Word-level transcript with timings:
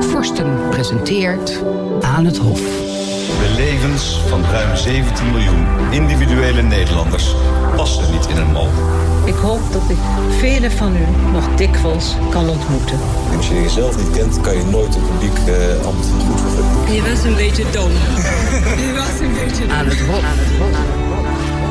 Forsten 0.00 0.68
presenteert 0.70 1.62
Aan 2.00 2.24
het 2.24 2.36
Hof. 2.36 2.60
De 2.60 3.54
levens 3.56 4.20
van 4.28 4.44
ruim 4.44 4.76
17 4.76 5.30
miljoen 5.30 5.66
individuele 5.90 6.62
Nederlanders 6.62 7.34
passen 7.76 8.12
niet 8.12 8.26
in 8.26 8.36
een 8.36 8.52
mal. 8.52 8.68
Ik 9.24 9.34
hoop 9.34 9.72
dat 9.72 9.82
ik 9.88 9.96
velen 10.38 10.72
van 10.72 10.96
u 10.96 11.32
nog 11.32 11.54
dikwijls 11.54 12.16
kan 12.30 12.48
ontmoeten. 12.48 12.98
Als 13.36 13.48
je 13.48 13.54
jezelf 13.54 13.96
niet 13.96 14.10
kent, 14.10 14.40
kan 14.40 14.56
je 14.56 14.64
nooit 14.64 14.94
een 14.94 15.02
publiek 15.02 15.38
uh, 15.48 15.86
ambt 15.86 16.06
goed 16.26 16.40
vervullen. 16.40 16.94
Je 16.94 17.02
was 17.10 17.24
een 17.24 17.34
beetje 17.34 17.64
dom. 17.72 17.90
je 18.84 18.92
was 18.96 19.20
een 19.20 19.34
beetje 19.44 19.72
Aan 19.72 19.86
het 19.86 20.00
Hof. 20.00 20.22
Aan 20.24 20.38
het 20.38 20.58
Hof. 20.58 21.07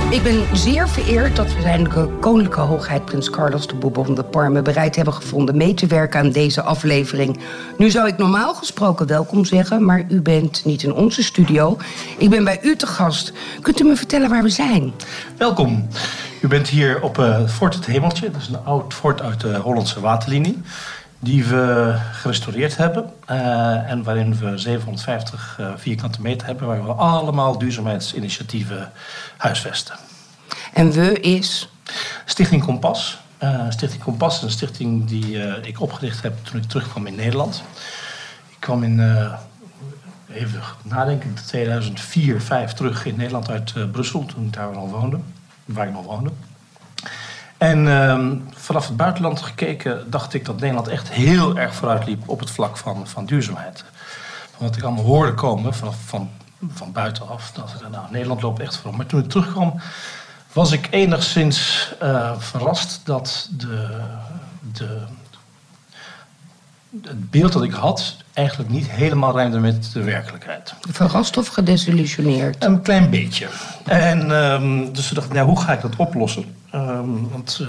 Ik 0.09 0.23
ben 0.23 0.57
zeer 0.57 0.89
vereerd 0.89 1.35
dat 1.35 1.53
we 1.53 1.61
zijn 1.61 1.87
koninklijke 2.19 2.59
hoogheid 2.59 3.05
prins 3.05 3.29
Carlos 3.29 3.67
de 3.67 3.75
Bourbon 3.75 4.15
de 4.15 4.23
Parme 4.23 4.61
bereid 4.61 4.95
hebben 4.95 5.13
gevonden 5.13 5.57
mee 5.57 5.73
te 5.73 5.87
werken 5.87 6.19
aan 6.19 6.31
deze 6.31 6.61
aflevering. 6.61 7.39
Nu 7.77 7.89
zou 7.89 8.07
ik 8.07 8.17
normaal 8.17 8.53
gesproken 8.53 9.07
welkom 9.07 9.45
zeggen, 9.45 9.85
maar 9.85 10.05
u 10.09 10.21
bent 10.21 10.65
niet 10.65 10.83
in 10.83 10.93
onze 10.93 11.23
studio. 11.23 11.77
Ik 12.17 12.29
ben 12.29 12.43
bij 12.43 12.59
u 12.61 12.75
te 12.75 12.87
gast. 12.87 13.33
Kunt 13.61 13.79
u 13.79 13.83
me 13.83 13.95
vertellen 13.95 14.29
waar 14.29 14.43
we 14.43 14.49
zijn? 14.49 14.93
Welkom. 15.37 15.87
U 16.41 16.47
bent 16.47 16.67
hier 16.67 17.01
op 17.01 17.17
uh, 17.17 17.47
Fort 17.47 17.75
het 17.75 17.85
Hemeltje. 17.85 18.31
Dat 18.31 18.41
is 18.41 18.47
een 18.47 18.65
oud 18.65 18.93
fort 18.93 19.21
uit 19.21 19.41
de 19.41 19.55
Hollandse 19.55 19.99
waterlinie. 19.99 20.61
Die 21.19 21.45
we 21.45 21.95
gerestaureerd 22.11 22.77
hebben. 22.77 23.13
Uh, 23.31 23.89
en 23.89 24.03
waarin 24.03 24.37
we 24.37 24.57
750 24.57 25.57
uh, 25.59 25.71
vierkante 25.75 26.21
meter 26.21 26.47
hebben. 26.47 26.67
Waar 26.67 26.85
we 26.85 26.91
allemaal 26.91 27.57
duurzaamheidsinitiatieven 27.57 28.91
huisvesten. 29.37 29.95
En 30.73 30.91
we 30.91 31.19
is? 31.19 31.69
Stichting 32.25 32.63
Kompas. 32.63 33.17
Uh, 33.43 33.69
stichting 33.69 34.03
Kompas 34.03 34.37
is 34.37 34.43
een 34.43 34.51
stichting 34.51 35.07
die 35.07 35.37
ik 35.61 35.81
opgericht 35.81 36.21
heb 36.21 36.45
toen 36.45 36.61
ik 36.61 36.67
terugkwam 36.67 37.07
in 37.07 37.15
Nederland. 37.15 37.63
Ik 38.49 38.57
kwam 38.59 38.83
in, 38.83 38.99
even 40.31 40.61
nadenken, 40.83 41.33
2004, 41.45 42.23
2005 42.23 42.73
terug 42.73 43.05
in 43.05 43.15
Nederland 43.15 43.49
uit 43.49 43.91
Brussel. 43.91 44.25
Toen 44.25 44.45
ik 44.45 44.53
daar 44.53 44.75
al 44.75 44.89
woonde. 44.89 45.19
Waar 45.65 45.87
ik 45.87 45.93
nog 45.93 46.05
woonde. 46.05 46.31
En 47.57 47.85
uh, 47.85 48.31
vanaf 48.53 48.87
het 48.87 48.97
buitenland 48.97 49.41
gekeken 49.41 50.09
dacht 50.09 50.33
ik 50.33 50.45
dat 50.45 50.59
Nederland 50.59 50.87
echt 50.87 51.11
heel 51.11 51.57
erg 51.57 51.73
vooruit 51.73 52.05
liep 52.05 52.29
op 52.29 52.39
het 52.39 52.49
vlak 52.49 52.77
van, 52.77 53.07
van 53.07 53.25
duurzaamheid. 53.25 53.83
Van 54.55 54.67
wat 54.67 54.75
ik 54.75 54.83
allemaal 54.83 55.03
hoorde 55.03 55.33
komen 55.33 55.73
vanaf, 55.73 55.95
van, 56.05 56.29
van 56.73 56.91
buitenaf, 56.91 57.51
dat 57.51 57.81
nou, 57.91 58.05
Nederland 58.11 58.41
loopt 58.41 58.59
echt 58.59 58.75
voorop. 58.75 58.97
Maar 58.97 59.05
toen 59.05 59.19
ik 59.19 59.29
terugkwam, 59.29 59.81
was 60.53 60.71
ik 60.71 60.87
enigszins 60.91 61.89
uh, 62.03 62.31
verrast 62.37 63.01
dat 63.03 63.49
de, 63.51 64.01
de, 64.73 65.01
het 67.01 67.29
beeld 67.29 67.53
dat 67.53 67.63
ik 67.63 67.71
had 67.71 68.15
eigenlijk 68.33 68.69
niet 68.69 68.89
helemaal 68.89 69.35
rijmde 69.35 69.59
met 69.59 69.89
de 69.93 70.03
werkelijkheid. 70.03 70.73
Verrast 70.89 71.37
of 71.37 71.47
gedesillusioneerd? 71.47 72.63
Een 72.63 72.81
klein 72.81 73.09
beetje. 73.09 73.47
En 73.85 74.31
um, 74.31 74.93
dus 74.93 75.09
we 75.09 75.15
dachten, 75.15 75.35
nou, 75.35 75.47
hoe 75.47 75.59
ga 75.59 75.73
ik 75.73 75.81
dat 75.81 75.95
oplossen? 75.95 76.45
Um, 76.75 77.29
want 77.29 77.59
uh, 77.61 77.67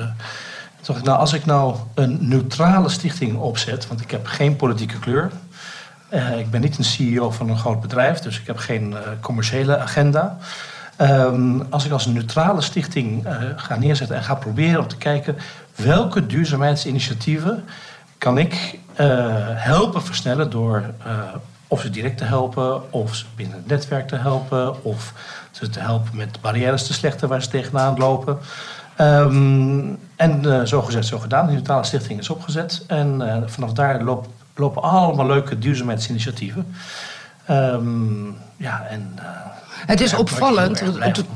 dacht 0.83 0.99
ik, 0.99 1.05
nou, 1.05 1.19
als 1.19 1.33
ik 1.33 1.45
nou 1.45 1.77
een 1.95 2.19
neutrale 2.21 2.89
stichting 2.89 3.37
opzet, 3.37 3.87
want 3.87 4.01
ik 4.01 4.11
heb 4.11 4.27
geen 4.27 4.57
politieke 4.57 4.99
kleur. 4.99 5.31
Uh, 6.15 6.39
ik 6.39 6.51
ben 6.51 6.61
niet 6.61 6.79
een 6.79 6.85
CEO 6.85 7.31
van 7.31 7.49
een 7.49 7.59
groot 7.59 7.81
bedrijf, 7.81 8.19
dus 8.19 8.41
ik 8.41 8.47
heb 8.47 8.57
geen 8.57 8.91
uh, 8.91 8.99
commerciële 9.21 9.79
agenda. 9.79 10.39
Um, 11.01 11.63
als 11.71 11.85
ik 11.85 11.93
als 11.93 12.07
een 12.07 12.13
neutrale 12.13 12.61
stichting 12.61 13.27
ga 13.57 13.77
neerzetten 13.77 14.17
en 14.17 14.25
ga 14.25 14.35
proberen 14.35 14.81
om 14.81 14.89
te 14.89 14.97
kijken 14.97 15.37
welke 15.75 16.27
duurzaamheidsinitiatieven 16.27 17.65
kan 18.19 18.39
ik 18.39 18.79
helpen 19.55 20.03
versnellen 20.03 20.51
door 20.51 20.83
of 21.69 21.81
ze 21.81 21.91
direct 21.91 22.19
te 22.19 22.25
helpen, 22.25 22.93
of 22.93 23.15
ze 23.15 23.25
binnen 23.37 23.57
het 23.57 23.67
netwerk 23.67 24.09
te 24.09 24.17
helpen, 24.17 24.85
of 24.85 25.13
ze 25.51 25.69
te 25.69 25.81
helpen 25.81 26.17
met 26.17 26.41
barrières 26.41 26.87
te 26.87 26.93
slechten 26.93 27.28
waar 27.28 27.43
ze 27.43 27.49
tegenaan 27.49 27.99
lopen. 27.99 28.39
Um, 29.00 29.99
en 30.17 30.43
uh, 30.45 30.62
zo 30.62 30.83
gezegd, 30.83 31.06
zo 31.06 31.19
gedaan. 31.19 31.47
De 31.47 31.53
Neutrale 31.53 31.84
Stichting 31.84 32.21
is 32.21 32.31
opgezet. 32.31 32.84
En 32.87 33.21
uh, 33.21 33.37
vanaf 33.47 33.72
daar 33.72 34.03
loop, 34.03 34.27
lopen 34.55 34.83
allemaal 34.83 35.27
leuke 35.27 35.59
duurzaamheidsinitiatieven. 35.59 36.75
Um, 37.51 38.37
ja, 38.56 38.87
en, 38.91 39.12
uh, 39.19 39.25
het 39.87 40.01
is 40.01 40.15
opvallend. 40.15 40.83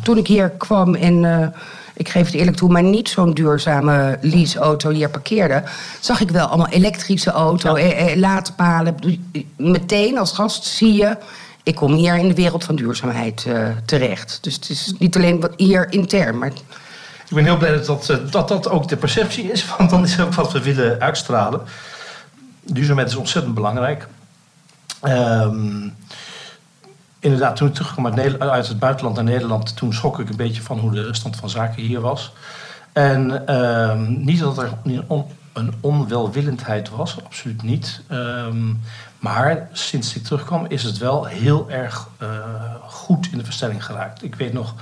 Toen 0.02 0.18
ik 0.18 0.26
hier 0.26 0.50
kwam 0.50 0.94
en 0.94 1.54
ik 1.94 2.08
geef 2.08 2.26
het 2.26 2.34
eerlijk 2.34 2.56
toe, 2.56 2.70
maar 2.70 2.82
niet 2.82 3.08
zo'n 3.08 3.34
duurzame 3.34 4.18
leaseauto 4.20 4.90
hier 4.90 5.10
parkeerde, 5.10 5.62
zag 6.00 6.20
ik 6.20 6.30
wel 6.30 6.46
allemaal 6.46 6.68
elektrische 6.68 7.30
auto, 7.30 7.78
ja. 7.78 7.84
eh, 7.84 8.16
laadpalen. 8.16 8.94
Meteen 9.56 10.18
als 10.18 10.32
gast 10.32 10.64
zie 10.64 10.92
je 10.92 11.16
ik 11.62 11.74
kom 11.74 11.92
hier 11.94 12.16
in 12.16 12.28
de 12.28 12.34
wereld 12.34 12.64
van 12.64 12.76
duurzaamheid 12.76 13.44
uh, 13.48 13.68
terecht. 13.84 14.38
Dus 14.42 14.54
het 14.54 14.68
is 14.68 14.92
niet 14.98 15.16
alleen 15.16 15.40
wat 15.40 15.52
hier 15.56 15.92
intern, 15.92 16.38
maar. 16.38 16.48
Ik 16.48 17.38
ben 17.38 17.44
heel 17.44 17.56
blij 17.56 17.72
dat 17.72 17.86
dat, 17.86 18.32
dat 18.32 18.48
dat 18.48 18.68
ook 18.68 18.88
de 18.88 18.96
perceptie 18.96 19.52
is, 19.52 19.66
want 19.78 19.90
dan 19.90 20.02
is 20.02 20.20
ook 20.20 20.34
wat 20.34 20.52
we 20.52 20.62
willen 20.62 21.00
uitstralen. 21.00 21.60
Duurzaamheid 22.60 23.08
is 23.08 23.14
ontzettend 23.14 23.54
belangrijk. 23.54 24.06
Um, 25.02 25.94
inderdaad, 27.22 27.56
toen 27.56 27.68
ik 27.68 27.74
terugkwam 27.74 28.06
uit, 28.38 28.68
het 28.68 28.78
buitenland 28.78 29.16
naar 29.16 29.24
Nederland, 29.24 29.76
toen 29.76 29.94
schrok 29.94 30.18
ik 30.18 30.28
een 30.28 30.36
beetje 30.36 30.62
van 30.62 30.78
hoe 30.78 30.90
de 30.90 31.14
stand 31.14 31.36
van 31.36 31.50
zaken 31.50 31.82
hier 31.82 32.00
was. 32.00 32.32
En 32.92 33.54
um, 33.54 34.24
niet 34.24 34.38
dat 34.38 34.58
er 34.58 34.72
een 35.52 35.74
onwelwillendheid 35.80 36.88
was, 36.88 37.24
absoluut 37.24 37.62
niet. 37.62 38.02
Um, 38.10 38.80
maar 39.18 39.68
sinds 39.72 40.16
ik 40.16 40.24
terugkwam 40.24 40.66
is 40.68 40.82
het 40.82 40.98
wel 40.98 41.24
heel 41.24 41.70
erg 41.70 42.08
uh, 42.22 42.28
goed 42.86 43.28
in 43.32 43.38
de 43.38 43.44
verstelling 43.44 43.84
geraakt. 43.84 44.22
Ik 44.22 44.34
weet 44.34 44.52
nog 44.52 44.74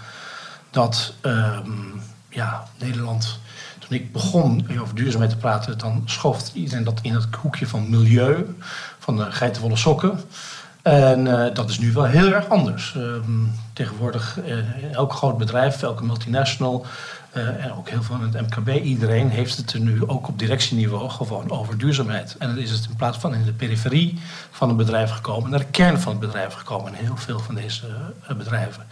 dat 0.70 1.14
um, 1.22 2.02
ja, 2.28 2.64
Nederland, 2.78 3.38
toen 3.78 3.98
ik 3.98 4.12
begon 4.12 4.66
over 4.80 4.94
duurzaamheid 4.94 5.30
te 5.30 5.36
praten, 5.36 5.78
dan 5.78 6.02
schoof 6.04 6.50
iedereen 6.54 6.84
dat 6.84 6.98
in 7.02 7.14
het 7.14 7.26
hoekje 7.34 7.66
van 7.66 7.90
milieu, 7.90 8.56
van 8.98 9.16
de 9.16 9.32
geitenwolle 9.32 9.76
sokken. 9.76 10.20
En 10.82 11.26
uh, 11.26 11.44
dat 11.52 11.70
is 11.70 11.78
nu 11.78 11.92
wel 11.92 12.04
heel 12.04 12.32
erg 12.32 12.48
anders. 12.48 12.94
Um, 12.96 13.52
tegenwoordig, 13.72 14.38
uh, 14.46 14.92
elk 14.92 15.12
groot 15.12 15.38
bedrijf, 15.38 15.82
elke 15.82 16.04
multinational, 16.04 16.86
uh, 17.36 17.64
en 17.64 17.72
ook 17.72 17.88
heel 17.88 18.02
veel 18.02 18.16
in 18.16 18.34
het 18.34 18.40
MKB, 18.40 18.82
iedereen 18.82 19.30
heeft 19.30 19.56
het 19.56 19.72
er 19.72 19.80
nu 19.80 20.06
ook 20.06 20.28
op 20.28 20.38
directieniveau 20.38 21.10
gewoon 21.10 21.50
over 21.50 21.78
duurzaamheid. 21.78 22.36
En 22.38 22.48
dan 22.48 22.58
is 22.58 22.70
het 22.70 22.86
in 22.90 22.96
plaats 22.96 23.18
van 23.18 23.34
in 23.34 23.44
de 23.44 23.52
periferie 23.52 24.18
van 24.50 24.68
een 24.68 24.76
bedrijf 24.76 25.10
gekomen, 25.10 25.50
naar 25.50 25.58
de 25.58 25.64
kern 25.70 26.00
van 26.00 26.12
het 26.12 26.20
bedrijf 26.20 26.52
gekomen 26.52 26.94
in 26.94 27.04
heel 27.04 27.16
veel 27.16 27.38
van 27.38 27.54
deze 27.54 27.84
bedrijven. 28.36 28.86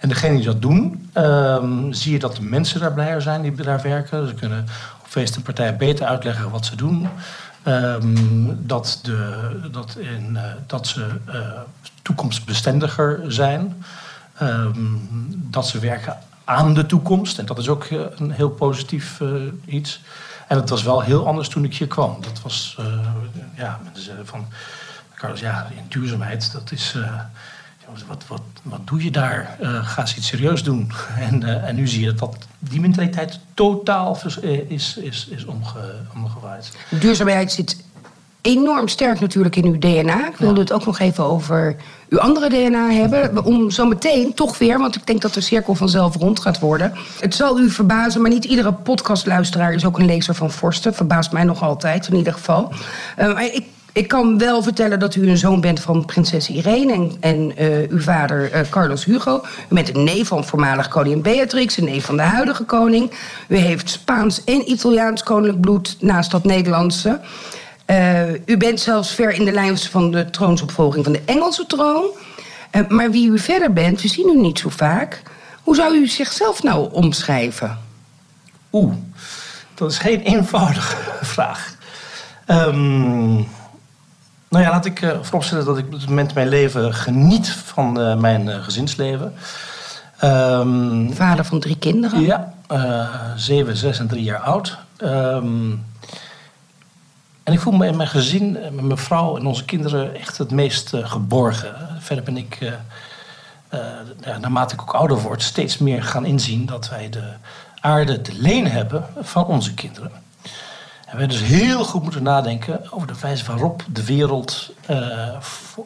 En 0.00 0.08
degenen 0.08 0.36
die 0.36 0.44
dat 0.44 0.62
doen, 0.62 1.10
um, 1.14 1.92
zie 1.92 2.12
je 2.12 2.18
dat 2.18 2.36
de 2.36 2.42
mensen 2.42 2.80
daar 2.80 2.92
blijer 2.92 3.22
zijn 3.22 3.42
die 3.42 3.52
daar 3.52 3.82
werken. 3.82 4.28
Ze 4.28 4.34
kunnen 4.34 4.66
op 5.02 5.06
feest 5.08 5.36
en 5.36 5.42
partijen 5.42 5.76
beter 5.76 6.06
uitleggen 6.06 6.50
wat 6.50 6.66
ze 6.66 6.76
doen. 6.76 7.08
Um, 7.66 8.66
dat, 8.66 9.00
de, 9.02 9.50
dat, 9.70 9.96
in, 9.96 10.30
uh, 10.32 10.42
dat 10.66 10.86
ze 10.86 11.06
toekomstbestendiger 12.02 13.20
zijn. 13.28 13.84
Um, 14.42 15.08
dat 15.50 15.68
ze 15.68 15.78
werken 15.78 16.18
aan 16.44 16.74
de 16.74 16.86
toekomst. 16.86 17.38
En 17.38 17.46
dat 17.46 17.58
is 17.58 17.68
ook 17.68 17.86
een 17.90 18.30
heel 18.30 18.50
positief 18.50 19.20
iets. 19.64 20.00
En 20.48 20.56
het 20.56 20.70
was 20.70 20.82
wel 20.82 21.00
heel 21.00 21.26
anders 21.26 21.48
toen 21.48 21.64
ik 21.64 21.76
hier 21.76 21.86
kwam. 21.86 22.16
Dat 22.20 22.42
was, 22.42 22.76
ja, 23.56 23.80
mensen 23.84 24.04
zeiden 24.04 24.26
van, 24.26 24.46
Carlos, 25.14 25.40
ja, 25.40 25.66
in 25.70 25.84
duurzaamheid, 25.88 26.52
dat 26.52 26.72
is, 26.72 26.96
wat, 28.08 28.24
wat, 28.28 28.42
wat 28.62 28.80
doe 28.84 29.04
je 29.04 29.10
daar? 29.10 29.58
ga 29.60 30.00
eens 30.00 30.16
iets 30.16 30.26
serieus 30.26 30.62
doen. 30.62 30.92
En, 31.18 31.64
en 31.66 31.74
nu 31.74 31.88
zie 31.88 32.04
je 32.04 32.14
dat 32.14 32.36
die 32.58 32.80
mentaliteit 32.80 33.40
totaal 33.54 34.18
is, 34.68 34.96
is, 34.96 35.26
is 35.30 35.44
omge, 35.44 35.94
omgewaaid. 36.14 36.72
Duurzaamheid 36.90 37.52
zit 37.52 37.84
enorm 38.44 38.88
sterk 38.88 39.20
natuurlijk 39.20 39.56
in 39.56 39.64
uw 39.64 39.78
DNA. 39.78 40.28
Ik 40.28 40.36
wilde 40.36 40.54
ja. 40.54 40.60
het 40.60 40.72
ook 40.72 40.86
nog 40.86 40.98
even 40.98 41.24
over 41.24 41.76
uw 42.08 42.18
andere 42.18 42.48
DNA 42.48 42.90
hebben. 42.90 43.44
Om 43.44 43.70
zo 43.70 43.86
meteen 43.86 44.34
toch 44.34 44.58
weer, 44.58 44.78
want 44.78 44.96
ik 44.96 45.06
denk 45.06 45.22
dat 45.22 45.34
de 45.34 45.40
cirkel 45.40 45.74
vanzelf 45.74 46.16
rond 46.16 46.40
gaat 46.40 46.58
worden. 46.58 46.92
Het 47.20 47.34
zal 47.34 47.60
u 47.60 47.70
verbazen, 47.70 48.20
maar 48.20 48.30
niet 48.30 48.44
iedere 48.44 48.72
podcastluisteraar 48.72 49.72
is 49.72 49.84
ook 49.84 49.98
een 49.98 50.06
lezer 50.06 50.34
van 50.34 50.50
Forsten. 50.50 50.94
Verbaast 50.94 51.32
mij 51.32 51.44
nog 51.44 51.62
altijd, 51.62 52.08
in 52.08 52.16
ieder 52.16 52.32
geval. 52.32 52.72
Uh, 53.18 53.34
maar 53.34 53.44
ik 53.44 53.64
ik 53.94 54.08
kan 54.08 54.38
wel 54.38 54.62
vertellen 54.62 54.98
dat 54.98 55.14
u 55.14 55.28
een 55.28 55.36
zoon 55.36 55.60
bent 55.60 55.80
van 55.80 56.04
prinses 56.04 56.48
Irene 56.48 56.92
en, 56.92 57.16
en 57.20 57.62
uh, 57.62 57.90
uw 57.90 58.00
vader 58.00 58.54
uh, 58.54 58.60
Carlos 58.70 59.04
Hugo. 59.04 59.44
U 59.70 59.74
bent 59.74 59.94
een 59.94 60.04
neef 60.04 60.28
van 60.28 60.44
voormalig 60.44 60.88
koningin 60.88 61.22
Beatrix, 61.22 61.76
een 61.76 61.84
neef 61.84 62.04
van 62.04 62.16
de 62.16 62.22
huidige 62.22 62.64
koning. 62.64 63.10
U 63.48 63.56
heeft 63.56 63.90
Spaans 63.90 64.44
en 64.44 64.70
Italiaans 64.70 65.22
koninklijk 65.22 65.60
bloed 65.60 65.96
naast 66.00 66.30
dat 66.30 66.44
Nederlandse. 66.44 67.20
Uh, 67.86 68.32
u 68.46 68.56
bent 68.56 68.80
zelfs 68.80 69.14
ver 69.14 69.32
in 69.32 69.44
de 69.44 69.52
lijn 69.52 69.78
van 69.78 70.10
de 70.10 70.30
troonsopvolging 70.30 71.04
van 71.04 71.12
de 71.12 71.22
Engelse 71.24 71.66
troon. 71.66 72.04
Maar 72.88 73.10
wie 73.10 73.30
u 73.30 73.38
verder 73.38 73.72
bent, 73.72 74.02
we 74.02 74.08
zien 74.08 74.28
u 74.36 74.40
niet 74.40 74.58
zo 74.58 74.68
vaak. 74.68 75.22
Hoe 75.62 75.74
zou 75.74 75.96
u 75.96 76.06
zichzelf 76.06 76.62
nou 76.62 76.92
omschrijven? 76.92 77.78
Oeh, 78.72 78.94
dat 79.74 79.90
is 79.90 79.98
geen 79.98 80.20
eenvoudige 80.20 80.96
vraag. 81.34 81.76
Um, 82.46 83.46
Nou 84.54 84.66
ja, 84.66 84.72
laat 84.72 84.84
ik 84.84 85.00
uh, 85.00 85.10
vooropstellen 85.20 85.64
dat 85.64 85.78
ik 85.78 85.84
op 85.84 85.90
dit 85.90 86.08
moment 86.08 86.34
mijn 86.34 86.48
leven 86.48 86.94
geniet 86.94 87.50
van 87.50 88.00
uh, 88.00 88.16
mijn 88.16 88.46
uh, 88.46 88.62
gezinsleven. 88.62 89.34
Um, 90.24 91.12
Vader 91.12 91.44
van 91.44 91.60
drie 91.60 91.76
kinderen? 91.76 92.20
Ja, 92.20 92.54
zeven, 93.36 93.76
zes 93.76 93.98
en 93.98 94.08
drie 94.08 94.22
jaar 94.22 94.40
oud. 94.40 94.78
Um, 95.02 95.84
en 97.42 97.52
ik 97.52 97.60
voel 97.60 97.72
me 97.72 97.86
in 97.86 97.96
mijn 97.96 98.08
gezin, 98.08 98.52
met 98.52 98.80
mijn 98.80 98.98
vrouw 98.98 99.36
en 99.36 99.46
onze 99.46 99.64
kinderen 99.64 100.14
echt 100.14 100.38
het 100.38 100.50
meest 100.50 100.92
geborgen. 100.94 101.74
Verder 101.98 102.24
ben 102.24 102.36
ik, 102.36 102.72
naarmate 104.40 104.74
ik 104.74 104.80
ook 104.80 104.94
ouder 104.94 105.18
word, 105.18 105.42
steeds 105.42 105.78
meer 105.78 106.02
gaan 106.02 106.24
inzien 106.24 106.66
dat 106.66 106.88
wij 106.88 107.08
de 107.08 107.24
aarde 107.80 108.20
te 108.20 108.32
leen 108.34 108.66
hebben 108.66 109.06
van 109.20 109.44
onze 109.44 109.74
kinderen. 109.74 110.23
En 111.14 111.20
we 111.20 111.26
dus 111.26 111.42
heel 111.42 111.84
goed 111.84 112.02
moeten 112.02 112.22
nadenken 112.22 112.80
over 112.90 113.06
de 113.06 113.14
wijze 113.20 113.44
waarop 113.44 113.84
de 113.92 114.04
wereld 114.04 114.72
uh, 114.90 115.40
voor, 115.40 115.84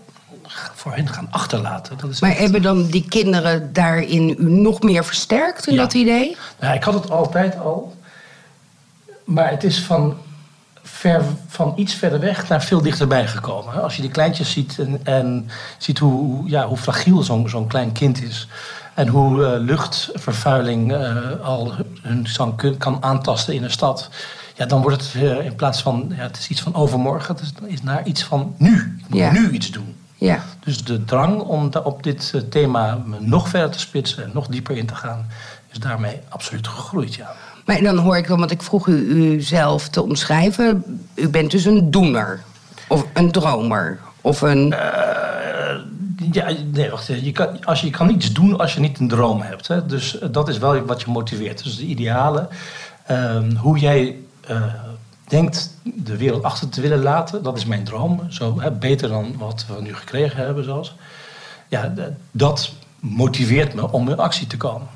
voor, 0.74 0.94
hen 0.94 1.08
gaan 1.08 1.28
achterlaten. 1.30 1.96
Dat 1.98 2.10
is 2.10 2.20
maar 2.20 2.36
hebben 2.36 2.62
dan 2.62 2.86
die 2.86 3.08
kinderen 3.08 3.72
daarin 3.72 4.36
u 4.38 4.50
nog 4.50 4.82
meer 4.82 5.04
versterkt 5.04 5.66
in 5.66 5.76
dat 5.76 5.94
idee? 5.94 6.36
Nou, 6.60 6.74
ik 6.74 6.82
had 6.82 6.94
het 6.94 7.10
altijd 7.10 7.58
al. 7.58 7.96
Maar 9.24 9.50
het 9.50 9.64
is 9.64 9.80
van, 9.80 10.16
ver, 10.82 11.22
van 11.48 11.72
iets 11.76 11.94
verder 11.94 12.20
weg 12.20 12.48
naar 12.48 12.62
veel 12.62 12.82
dichterbij 12.82 13.26
gekomen. 13.26 13.82
Als 13.82 13.96
je 13.96 14.02
die 14.02 14.10
kleintjes 14.10 14.50
ziet 14.50 14.78
en, 14.78 15.00
en 15.04 15.50
ziet 15.78 15.98
hoe, 15.98 16.48
ja, 16.48 16.66
hoe 16.66 16.76
fragiel 16.76 17.22
zo'n 17.22 17.48
zo'n 17.48 17.66
klein 17.66 17.92
kind 17.92 18.22
is. 18.22 18.48
En 18.94 19.08
hoe 19.08 19.40
uh, 19.40 19.52
luchtvervuiling 19.58 20.92
uh, 20.92 21.40
al 21.42 21.72
hun 22.02 22.26
kan, 22.36 22.76
kan 22.78 23.02
aantasten 23.02 23.54
in 23.54 23.64
een 23.64 23.70
stad 23.70 24.10
ja, 24.58 24.66
dan 24.66 24.82
wordt 24.82 25.02
het 25.02 25.22
uh, 25.22 25.44
in 25.44 25.54
plaats 25.54 25.82
van, 25.82 26.12
ja, 26.16 26.22
het 26.22 26.36
is 26.36 26.48
iets 26.48 26.60
van 26.60 26.74
overmorgen, 26.74 27.34
het 27.34 27.42
is, 27.42 27.52
is 27.66 27.82
naar 27.82 28.06
iets 28.06 28.24
van 28.24 28.54
nu. 28.56 28.98
Ik 28.98 29.08
moet 29.08 29.32
nu 29.32 29.50
iets 29.50 29.70
doen. 29.70 29.96
Ja. 30.14 30.44
Dus 30.60 30.84
de 30.84 31.04
drang 31.04 31.40
om 31.40 31.70
op 31.84 32.02
dit 32.02 32.32
uh, 32.34 32.40
thema 32.40 33.04
nog 33.18 33.48
verder 33.48 33.70
te 33.70 33.78
spitsen 33.78 34.24
en 34.24 34.30
nog 34.34 34.46
dieper 34.46 34.76
in 34.76 34.86
te 34.86 34.94
gaan, 34.94 35.26
is 35.70 35.78
daarmee 35.78 36.20
absoluut 36.28 36.68
gegroeid, 36.68 37.14
ja. 37.14 37.34
Maar 37.64 37.82
dan 37.82 37.98
hoor 37.98 38.16
ik 38.16 38.26
dan, 38.26 38.38
want 38.38 38.50
ik 38.50 38.62
vroeg 38.62 38.86
u, 38.86 38.92
u 38.94 39.40
zelf 39.40 39.88
te 39.88 40.02
omschrijven. 40.02 41.00
U 41.14 41.28
bent 41.28 41.50
dus 41.50 41.64
een 41.64 41.90
doener. 41.90 42.40
Of 42.88 43.06
een 43.14 43.30
dromer. 43.30 43.98
Of 44.20 44.40
een... 44.40 44.70
Uh, 44.70 44.78
ja, 46.32 46.50
nee, 46.72 46.90
wacht. 46.90 47.06
Je 47.06 47.32
kan, 47.32 47.64
als 47.64 47.80
je, 47.80 47.86
je 47.86 47.92
kan 47.92 48.06
niets 48.06 48.32
doen 48.32 48.58
als 48.58 48.74
je 48.74 48.80
niet 48.80 48.98
een 48.98 49.08
droom 49.08 49.40
hebt. 49.40 49.68
Hè? 49.68 49.86
Dus 49.86 50.18
dat 50.30 50.48
is 50.48 50.58
wel 50.58 50.84
wat 50.84 51.00
je 51.00 51.10
motiveert. 51.10 51.64
Dus 51.64 51.76
de 51.76 51.84
idealen. 51.84 52.48
Uh, 53.10 53.36
hoe 53.56 53.78
jij 53.78 54.16
uh, 54.50 54.64
denkt 55.28 55.74
de 55.82 56.16
wereld 56.16 56.42
achter 56.42 56.68
te 56.68 56.80
willen 56.80 57.02
laten. 57.02 57.42
Dat 57.42 57.56
is 57.56 57.64
mijn 57.64 57.84
droom. 57.84 58.20
Zo, 58.28 58.60
hè, 58.60 58.70
beter 58.70 59.08
dan 59.08 59.34
wat 59.38 59.64
we 59.68 59.82
nu 59.82 59.94
gekregen 59.94 60.44
hebben 60.44 60.64
zelfs. 60.64 60.94
Ja, 61.68 61.94
dat 62.30 62.72
motiveert 63.00 63.74
me 63.74 63.92
om 63.92 64.08
in 64.08 64.18
actie 64.18 64.46
te 64.46 64.56
komen. 64.56 64.88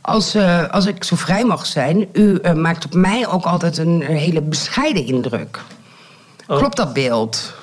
Als, 0.00 0.34
uh, 0.34 0.68
als 0.68 0.86
ik 0.86 1.04
zo 1.04 1.16
vrij 1.16 1.44
mag 1.44 1.66
zijn, 1.66 2.08
u 2.12 2.38
uh, 2.42 2.52
maakt 2.52 2.84
op 2.84 2.94
mij 2.94 3.26
ook 3.26 3.44
altijd 3.44 3.78
een, 3.78 4.10
een 4.10 4.16
hele 4.16 4.40
bescheiden 4.40 5.06
indruk. 5.06 5.60
Oh. 6.46 6.56
Klopt 6.56 6.76
dat 6.76 6.92
beeld? 6.92 7.54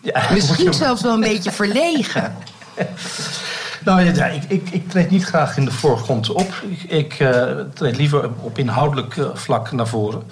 Ja, 0.00 0.28
Misschien 0.32 0.74
zelfs 0.74 1.02
wel 1.02 1.12
een 1.12 1.20
beetje 1.20 1.52
verlegen. 1.52 2.36
Nou 3.84 4.00
ja, 4.00 4.26
ik, 4.26 4.44
ik, 4.44 4.70
ik 4.70 4.88
treed 4.88 5.10
niet 5.10 5.24
graag 5.24 5.56
in 5.56 5.64
de 5.64 5.70
voorgrond 5.70 6.30
op. 6.30 6.64
Ik, 6.88 7.20
uh, 7.20 7.60
treed 7.74 7.96
liever 7.96 8.30
op 8.40 8.58
inhoudelijk 8.58 9.16
uh, 9.16 9.26
vlak 9.34 9.72
naar 9.72 9.88
voren. 9.88 10.22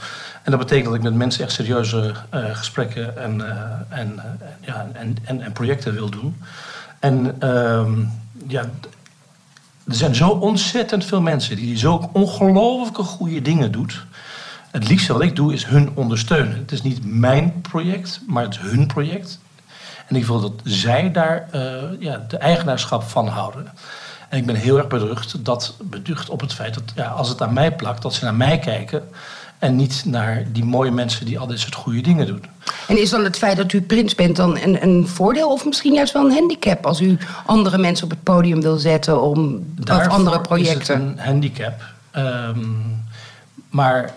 En 0.43 0.51
dat 0.51 0.61
betekent 0.61 0.87
dat 0.87 0.95
ik 0.95 1.03
met 1.03 1.15
mensen 1.15 1.45
echt 1.45 1.53
serieuze 1.53 2.15
uh, 2.35 2.45
gesprekken 2.57 3.19
en, 3.19 3.41
en, 3.89 4.21
ja, 4.61 4.87
en, 4.93 5.17
en, 5.25 5.41
en, 5.41 5.53
projecten 5.53 5.93
wil 5.93 6.11
doen. 6.11 6.37
En 6.99 7.37
ehm, 7.39 8.01
ja, 8.47 8.61
er 9.87 9.95
zijn 9.95 10.15
zo 10.15 10.29
ontzettend 10.29 11.05
veel 11.05 11.21
mensen 11.21 11.57
die 11.57 11.79
zo 11.79 12.11
ongelooflijke 12.13 13.03
goede 13.03 13.43
dingen 13.43 13.73
doen. 13.73 13.91
Het 14.71 14.89
liefste 14.89 15.13
wat 15.13 15.23
ik 15.23 15.37
doe 15.37 15.53
is 15.53 15.65
hun 15.65 15.91
ondersteunen. 15.95 16.57
Het 16.57 16.73
is 16.73 16.83
niet 16.83 17.05
mijn 17.05 17.61
project, 17.61 18.21
maar 18.27 18.43
het 18.43 18.55
is 18.55 18.61
hun 18.61 18.87
project. 18.87 19.41
En 20.13 20.19
ik 20.19 20.27
wil 20.27 20.41
dat 20.41 20.53
zij 20.65 21.13
daar 21.13 21.49
uh, 21.55 21.83
ja, 21.99 22.25
de 22.29 22.37
eigenaarschap 22.37 23.03
van 23.03 23.29
houden. 23.29 23.67
En 24.29 24.39
ik 24.39 24.47
ben 24.47 24.55
heel 24.55 24.77
erg 24.77 24.87
beducht, 24.87 25.45
dat, 25.45 25.75
beducht 25.83 26.29
op 26.29 26.41
het 26.41 26.53
feit 26.53 26.75
dat 26.75 26.83
ja, 26.95 27.07
als 27.07 27.29
het 27.29 27.43
aan 27.43 27.53
mij 27.53 27.73
plakt, 27.73 28.03
dat 28.03 28.15
ze 28.15 28.25
naar 28.25 28.35
mij 28.35 28.59
kijken. 28.59 29.09
En 29.59 29.77
niet 29.77 30.03
naar 30.07 30.45
die 30.53 30.65
mooie 30.65 30.91
mensen 30.91 31.27
die 31.27 31.39
al 31.39 31.47
dit 31.47 31.59
soort 31.59 31.75
goede 31.75 32.01
dingen 32.01 32.27
doen. 32.27 32.45
En 32.89 33.01
is 33.01 33.11
dan 33.11 33.25
het 33.25 33.39
feit 33.39 33.57
dat 33.57 33.73
u 33.73 33.83
prins 33.83 34.15
bent 34.15 34.37
dan 34.37 34.59
een, 34.59 34.83
een 34.83 35.09
voordeel 35.09 35.53
of 35.53 35.65
misschien 35.65 35.95
juist 35.95 36.13
wel 36.13 36.25
een 36.25 36.33
handicap 36.33 36.87
als 36.87 37.01
u 37.01 37.19
andere 37.47 37.79
mensen 37.79 38.05
op 38.05 38.11
het 38.11 38.23
podium 38.23 38.61
wil 38.61 38.77
zetten 38.77 39.23
om 39.23 39.67
of 39.91 40.09
andere 40.09 40.41
projecten? 40.41 40.81
Is 40.81 40.89
het 40.89 40.99
een 40.99 41.19
handicap. 41.19 41.83
Um, 42.17 43.03
maar 43.73 44.15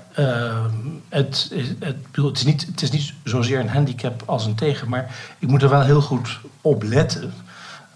het, 1.10 1.52
het, 1.80 1.96
het, 2.12 2.38
is 2.38 2.44
niet, 2.44 2.66
het 2.66 2.82
is 2.82 2.92
niet 2.92 3.14
zozeer 3.24 3.60
een 3.60 3.70
handicap 3.70 4.24
als 4.26 4.46
een 4.46 4.56
tegen. 4.56 4.90
Maar 4.90 5.16
ik 5.40 5.48
moet 5.48 5.64
er 5.64 5.70
wel 5.70 5.82
heel 5.82 6.02
goed 6.02 6.40
op 6.62 6.84
letten 6.84 7.34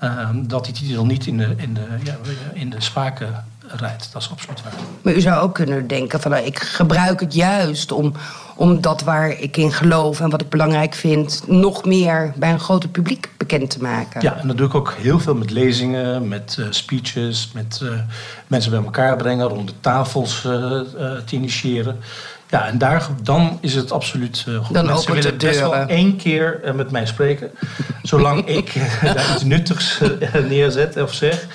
uh, 0.04 0.30
dat 0.34 0.66
die 0.66 0.74
titel 0.74 1.06
niet 1.06 1.28
in 1.28 1.38
de, 1.38 1.54
in 1.58 1.74
de, 1.74 1.88
ja, 2.04 2.18
in 2.54 2.70
de 2.70 2.82
spaken 2.82 3.46
rijdt. 3.72 4.10
Dat 4.14 4.22
is 4.22 4.30
absoluut 4.32 4.64
waar. 4.64 4.74
Maar 5.02 5.14
u 5.14 5.22
zou 5.22 5.42
ook 5.42 5.54
kunnen 5.54 5.88
denken 5.88 6.20
van 6.22 6.32
nou, 6.32 6.46
ik 6.46 6.60
gebruik 6.60 7.20
het 7.20 7.34
juist 7.34 7.92
om, 7.92 8.14
om 8.56 8.82
dat 8.82 9.04
waar 9.04 9.30
ik 9.30 9.58
in 9.58 9.72
geloof 9.72 10.20
en 10.20 10.30
wat 10.30 10.42
ik 10.42 10.50
belangrijk 10.50 10.94
vind, 10.94 11.44
nog 11.48 11.86
meer 11.86 12.34
bij 12.36 12.52
een 12.52 12.60
groter 12.60 12.90
publiek 12.90 13.30
bekend 13.38 13.70
te 13.70 13.82
maken. 13.82 14.22
Ja, 14.22 14.38
en 14.38 14.48
dat 14.48 14.58
doe 14.58 14.68
ik 14.68 14.76
ook 14.76 14.96
heel 14.98 15.20
veel 15.20 15.36
met 15.36 15.52
lezingen, 15.52 16.28
met 16.28 16.58
uh, 16.60 16.66
speeches, 16.70 17.52
met 17.54 17.80
uh, 17.84 17.92
mensen 18.48 18.72
bij 18.72 18.84
elkaar 18.84 19.16
brengen, 19.16 19.48
rond 19.48 19.68
de 19.68 19.74
tafels 19.80 20.44
uh, 20.44 20.52
te 21.26 21.36
initiëren. 21.36 22.00
Ja, 22.50 22.68
en 22.68 22.78
daar, 22.78 23.08
dan 23.24 23.58
is 23.62 23.76
het 23.76 23.92
absoluut 23.92 24.46
goed. 24.64 24.74
Dan 24.74 24.86
Mensen 24.86 25.14
willen 25.14 25.38
best 25.38 25.60
wel 25.60 25.74
één 25.74 26.16
keer 26.16 26.60
met 26.76 26.92
mij 26.92 27.06
spreken. 27.06 27.52
zolang 28.04 28.48
ik 28.58 28.74
daar 29.02 29.34
iets 29.34 29.44
nuttigs 29.44 30.00
neerzet 30.48 31.02
of 31.02 31.14
zeg. 31.14 31.48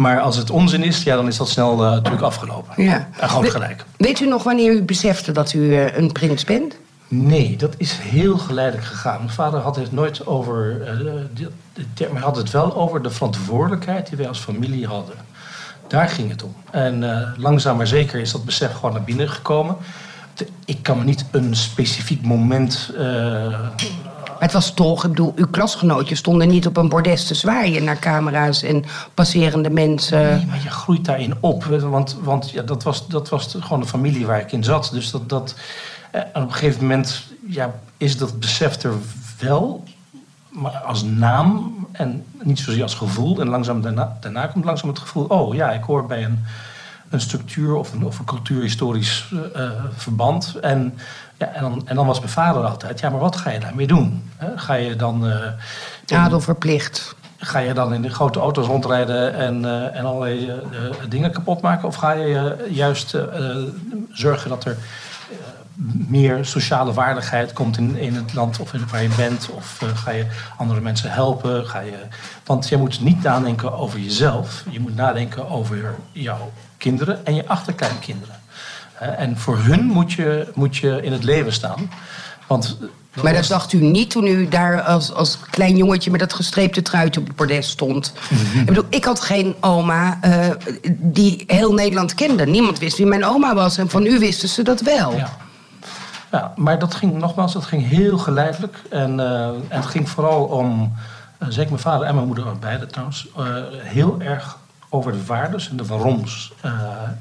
Maar 0.00 0.20
als 0.20 0.36
het 0.36 0.50
onzin 0.50 0.82
is, 0.82 1.02
ja, 1.02 1.16
dan 1.16 1.26
is 1.26 1.36
dat 1.36 1.48
snel 1.48 1.84
uh, 1.84 1.90
natuurlijk 1.90 2.22
afgelopen. 2.22 2.84
Ja. 2.84 3.08
En 3.18 3.28
gewoon 3.28 3.50
gelijk. 3.50 3.84
Weet 3.96 4.20
u 4.20 4.26
nog 4.26 4.42
wanneer 4.42 4.72
u 4.72 4.82
besefte 4.82 5.32
dat 5.32 5.52
u 5.52 5.58
uh, 5.58 5.96
een 5.96 6.12
prins 6.12 6.44
bent? 6.44 6.76
Nee, 7.08 7.56
dat 7.56 7.74
is 7.76 7.92
heel 7.92 8.38
geleidelijk 8.38 8.86
gegaan. 8.86 9.18
Mijn 9.18 9.30
vader 9.30 9.60
had 9.60 9.76
het 9.76 9.92
nooit 9.92 10.26
over. 10.26 10.82
Uh, 11.98 12.12
maar 12.12 12.22
had 12.22 12.36
het 12.36 12.50
wel 12.50 12.76
over 12.76 13.02
de 13.02 13.10
verantwoordelijkheid 13.10 14.08
die 14.08 14.18
wij 14.18 14.28
als 14.28 14.38
familie 14.38 14.86
hadden. 14.86 15.14
Daar 15.86 16.08
ging 16.08 16.30
het 16.30 16.42
om. 16.42 16.54
En 16.70 17.04
langzaam 17.36 17.76
maar 17.76 17.86
zeker 17.86 18.20
is 18.20 18.32
dat 18.32 18.44
besef 18.44 18.72
gewoon 18.72 18.92
naar 18.92 19.04
binnen 19.04 19.28
gekomen. 19.28 19.76
Ik 20.64 20.82
kan 20.82 20.98
me 20.98 21.04
niet 21.04 21.24
een 21.30 21.56
specifiek 21.56 22.22
moment 22.22 22.90
het 24.40 24.52
was 24.52 24.74
toch, 24.74 25.04
ik 25.04 25.10
bedoel, 25.10 25.32
uw 25.36 25.46
klasgenootjes 25.46 26.18
stonden 26.18 26.48
niet 26.48 26.66
op 26.66 26.76
een 26.76 26.88
bordes 26.88 27.26
te 27.26 27.34
zwaaien 27.34 27.84
naar 27.84 27.98
camera's 27.98 28.62
en 28.62 28.84
passerende 29.14 29.70
mensen. 29.70 30.36
Nee, 30.36 30.46
maar 30.46 30.62
je 30.62 30.70
groeit 30.70 31.04
daarin 31.04 31.34
op. 31.40 31.64
Want, 31.64 32.16
want 32.22 32.50
ja, 32.50 32.62
dat, 32.62 32.82
was, 32.82 33.08
dat 33.08 33.28
was 33.28 33.56
gewoon 33.60 33.80
de 33.80 33.86
familie 33.86 34.26
waar 34.26 34.40
ik 34.40 34.52
in 34.52 34.64
zat. 34.64 34.90
Dus 34.92 35.10
dat, 35.10 35.28
dat, 35.28 35.54
eh, 36.10 36.20
op 36.34 36.42
een 36.42 36.52
gegeven 36.52 36.80
moment 36.80 37.22
ja, 37.46 37.74
is 37.96 38.16
dat 38.16 38.40
besef 38.40 38.82
er 38.82 38.92
wel, 39.38 39.84
maar 40.48 40.72
als 40.72 41.02
naam 41.02 41.74
en 41.92 42.24
niet 42.42 42.58
zozeer 42.58 42.82
als 42.82 42.94
gevoel. 42.94 43.40
En 43.40 43.48
langzaam 43.48 43.82
daarna, 43.82 44.16
daarna 44.20 44.46
komt 44.46 44.64
langzaam 44.64 44.88
het 44.88 44.98
gevoel, 44.98 45.24
oh 45.24 45.54
ja, 45.54 45.70
ik 45.70 45.82
hoor 45.82 46.06
bij 46.06 46.24
een 46.24 46.44
een 47.10 47.20
structuur 47.20 47.74
of 47.74 47.92
een, 47.92 48.04
of 48.04 48.18
een 48.18 48.24
cultuurhistorisch 48.24 49.30
uh, 49.56 49.70
verband. 49.92 50.54
En, 50.60 50.98
ja, 51.38 51.46
en, 51.46 51.60
dan, 51.60 51.82
en 51.84 51.94
dan 51.94 52.06
was 52.06 52.18
mijn 52.18 52.30
vader 52.30 52.64
altijd, 52.64 53.00
ja, 53.00 53.10
maar 53.10 53.20
wat 53.20 53.36
ga 53.36 53.50
je 53.50 53.60
daarmee 53.60 53.86
doen? 53.86 54.30
Ga 54.56 54.74
je 54.74 54.96
dan... 54.96 55.26
Uh, 55.26 55.36
Adel 56.06 56.40
verplicht. 56.40 57.14
Ga 57.38 57.58
je 57.58 57.74
dan 57.74 57.94
in 57.94 58.02
de 58.02 58.08
grote 58.08 58.38
auto's 58.38 58.66
rondrijden 58.66 59.34
en, 59.34 59.62
uh, 59.62 59.96
en 59.96 60.04
allerlei 60.04 60.52
dingen 61.08 61.32
kapot 61.32 61.60
maken? 61.60 61.88
Of 61.88 61.94
ga 61.94 62.12
je 62.12 62.66
juist 62.70 63.16
zorgen 64.12 64.48
dat 64.48 64.64
er 64.64 64.76
meer 66.08 66.44
sociale 66.44 66.92
waardigheid 66.92 67.52
komt 67.52 67.78
in, 67.78 67.96
in 67.96 68.14
het 68.14 68.34
land 68.34 68.60
of 68.60 68.74
in, 68.74 68.84
waar 68.90 69.02
je 69.02 69.08
bent? 69.16 69.50
Of 69.50 69.80
ga 69.94 70.10
je 70.10 70.26
andere 70.56 70.80
mensen 70.80 71.10
helpen? 71.10 71.66
Ga 71.66 71.80
je, 71.80 71.98
want 72.44 72.68
je 72.68 72.76
moet 72.76 73.00
niet 73.00 73.22
nadenken 73.22 73.72
over 73.72 73.98
jezelf. 73.98 74.64
Je 74.70 74.80
moet 74.80 74.96
nadenken 74.96 75.48
over 75.48 75.94
jouw 76.12 76.52
kinderen 76.78 77.26
en 77.26 77.34
je 77.34 77.48
achterkleinkinderen. 77.48 78.34
En 78.98 79.38
voor 79.38 79.58
hun 79.58 79.84
moet 79.84 80.12
je, 80.12 80.48
moet 80.54 80.76
je 80.76 81.02
in 81.02 81.12
het 81.12 81.24
leven 81.24 81.52
staan. 81.52 81.90
Want 82.46 82.78
maar 83.22 83.32
dat 83.32 83.46
dacht 83.46 83.72
u 83.72 83.78
niet 83.78 84.10
toen 84.10 84.26
u 84.26 84.48
daar 84.48 84.82
als, 84.82 85.12
als 85.12 85.38
klein 85.50 85.76
jongetje 85.76 86.10
met 86.10 86.20
dat 86.20 86.32
gestreepte 86.32 86.82
truitje 86.82 87.20
op 87.20 87.26
het 87.26 87.36
bordes 87.36 87.70
stond. 87.70 88.12
Mhm. 88.28 88.58
Ik 88.58 88.66
bedoel, 88.66 88.84
ik 88.88 89.04
had 89.04 89.20
geen 89.20 89.54
oma 89.60 90.18
uh, 90.24 90.50
die 90.98 91.44
heel 91.46 91.72
Nederland 91.72 92.14
kende. 92.14 92.46
Niemand 92.46 92.78
wist 92.78 92.96
wie 92.96 93.06
mijn 93.06 93.24
oma 93.24 93.54
was 93.54 93.78
en 93.78 93.90
van 93.90 94.06
u 94.06 94.18
wisten 94.18 94.48
ze 94.48 94.62
dat 94.62 94.80
wel. 94.80 95.16
Ja. 95.16 95.36
Ja, 96.30 96.52
maar 96.56 96.78
dat 96.78 96.94
ging 96.94 97.12
nogmaals, 97.12 97.52
dat 97.52 97.64
ging 97.64 97.88
heel 97.88 98.18
geleidelijk. 98.18 98.82
En, 98.90 99.20
eh, 99.20 99.46
en 99.46 99.64
het 99.68 99.86
ging 99.86 100.08
vooral 100.08 100.44
om, 100.44 100.92
eh, 101.38 101.48
zeker 101.48 101.70
mijn 101.70 101.82
vader 101.82 102.06
en 102.06 102.14
mijn 102.14 102.26
moeder, 102.26 102.58
beide 102.58 102.86
trouwens, 102.86 103.28
eh, 103.36 103.44
heel 103.72 104.20
erg 104.20 104.58
over 104.88 105.12
de 105.12 105.24
waardes 105.24 105.70
en 105.70 105.76
de 105.76 105.86
waaroms 105.86 106.52
eh, 106.60 106.72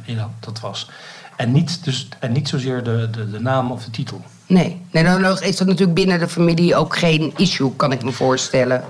in 0.05 0.17
dat, 0.17 0.29
dat 0.39 0.59
was. 0.59 0.89
En 1.35 1.51
niet, 1.51 1.83
dus, 1.83 2.07
en 2.19 2.31
niet 2.31 2.47
zozeer 2.47 2.83
de, 2.83 3.09
de, 3.11 3.31
de 3.31 3.39
naam 3.39 3.71
of 3.71 3.83
de 3.83 3.91
titel. 3.91 4.21
Nee, 4.45 4.81
nee 4.91 5.03
dan 5.03 5.41
is 5.41 5.57
dat 5.57 5.67
natuurlijk 5.67 5.93
binnen 5.93 6.19
de 6.19 6.27
familie 6.27 6.75
ook 6.75 6.97
geen 6.97 7.33
issue, 7.35 7.75
kan 7.75 7.91
ik 7.91 8.03
me 8.03 8.11
voorstellen. 8.11 8.83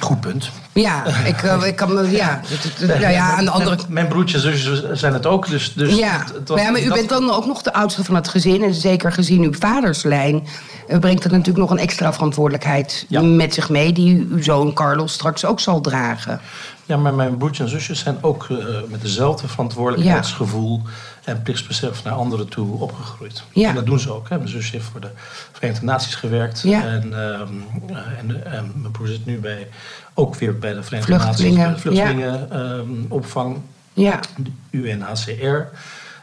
Goed 0.00 0.20
punt. 0.20 0.50
Ja, 0.80 1.04
ik, 1.24 1.42
eh, 1.42 1.62
ik 1.66 1.76
kan 1.76 1.94
me. 1.94 2.10
Ja, 2.10 2.40
nou 2.80 3.00
ja, 3.00 3.30
aan 3.36 3.44
de 3.44 3.50
andere 3.50 3.76
Mijn, 3.88 4.08
broertjes 4.08 4.44
en 4.44 4.58
zusjes 4.58 5.00
zijn 5.00 5.12
het 5.12 5.26
ook. 5.26 5.48
Dus, 5.48 5.72
dus 5.74 5.96
Ja, 5.96 6.18
het- 6.18 6.34
het 6.34 6.48
was- 6.48 6.56
maar, 6.56 6.66
ja, 6.66 6.72
maar 6.72 6.80
u 6.82 6.84
dat- 6.88 6.94
bent 6.96 7.08
dan 7.08 7.30
ook 7.30 7.46
nog 7.46 7.62
de 7.62 7.72
oudste 7.72 8.04
van 8.04 8.14
het 8.14 8.28
gezin. 8.28 8.62
En 8.62 8.74
zeker 8.74 9.12
gezien 9.12 9.42
uw 9.42 9.52
vaderslijn 9.58 10.46
eh, 10.88 10.98
brengt 10.98 11.22
het 11.22 11.32
natuurlijk 11.32 11.58
nog 11.58 11.70
een 11.70 11.78
extra 11.78 12.12
verantwoordelijkheid 12.12 13.04
Ja. 13.08 13.20
met 13.20 13.54
zich 13.54 13.68
mee... 13.68 13.92
die 13.92 14.26
uw 14.30 14.42
zoon 14.42 14.72
Carlos 14.72 15.12
straks 15.12 15.44
ook 15.44 15.60
zal 15.60 15.80
dragen. 15.80 16.40
Ja, 16.88 16.96
maar 16.96 17.14
mijn 17.14 17.36
broertjes 17.36 17.64
en 17.66 17.72
zusjes 17.80 17.98
zijn 17.98 18.16
ook 18.20 18.46
eh, 18.50 18.56
met 18.88 19.00
dezelfde 19.00 19.48
verantwoordelijkheidsgevoel 19.48 20.82
en 21.24 21.42
plichtsbesef 21.42 22.04
naar 22.04 22.12
anderen 22.12 22.48
toe 22.48 22.80
opgegroeid. 22.80 23.42
Ja. 23.52 23.68
En 23.68 23.74
dat 23.74 23.86
doen 23.86 23.98
ze 23.98 24.12
ook. 24.12 24.28
Hè. 24.28 24.36
Mijn 24.36 24.48
zusje 24.48 24.76
heeft 24.76 24.88
voor 24.88 25.00
de 25.00 25.10
Verenigde 25.52 25.84
Naties 25.84 26.14
gewerkt. 26.14 26.60
Ja. 26.60 26.82
En, 26.84 27.02
ehm, 27.02 27.48
eh, 27.88 27.96
en, 28.18 28.44
en 28.52 28.72
mijn 28.74 28.92
broer 28.92 29.06
zit 29.06 29.26
nu 29.26 29.38
bij, 29.38 29.68
ook 30.14 30.34
weer 30.36 30.58
bij 30.58 30.74
de 30.74 30.82
Verenigde 30.82 31.20
Vluchtelingen, 31.20 31.66
Naties. 31.66 31.80
Vluchtelingenopvang, 31.82 33.56
Ja, 33.92 34.20
de 34.36 34.50
UNHCR. 34.70 35.76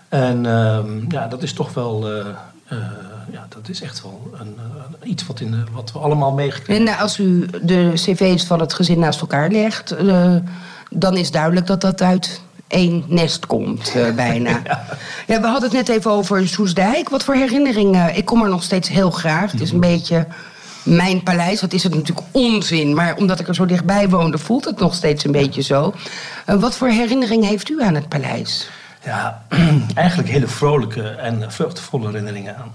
En 0.10 0.46
ehm, 0.46 1.12
ja, 1.12 1.28
dat 1.28 1.44
is 1.44 1.54
toch 1.54 1.74
wel... 1.74 2.10
eh, 2.12 2.26
eh, 2.68 2.78
ja, 3.32 3.46
dat 3.50 3.70
is 3.70 3.82
echt 3.82 4.02
wel 4.02 4.32
een, 4.40 4.56
eh, 5.02 5.10
iets 5.10 5.26
wat, 5.26 5.40
in 5.40 5.52
de, 5.52 5.64
wat 5.72 5.92
we 5.92 6.00
allemaal 6.00 6.32
meegekregen 6.32 6.88
en 6.88 6.94
eh, 6.94 7.02
als 7.02 7.18
u 7.18 7.46
de 7.62 7.92
cv's 7.94 8.46
van 8.46 8.60
het 8.60 8.74
gezin 8.74 9.00
naast 9.00 9.22
elkaar 9.22 9.50
legt... 9.50 9.92
eh, 9.92 10.36
dan 10.90 11.18
is 11.18 11.32
duidelijk 11.32 11.68
dat 11.68 11.82
dat 11.82 12.02
uit 12.02 12.42
één 12.68 13.04
nest 13.08 13.46
komt, 13.46 13.94
eh, 13.96 14.16
bijna. 14.16 14.62
ja. 15.28 15.42
we 15.42 15.48
hadden 15.48 15.70
het 15.70 15.88
net 15.88 15.90
even 15.90 16.12
over 16.12 16.48
Soesdijk. 16.48 17.10
Wat 17.10 17.24
voor 17.24 17.36
herinneringen? 17.36 18.16
Ik 18.16 18.26
kom 18.26 18.44
er 18.44 18.50
nog 18.50 18.64
steeds 18.64 18.90
heel 18.90 19.12
graag. 19.12 19.52
Het 19.52 19.62
is 19.62 19.72
een 19.72 19.80
beetje 19.80 20.28
mijn 20.84 21.24
paleis. 21.24 21.60
Dat 21.60 21.74
is 21.74 21.84
het 21.84 21.96
natuurlijk 21.96 22.28
onzin. 22.32 22.94
Maar 22.94 23.16
omdat 23.16 23.40
ik 23.40 23.48
er 23.48 23.56
zo 23.56 23.66
dichtbij 23.66 24.10
woonde, 24.10 24.38
voelt 24.38 24.66
het 24.66 24.80
nog 24.80 24.94
steeds 24.94 25.24
een 25.24 25.32
beetje 25.32 25.62
zo. 25.62 25.94
Eh, 26.46 26.56
wat 26.56 26.78
voor 26.78 26.88
herinnering 26.88 27.46
heeft 27.46 27.70
u 27.70 27.84
aan 27.84 27.96
het 27.96 28.10
paleis? 28.10 28.70
Ja, 29.04 29.44
eigenlijk 29.94 30.30
hele 30.30 30.48
vrolijke 30.48 31.08
en 31.08 31.52
vreugdevolle 31.52 32.06
herinneringen 32.06 32.58
aan. 32.58 32.72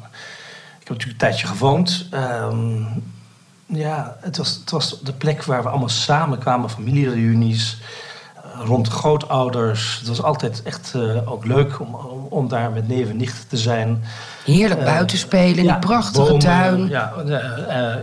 Heb 0.91 0.99
natuurlijk 0.99 1.25
een 1.25 1.31
tijdje 1.31 1.57
gewoond. 1.57 2.07
Ehm, 2.11 2.83
ja, 3.67 4.17
het 4.21 4.37
was, 4.37 4.55
het 4.61 4.71
was 4.71 5.01
de 5.03 5.13
plek 5.13 5.45
waar 5.45 5.63
we 5.63 5.69
allemaal 5.69 5.89
samen 5.89 6.39
kwamen, 6.39 6.71
familiereunies, 6.71 7.79
eh, 8.37 8.61
rond 8.65 8.85
de 8.85 8.91
grootouders. 8.91 9.97
Het 9.99 10.09
was 10.09 10.23
altijd 10.23 10.63
echt 10.63 10.93
eh, 10.95 11.33
ook 11.33 11.45
leuk 11.45 11.81
om, 11.81 11.95
om, 11.95 12.27
om 12.29 12.49
daar 12.49 12.71
met 12.71 12.89
neven 12.89 13.11
en 13.11 13.17
nichten 13.17 13.49
te 13.49 13.57
zijn. 13.57 14.05
Heerlijk 14.45 14.81
Eh, 14.81 14.87
buiten 14.87 15.19
spelen 15.19 15.57
in 15.57 15.65
ja, 15.65 15.73
die 15.79 15.87
prachtige 15.89 16.25
bomen, 16.25 16.39
tuin. 16.39 16.89
Ja, 16.89 17.13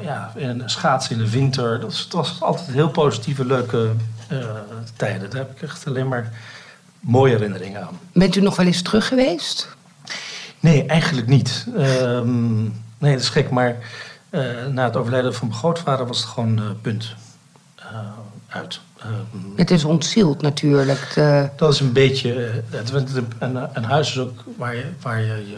ja, 0.01 0.31
en 0.35 0.61
schaatsen 0.65 1.15
in 1.15 1.23
de 1.23 1.29
winter. 1.29 1.79
Dat 1.79 1.89
was, 1.89 1.99
het 1.99 2.13
was 2.13 2.41
altijd 2.41 2.71
heel 2.71 2.89
positieve, 2.89 3.45
leuke 3.45 3.91
tijden. 4.95 5.29
Daar 5.29 5.39
heb 5.39 5.51
ik 5.55 5.61
echt 5.61 5.87
alleen 5.87 6.07
maar 6.07 6.31
mooie 6.99 7.33
herinneringen 7.33 7.81
aan. 7.81 7.99
Bent 8.13 8.35
u 8.35 8.41
nog 8.41 8.55
wel 8.55 8.65
eens 8.65 8.81
terug 8.81 9.07
geweest? 9.07 9.76
Nee, 10.67 10.85
eigenlijk 10.85 11.27
niet. 11.27 11.67
Ehm, 11.77 12.61
nee, 12.97 13.11
dat 13.11 13.19
is 13.21 13.29
gek, 13.29 13.49
maar 13.49 13.75
eh, 14.29 14.41
na 14.71 14.83
het 14.83 14.95
overlijden 14.95 15.33
van 15.35 15.47
mijn 15.47 15.59
grootvader 15.59 16.07
was 16.07 16.17
het 16.17 16.27
gewoon 16.27 16.57
eh, 16.57 16.63
punt 16.81 17.15
eh, 17.75 17.85
uit. 18.47 18.79
Ehm, 18.99 19.11
Het 19.55 19.71
is 19.71 19.83
ontzield 19.83 20.41
natuurlijk. 20.41 21.11
De- 21.15 21.49
dat 21.55 21.73
is 21.73 21.79
een 21.79 21.91
beetje. 21.93 22.61
het, 22.69 22.91
een, 23.39 23.57
een 23.73 23.83
huis 23.83 24.09
is 24.09 24.17
ook 24.19 24.43
waar 24.57 24.75
je, 24.75 24.85
waar 25.01 25.21
je, 25.21 25.25
je, 25.49 25.57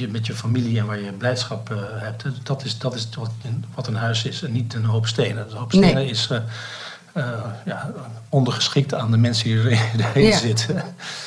je 0.00 0.08
met 0.08 0.26
je 0.26 0.34
familie 0.34 0.78
en 0.78 0.86
waar 0.86 1.00
je 1.00 1.12
blijdschap 1.12 1.68
hebt. 1.92 2.24
Dat 2.42 2.64
is, 2.64 2.78
dat 2.78 2.94
is 2.94 3.08
wat, 3.18 3.30
een- 3.44 3.64
wat 3.74 3.86
een 3.86 3.96
huis 3.96 4.24
is 4.24 4.42
en 4.42 4.52
niet 4.52 4.74
een 4.74 4.84
hoop 4.84 5.06
stenen. 5.06 5.50
Een 5.50 5.56
hoop 5.56 5.72
stenen 5.72 5.94
Nee. 5.94 6.08
is 6.10 6.30
ja, 7.64 7.90
ondergeschikt 8.28 8.94
aan 8.94 9.10
de 9.10 9.16
mensen 9.16 9.44
die 9.44 9.58
erin, 9.58 10.22
Ja. 10.30 10.36
zitten. 10.38 10.82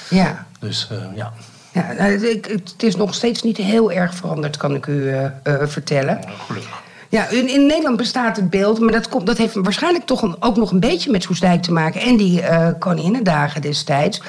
ja. 0.10 0.46
Dus 0.60 0.88
ja. 1.16 1.34
Ja, 1.74 1.94
nou, 1.98 2.12
ik- 2.28 2.46
het 2.46 2.84
is 2.84 2.96
nog 2.96 3.14
steeds 3.14 3.44
niet 3.44 3.58
heel 3.58 3.92
erg 3.92 4.16
veranderd, 4.16 4.58
kan 4.58 4.76
ik 4.76 4.86
u 4.88 5.10
eh, 5.10 5.26
eh, 5.26 5.32
vertellen. 5.68 6.20
Gelukkig. 6.48 6.82
Ja, 7.10 7.28
in, 7.28 7.50
in 7.50 7.66
Nederland 7.66 7.98
bestaat 7.98 8.36
het 8.36 8.50
beeld, 8.50 8.80
maar 8.80 8.92
dat, 8.92 9.10
komt, 9.10 9.26
dat 9.26 9.38
heeft 9.38 9.54
waarschijnlijk 9.56 10.06
toch 10.06 10.22
een- 10.22 10.36
ook 10.40 10.56
nog 10.58 10.72
een 10.72 10.80
beetje 10.80 11.12
met 11.12 11.24
Soestdijk 11.24 11.62
te 11.62 11.72
maken 11.72 12.02
en 12.02 12.18
die 12.18 12.42
eh 12.42 12.68
Koninginnedagen 12.80 13.62
destijds. 13.62 14.22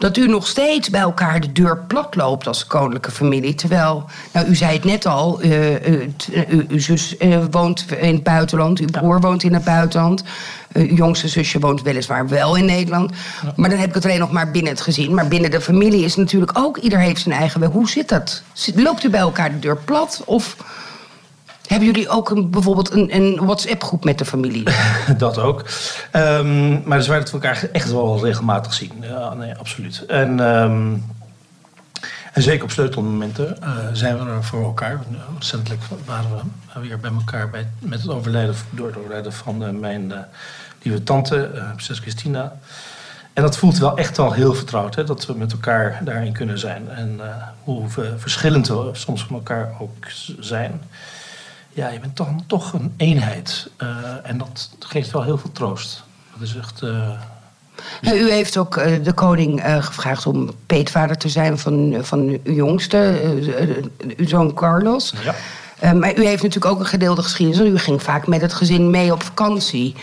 Dat 0.00 0.16
u 0.16 0.28
nog 0.28 0.46
steeds 0.46 0.90
bij 0.90 1.00
elkaar 1.00 1.40
de 1.40 1.52
deur 1.52 1.78
plat 1.78 2.14
loopt 2.14 2.46
als 2.46 2.66
koninklijke 2.66 3.10
familie. 3.10 3.54
Terwijl, 3.54 4.04
nou, 4.32 4.46
u 4.46 4.54
zei 4.54 4.72
het 4.72 4.84
net 4.84 5.06
al, 5.06 5.40
eh, 5.40 6.08
uw, 6.68 6.78
zus 6.78 7.16
eh, 7.16 7.38
woont 7.50 7.86
in 8.00 8.14
het 8.14 8.22
buitenland, 8.22 8.78
uw 8.78 8.86
broer 8.90 9.20
woont 9.20 9.42
in 9.42 9.54
het 9.54 9.64
buitenland. 9.64 10.22
uw 10.72 10.94
jongste 10.94 11.28
zusje 11.28 11.58
woont 11.58 11.82
weliswaar 11.82 12.28
wel 12.28 12.56
in 12.56 12.64
Nederland. 12.64 13.12
Maar 13.56 13.70
dan 13.70 13.78
heb 13.78 13.88
ik 13.88 13.94
het 13.94 14.04
alleen 14.04 14.18
nog 14.18 14.32
maar 14.32 14.50
binnen 14.50 14.72
het 14.72 14.80
gezin. 14.80 15.14
Maar 15.14 15.28
binnen 15.28 15.50
de 15.50 15.60
familie 15.60 16.04
is 16.04 16.16
natuurlijk 16.16 16.58
ook, 16.58 16.76
ieder 16.76 16.98
heeft 16.98 17.22
zijn 17.22 17.34
eigen 17.34 17.60
weg. 17.60 17.70
Hoe 17.70 17.88
zit 17.88 18.08
dat? 18.08 18.42
Loopt 18.74 19.04
u 19.04 19.10
bij 19.10 19.20
elkaar 19.20 19.50
de 19.50 19.58
deur 19.58 19.76
plat? 19.76 20.22
Of 20.24 20.56
hebben 21.70 21.88
jullie 21.88 22.08
ook 22.08 22.30
een, 22.30 22.50
bijvoorbeeld 22.50 22.90
een, 22.90 23.14
een 23.14 23.46
WhatsApp-groep 23.46 24.04
met 24.04 24.18
de 24.18 24.24
familie? 24.24 24.64
Dat 25.18 25.38
ook. 25.38 25.64
Ehm, 26.10 26.88
maar 26.88 26.98
dus 26.98 27.08
wij 27.08 27.18
dat 27.18 27.32
elkaar 27.32 27.68
echt 27.72 27.92
wel 27.92 28.24
regelmatig 28.24 28.74
zien. 28.74 28.92
Nee, 29.38 29.54
absoluut. 29.54 30.04
En, 30.06 30.40
ehm, 30.40 30.92
en 32.32 32.42
zeker 32.42 32.64
op 32.64 32.70
sleutelmomenten 32.70 33.62
eh, 33.62 33.70
zijn 33.92 34.18
we 34.18 34.30
er 34.30 34.44
voor 34.44 34.64
elkaar. 34.64 35.00
Recentelijk 35.38 35.82
waren 36.04 36.30
we 36.74 36.80
weer 36.80 36.98
bij 36.98 37.10
elkaar 37.10 37.50
bij, 37.50 37.66
met 37.78 38.00
het 38.02 38.10
overlijden, 38.10 38.54
door 38.70 38.86
het 38.86 38.96
overlijden 38.96 39.32
van 39.32 39.64
eh, 39.64 39.70
mijn 39.70 40.12
eh, 40.12 40.18
lieve 40.82 41.02
tante, 41.02 41.50
prinses 41.52 41.98
Christina. 41.98 42.52
En 43.32 43.42
dat 43.42 43.56
voelt 43.56 43.78
wel 43.78 43.96
echt 43.96 44.18
al 44.18 44.32
heel 44.32 44.54
vertrouwd, 44.54 44.94
hè, 44.94 45.04
dat 45.04 45.26
we 45.26 45.34
met 45.34 45.52
elkaar 45.52 46.00
daarin 46.04 46.32
kunnen 46.32 46.58
zijn. 46.58 46.88
En 46.88 47.20
hoe 47.64 47.88
verschillend 48.16 48.68
we 48.68 48.88
soms 48.92 49.24
van 49.24 49.36
elkaar 49.36 49.74
ook 49.80 50.06
zijn. 50.38 50.80
Ja, 51.72 51.88
je 51.88 52.00
bent 52.00 52.16
toch, 52.16 52.28
toch 52.46 52.72
een 52.72 52.94
eenheid. 52.96 53.70
Eh, 53.76 53.88
en 54.22 54.38
dat 54.38 54.70
geeft 54.78 55.10
wel 55.10 55.22
heel 55.22 55.38
veel 55.38 55.52
troost. 55.52 56.02
Dat 56.32 56.48
is 56.48 56.56
echt... 56.56 56.82
eh, 56.82 57.20
u 58.02 58.30
heeft 58.30 58.56
ook 58.56 58.76
eh, 58.76 59.04
de 59.04 59.12
koning 59.12 59.62
gevraagd 59.64 60.26
om 60.26 60.50
peetvader 60.66 61.16
te 61.16 61.28
zijn 61.28 61.58
van, 61.58 61.96
van 62.00 62.38
uw 62.44 62.54
jongste, 62.54 63.20
uw 64.16 64.26
zoon 64.28 64.54
Carlos. 64.54 65.14
ja. 65.22 65.34
Maar 65.92 66.16
u 66.16 66.26
heeft 66.26 66.42
natuurlijk 66.42 66.72
ook 66.74 66.80
een 66.80 66.86
gedeelde 66.86 67.22
geschiedenis. 67.22 67.72
U 67.72 67.78
ging 67.78 68.02
vaak 68.02 68.26
met 68.26 68.40
het 68.40 68.52
gezin 68.52 68.90
mee 68.90 69.12
op 69.12 69.22
vakantie. 69.22 69.94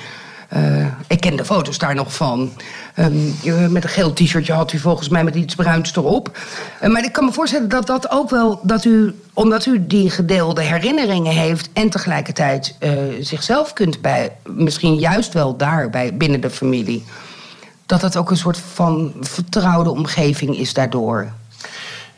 Eh, 0.47 0.85
ik 1.07 1.19
ken 1.19 1.35
de 1.35 1.45
foto's 1.45 1.77
daar 1.77 1.95
nog 1.95 2.13
van. 2.13 2.51
Ehm, 2.93 3.71
met 3.71 3.83
een 3.83 3.89
geel 3.89 4.13
t-shirtje 4.13 4.53
had 4.53 4.73
u 4.73 4.79
volgens 4.79 5.09
mij 5.09 5.23
met 5.23 5.35
iets 5.35 5.55
bruins 5.55 5.95
erop. 5.95 6.37
Eh, 6.79 6.89
maar 6.89 7.03
ik 7.03 7.11
kan 7.11 7.25
me 7.25 7.31
voorstellen 7.31 7.69
dat 7.69 7.87
dat 7.87 8.11
ook 8.11 8.29
wel... 8.29 8.59
Dat 8.63 8.85
u, 8.85 9.15
omdat 9.33 9.65
u 9.65 9.87
die 9.87 10.09
gedeelde 10.09 10.61
herinneringen 10.61 11.33
heeft... 11.33 11.69
en 11.73 11.89
tegelijkertijd 11.89 12.75
eh, 12.79 12.91
zichzelf 13.19 13.73
kunt 13.73 14.01
bij... 14.01 14.35
misschien 14.45 14.95
juist 14.95 15.33
wel 15.33 15.57
daar 15.57 15.89
bij, 15.89 16.17
binnen 16.17 16.41
de 16.41 16.49
familie... 16.49 17.05
dat 17.85 18.01
dat 18.01 18.17
ook 18.17 18.29
een 18.29 18.37
soort 18.37 18.57
van 18.73 19.13
vertrouwde 19.21 19.89
omgeving 19.89 20.57
is 20.57 20.73
daardoor. 20.73 21.31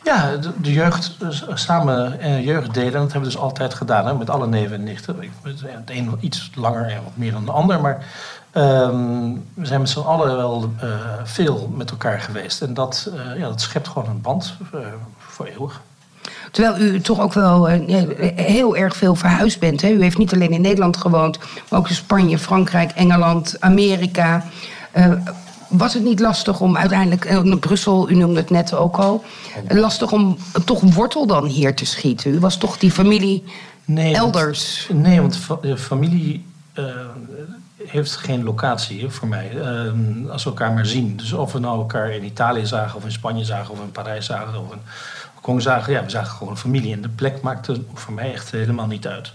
Ja, 0.02 0.36
de, 0.56 0.72
jeugd, 0.72 1.16
eh, 1.20 1.28
samen 1.54 2.20
eh, 2.20 2.44
jeugd 2.44 2.74
delen, 2.74 2.92
dat 2.92 3.00
hebben 3.00 3.20
we 3.20 3.26
dus 3.26 3.36
altijd 3.36 3.74
gedaan, 3.74 4.06
hè, 4.06 4.14
met 4.14 4.30
alle 4.30 4.46
neven 4.46 4.76
en 4.76 4.84
nichten. 4.84 5.16
Het 5.42 5.90
een 5.90 6.16
iets 6.20 6.50
langer 6.54 6.86
en 6.86 7.02
wat 7.04 7.16
meer 7.16 7.32
dan 7.32 7.44
de 7.44 7.50
ander, 7.50 7.80
maar 7.80 8.06
ehm, 8.50 9.32
we 9.54 9.66
zijn 9.66 9.80
met 9.80 9.88
z'n 9.88 10.00
allen 10.00 10.36
wel 10.36 10.72
eh, 10.80 10.88
veel 11.24 11.72
met 11.76 11.90
elkaar 11.90 12.20
geweest. 12.20 12.62
En 12.62 12.74
dat, 12.74 13.10
ja, 13.36 13.48
dat 13.48 13.60
schept 13.60 13.88
gewoon 13.88 14.08
een 14.08 14.20
band 14.20 14.54
voor 15.18 15.46
eeuwig. 15.46 15.80
Terwijl 16.50 16.78
u 16.78 17.00
toch 17.00 17.20
ook 17.20 17.32
wel 17.32 17.66
heel 18.34 18.76
erg 18.76 18.96
veel 18.96 19.14
verhuisd 19.14 19.60
bent. 19.60 19.82
Hè? 19.82 19.88
U 19.88 20.02
heeft 20.02 20.18
niet 20.18 20.32
alleen 20.32 20.50
in 20.50 20.60
Nederland 20.60 20.96
gewoond, 20.96 21.38
maar 21.68 21.78
ook 21.78 21.88
in 21.88 21.94
Spanje, 21.94 22.38
Frankrijk, 22.38 22.90
Engeland, 22.90 23.56
Amerika. 23.60 24.44
Was 25.70 25.94
het 25.94 26.02
niet 26.02 26.20
lastig 26.20 26.60
om 26.60 26.76
uiteindelijk, 26.76 27.24
eh, 27.24 27.54
Brussel, 27.60 28.10
u 28.10 28.14
noemde 28.14 28.40
het 28.40 28.50
net 28.50 28.74
ook 28.74 28.96
al, 28.96 29.24
eh, 29.66 29.78
lastig 29.80 30.12
om 30.12 30.36
toch 30.64 30.80
wortel 30.80 31.26
dan 31.26 31.46
hier 31.46 31.74
te 31.74 31.84
schieten? 31.84 32.34
U 32.34 32.38
was 32.40 32.56
toch 32.56 32.78
die 32.78 32.90
familie 32.90 33.44
Nee, 33.84 34.14
elders? 34.14 34.86
Want, 34.88 35.02
nee, 35.02 35.20
want 35.20 35.46
de 35.62 35.76
familie 35.76 36.46
eh, 36.72 36.84
heeft 37.84 38.16
geen 38.16 38.42
locatie 38.42 39.00
hè, 39.00 39.10
voor 39.10 39.28
mij. 39.28 39.50
Eh, 39.60 39.92
als 40.30 40.44
we 40.44 40.50
elkaar 40.50 40.72
maar 40.72 40.86
zien. 40.86 41.16
Dus 41.16 41.32
of 41.32 41.52
we 41.52 41.58
nou 41.58 41.78
elkaar 41.78 42.10
in 42.10 42.24
Italië 42.24 42.66
zagen, 42.66 42.96
of 42.96 43.04
in 43.04 43.12
Spanje 43.12 43.44
zagen, 43.44 43.70
of 43.72 43.80
in 43.80 43.92
Parijs 43.92 44.26
zagen, 44.26 44.60
of 44.60 44.72
in 44.72 44.80
gewoon 45.42 45.62
zagen, 45.62 45.92
ja, 45.92 46.04
we 46.04 46.10
zagen 46.10 46.36
gewoon 46.36 46.52
een 46.52 46.58
familie. 46.58 46.92
En 46.92 47.02
de 47.02 47.08
plek 47.08 47.40
maakte 47.40 47.82
voor 47.94 48.12
mij 48.12 48.32
echt 48.32 48.50
helemaal 48.50 48.86
niet 48.86 49.06
uit. 49.06 49.32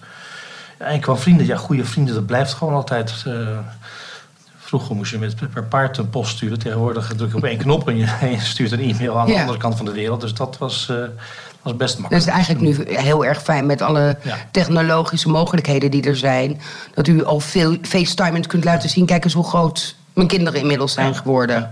En 0.77 0.99
qua 0.99 1.15
vrienden, 1.15 1.45
ja, 1.45 1.57
goede 1.57 1.85
vrienden, 1.85 2.15
dat 2.15 2.25
blijft 2.25 2.53
gewoon 2.53 2.73
altijd. 2.73 3.23
eh, 3.27 3.57
vroeger 4.65 4.95
moest 4.95 5.11
je 5.11 5.17
met 5.17 5.35
per 5.53 5.63
paard 5.63 5.97
een 5.97 6.09
post 6.09 6.35
sturen. 6.35 6.59
Tegenwoordig 6.59 7.13
druk 7.17 7.29
je 7.31 7.37
op 7.37 7.43
één 7.43 7.57
knop 7.57 7.87
en 7.89 7.97
je, 7.97 8.39
stuurt 8.39 8.71
een 8.71 8.79
e-mail 8.79 9.19
aan 9.19 9.25
de 9.25 9.31
Ja. 9.33 9.39
andere 9.39 9.57
kant 9.57 9.75
van 9.77 9.85
de 9.85 9.91
wereld. 9.91 10.21
Dus 10.21 10.33
dat 10.33 10.57
was, 10.57 10.89
eh, 10.89 10.95
was 11.61 11.75
best 11.75 11.91
Dat 11.91 11.99
makkelijk. 12.01 12.27
is 12.27 12.33
eigenlijk 12.33 12.61
nu 12.89 12.95
heel 12.97 13.25
erg 13.25 13.41
fijn 13.41 13.65
met 13.65 13.81
alle 13.81 14.17
Ja. 14.21 14.37
technologische 14.51 15.29
mogelijkheden 15.29 15.91
die 15.91 16.03
er 16.03 16.17
zijn. 16.17 16.61
Dat 16.93 17.07
u 17.07 17.23
al 17.25 17.39
veel 17.39 17.77
FaceTime 17.81 18.39
kunt 18.47 18.63
laten 18.63 18.89
zien. 18.89 19.05
Kijk 19.05 19.23
eens 19.23 19.33
hoe 19.33 19.47
groot 19.47 19.95
mijn 20.13 20.27
kinderen 20.27 20.59
inmiddels 20.59 20.93
zijn 20.93 21.07
Ja. 21.07 21.13
geworden. 21.13 21.71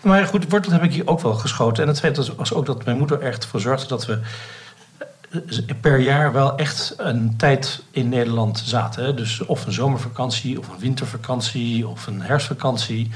Maar 0.00 0.26
goed, 0.26 0.44
wortel 0.50 0.72
heb 0.72 0.82
ik 0.82 0.92
hier 0.92 1.06
ook 1.06 1.20
wel 1.20 1.34
geschoten. 1.34 1.82
En 1.82 1.88
het 1.88 1.96
tweede 1.98 2.24
was 2.36 2.54
ook 2.54 2.66
dat 2.66 2.84
mijn 2.84 2.98
moeder 2.98 3.20
er 3.22 3.26
echt 3.28 3.46
voor 3.46 3.60
zorgde 3.60 3.86
dat 3.88 4.06
we 4.06 4.18
per 5.80 5.98
jaar 6.00 6.32
wel 6.32 6.56
echt 6.56 6.94
een 6.96 7.34
tijd 7.36 7.82
in 7.90 8.08
Nederland 8.08 8.62
zaten. 8.64 9.04
hè. 9.04 9.14
Dus 9.14 9.46
of 9.46 9.66
een 9.66 9.72
zomervakantie, 9.72 10.58
of 10.58 10.68
een 10.68 10.78
wintervakantie, 10.78 11.88
of 11.88 12.06
een 12.06 12.22
herfstvakantie. 12.22 13.10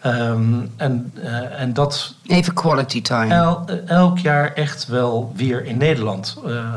Ehm, 0.00 0.54
en, 0.76 1.12
eh, 1.22 1.60
en 1.60 1.72
dat 1.72 2.14
Even 2.26 2.54
quality 2.54 3.02
time. 3.02 3.34
el- 3.34 3.64
elk 3.86 4.18
jaar 4.18 4.52
echt 4.52 4.86
wel 4.86 5.32
weer 5.36 5.64
in 5.64 5.76
Nederland. 5.78 6.36
Eh, 6.46 6.74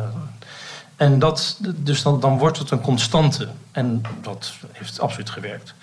en 0.95 1.19
dat, 1.19 1.59
dus 1.75 2.01
dan, 2.03 2.19
dan 2.19 2.37
wordt 2.37 2.57
het 2.59 2.71
een 2.71 2.81
constante. 2.81 3.47
En 3.71 4.01
dat 4.21 4.53
heeft 4.71 4.99
absoluut 4.99 5.29
gewerkt. 5.29 5.73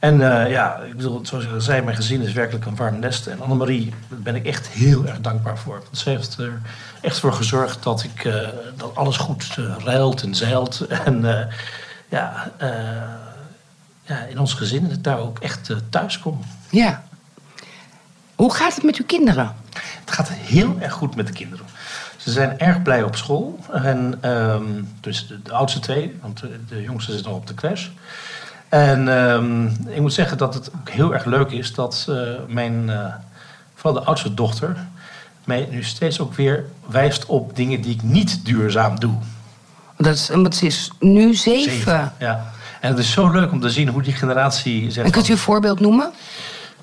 En 0.00 0.42
eh, 0.42 0.50
ja, 0.50 0.76
ik 0.76 0.96
bedoel, 0.96 1.20
zoals 1.22 1.44
ik 1.44 1.52
al 1.52 1.60
zei, 1.60 1.82
mijn 1.82 1.96
gezin 1.96 2.22
is 2.22 2.32
werkelijk 2.32 2.66
een 2.66 2.76
warm 2.76 2.98
nest. 2.98 3.26
En 3.26 3.40
Annemarie, 3.40 3.94
daar 4.08 4.18
ben 4.18 4.34
ik 4.34 4.46
echt 4.46 4.68
heel 4.68 5.06
erg 5.06 5.20
dankbaar 5.20 5.58
voor. 5.58 5.82
Want 5.84 5.98
ze 5.98 6.08
heeft 6.10 6.38
er 6.38 6.60
echt 7.00 7.18
voor 7.18 7.32
gezorgd 7.32 7.82
dat, 7.82 8.02
ik, 8.02 8.24
eh, 8.24 8.48
dat 8.76 8.96
alles 8.96 9.16
goed 9.16 9.54
eh, 9.58 9.76
ruilt 9.84 10.22
en 10.22 10.34
zeilt. 10.34 10.80
En 11.04 11.48
ja, 12.08 12.50
ja, 14.04 14.16
in 14.28 14.38
ons 14.38 14.54
gezin 14.54 14.98
daar 15.00 15.18
ook 15.18 15.38
echt 15.38 15.70
thuis 15.90 16.18
kom. 16.18 16.40
Ja. 16.70 17.02
Hoe 18.34 18.54
gaat 18.54 18.74
het 18.74 18.84
met 18.84 18.96
uw 18.96 19.04
kinderen? 19.04 19.54
Het 20.00 20.10
gaat 20.10 20.28
heel 20.28 20.76
erg 20.80 20.92
goed 20.92 21.16
met 21.16 21.26
de 21.26 21.32
kinderen. 21.32 21.66
Ze 22.16 22.30
zijn 22.30 22.58
erg 22.58 22.82
blij 22.82 23.02
op 23.02 23.16
school. 23.16 23.58
En, 23.72 24.18
ehm, 24.20 24.82
dus 25.00 25.26
de, 25.26 25.42
de 25.42 25.52
oudste 25.52 25.80
twee, 25.80 26.18
want 26.20 26.40
de, 26.40 26.60
de 26.68 26.82
jongste 26.82 27.12
zit 27.12 27.24
nog 27.24 27.34
op 27.34 27.46
de 27.46 27.54
crash. 27.54 27.88
En 28.70 29.08
ehm, 29.08 29.66
ik 29.66 30.00
moet 30.00 30.12
zeggen 30.12 30.38
dat 30.38 30.54
het 30.54 30.70
ook 30.80 30.90
heel 30.90 31.14
erg 31.14 31.24
leuk 31.24 31.50
is 31.50 31.74
dat 31.74 32.06
eh, 32.08 32.16
mijn, 32.48 32.90
eh, 32.90 33.04
vooral 33.74 34.00
de 34.00 34.06
oudste 34.06 34.34
dochter, 34.34 34.76
mij 35.44 35.68
nu 35.70 35.82
steeds 35.82 36.20
ook 36.20 36.34
weer 36.34 36.64
wijst 36.86 37.26
op 37.26 37.56
dingen 37.56 37.80
die 37.80 37.94
ik 37.94 38.02
niet 38.02 38.44
duurzaam 38.44 39.00
doe. 39.00 39.14
Dat 39.96 40.14
is, 40.14 40.28
want 40.28 40.56
ze 40.56 40.66
is 40.66 40.90
nu 40.98 41.34
zeven. 41.34 41.72
Zeven, 41.72 42.12
Ja. 42.18 42.52
En 42.80 42.90
het 42.90 42.98
is 42.98 43.10
zo 43.10 43.30
leuk 43.30 43.52
om 43.52 43.60
te 43.60 43.70
zien 43.70 43.88
hoe 43.88 44.02
die 44.02 44.12
generatie 44.12 44.90
zegt. 44.90 45.06
En 45.06 45.12
kunt 45.12 45.28
u 45.28 45.32
een 45.32 45.38
voorbeeld 45.38 45.80
noemen? 45.80 46.10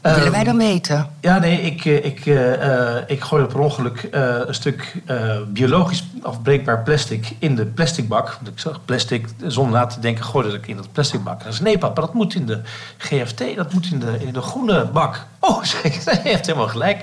Dat 0.01 0.15
willen 0.15 0.31
wij 0.31 0.39
Ehm, 0.39 0.49
dan 0.49 0.57
weten. 0.57 1.09
Ja, 1.21 1.39
nee, 1.39 1.61
ik, 1.61 1.85
eh, 1.85 2.05
ik, 2.05 2.25
eh, 2.25 2.95
ik 3.07 3.21
gooi 3.21 3.45
per 3.45 3.59
ongeluk 3.59 4.07
een 4.11 4.53
stuk 4.53 4.95
eh, 5.05 5.37
biologisch 5.47 6.03
afbreekbaar 6.21 6.83
plastic 6.83 7.35
in 7.39 7.55
de 7.55 7.65
plasticbak. 7.65 8.31
Want 8.31 8.47
ik 8.47 8.59
zag 8.59 8.85
plastic, 8.85 9.27
zonder 9.47 9.79
na 9.79 9.85
te 9.85 9.99
denken, 9.99 10.23
gooi 10.23 10.45
dat 10.45 10.55
ik 10.55 10.67
in 10.67 10.75
dat 10.75 10.91
plasticbak. 10.91 11.43
En 11.43 11.53
ze 11.53 11.63
nee 11.63 11.77
papa, 11.77 12.01
dat 12.01 12.13
moet 12.13 12.35
in 12.35 12.45
de 12.45 12.61
GFT, 12.97 13.55
dat 13.55 13.73
moet 13.73 13.91
in 13.91 13.99
de, 13.99 14.17
in 14.19 14.33
de 14.33 14.41
groene 14.41 14.85
bak. 14.85 15.25
Oh, 15.39 15.63
zeg 15.81 16.05
hij 16.05 16.19
heeft 16.23 16.45
helemaal 16.45 16.67
gelijk. 16.67 16.99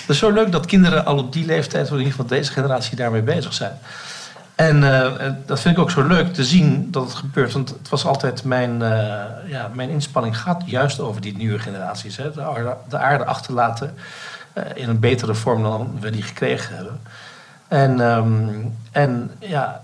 Het 0.00 0.08
is 0.08 0.18
zo 0.18 0.30
leuk 0.30 0.52
dat 0.52 0.66
kinderen 0.66 1.04
al 1.04 1.18
op 1.18 1.32
die 1.32 1.46
leeftijd, 1.46 1.84
of 1.84 1.90
in 1.90 1.96
ieder 1.96 2.12
geval 2.12 2.26
deze 2.26 2.52
generatie, 2.52 2.96
daarmee 2.96 3.22
bezig 3.22 3.52
zijn. 3.52 3.78
En 4.68 4.94
eh, 4.94 5.32
dat 5.46 5.60
vind 5.60 5.76
ik 5.76 5.82
ook 5.82 5.90
zo 5.90 6.06
leuk 6.06 6.34
te 6.34 6.44
zien 6.44 6.88
dat 6.90 7.04
het 7.04 7.14
gebeurt. 7.14 7.52
Want 7.52 7.68
het 7.68 7.88
was 7.88 8.04
altijd 8.04 8.44
mijn, 8.44 8.82
eh, 8.82 8.90
ja, 9.46 9.70
mijn 9.74 9.90
inspanning 9.90 10.38
gaat 10.38 10.62
juist 10.66 11.00
over 11.00 11.20
die 11.20 11.36
nieuwe 11.36 11.58
generaties. 11.58 12.16
Hè? 12.16 12.32
De, 12.32 12.42
aarde, 12.42 12.76
de 12.88 12.98
aarde 12.98 13.24
achterlaten 13.24 13.94
eh, 14.52 14.62
in 14.74 14.88
een 14.88 15.00
betere 15.00 15.34
vorm 15.34 15.62
dan 15.62 15.96
we 16.00 16.10
die 16.10 16.22
gekregen 16.22 16.76
hebben. 16.76 17.00
En, 17.68 18.00
ehm, 18.00 18.48
en 18.92 19.30
ja. 19.38 19.80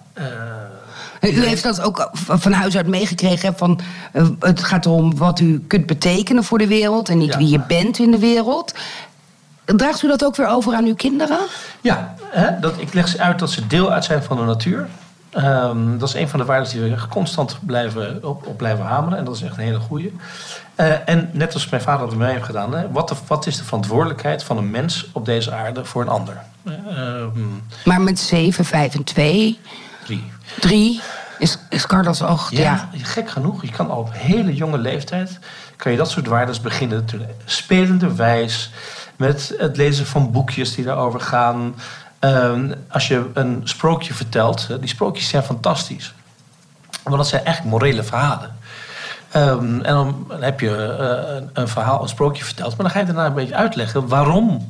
U 1.20 1.44
heeft 1.44 1.62
dat 1.62 1.80
ook 1.80 2.10
van 2.14 2.52
huis 2.52 2.76
uit 2.76 2.86
meegekregen. 2.86 3.56
Van, 3.56 3.80
het 4.40 4.64
gaat 4.64 4.86
erom 4.86 5.16
wat 5.16 5.40
u 5.40 5.64
kunt 5.66 5.86
betekenen 5.86 6.44
voor 6.44 6.58
de 6.58 6.66
wereld 6.66 7.08
en 7.08 7.18
niet 7.18 7.32
Ja. 7.32 7.38
wie 7.38 7.48
je 7.48 7.60
bent 7.68 7.98
in 7.98 8.10
de 8.10 8.18
wereld. 8.18 8.74
Draagt 9.76 10.02
u 10.02 10.08
dat 10.08 10.24
ook 10.24 10.36
weer 10.36 10.46
over 10.46 10.74
aan 10.74 10.84
uw 10.84 10.94
kinderen? 10.94 11.38
Ja, 11.80 12.14
hè, 12.24 12.60
dat, 12.60 12.74
ik 12.78 12.94
leg 12.94 13.08
ze 13.08 13.20
uit 13.20 13.38
dat 13.38 13.50
ze 13.50 13.66
deel 13.66 13.92
uit 13.92 14.04
zijn 14.04 14.22
van 14.22 14.36
de 14.36 14.42
natuur. 14.42 14.88
Ehm, 15.30 15.98
dat 15.98 16.08
is 16.08 16.14
een 16.14 16.28
van 16.28 16.38
de 16.38 16.44
waarden 16.44 16.70
die 16.70 16.80
we 16.80 17.08
constant 17.08 17.58
blijven, 17.66 18.24
op, 18.24 18.46
op 18.46 18.56
blijven 18.56 18.84
hameren. 18.84 19.18
En 19.18 19.24
dat 19.24 19.36
is 19.36 19.42
echt 19.42 19.56
een 19.56 19.62
hele 19.62 19.78
goeie. 19.78 20.16
Eh, 20.74 21.08
en 21.08 21.30
net 21.32 21.54
als 21.54 21.68
mijn 21.68 21.82
vader 21.82 22.00
dat 22.00 22.08
met 22.08 22.18
mij 22.18 22.32
heeft 22.32 22.44
gedaan. 22.44 22.74
Hè, 22.74 22.90
wat, 22.90 23.08
de, 23.08 23.14
wat 23.26 23.46
is 23.46 23.56
de 23.56 23.64
verantwoordelijkheid 23.64 24.42
van 24.42 24.56
een 24.56 24.70
mens 24.70 25.06
op 25.12 25.24
deze 25.24 25.52
aarde 25.52 25.84
voor 25.84 26.02
een 26.02 26.08
ander? 26.08 26.36
Ehm, 26.64 27.28
Maar 27.84 28.00
met 28.00 28.18
zeven, 28.18 28.64
vijf 28.64 28.94
en 28.94 29.04
twee, 29.04 29.58
drie. 30.04 30.24
drie 30.60 31.00
is, 31.38 31.58
is 31.68 31.86
Carlos 31.86 32.22
acht. 32.22 32.52
Ja. 32.56 32.60
Ja, 32.62 32.88
gek 33.02 33.30
genoeg. 33.30 33.62
Je 33.62 33.70
kan 33.70 33.90
al 33.90 33.98
op 33.98 34.10
hele 34.12 34.54
jonge 34.54 34.78
leeftijd... 34.78 35.38
kan 35.76 35.92
je 35.92 35.98
dat 35.98 36.10
soort 36.10 36.26
waarden 36.26 36.62
beginnen 36.62 37.06
spelende 37.44 38.14
wijs... 38.14 38.70
met 39.18 39.54
het 39.58 39.76
lezen 39.76 40.06
van 40.06 40.30
boekjes 40.30 40.74
die 40.74 40.84
daarover 40.84 41.20
gaan. 41.20 41.74
Ehm, 42.18 42.72
als 42.88 43.08
je 43.08 43.30
een 43.34 43.60
sprookje 43.64 44.14
vertelt... 44.14 44.68
hè, 44.68 44.78
die 44.78 44.88
sprookjes 44.88 45.28
zijn 45.28 45.42
fantastisch. 45.42 46.14
Want 47.02 47.16
dat 47.16 47.28
zijn 47.28 47.44
eigenlijk 47.44 47.76
morele 47.76 48.02
verhalen. 48.02 48.56
Ehm, 49.30 49.80
en 49.80 49.94
dan 49.94 50.26
heb 50.40 50.60
je 50.60 50.96
eh, 50.98 51.36
een, 51.36 51.50
een 51.52 51.68
verhaal, 51.68 52.02
een 52.02 52.08
sprookje 52.08 52.44
verteld... 52.44 52.70
maar 52.76 52.86
dan 52.86 52.90
ga 52.90 52.98
je 52.98 53.06
daarna 53.06 53.26
een 53.26 53.34
beetje 53.34 53.54
uitleggen 53.54 54.08
waarom... 54.08 54.66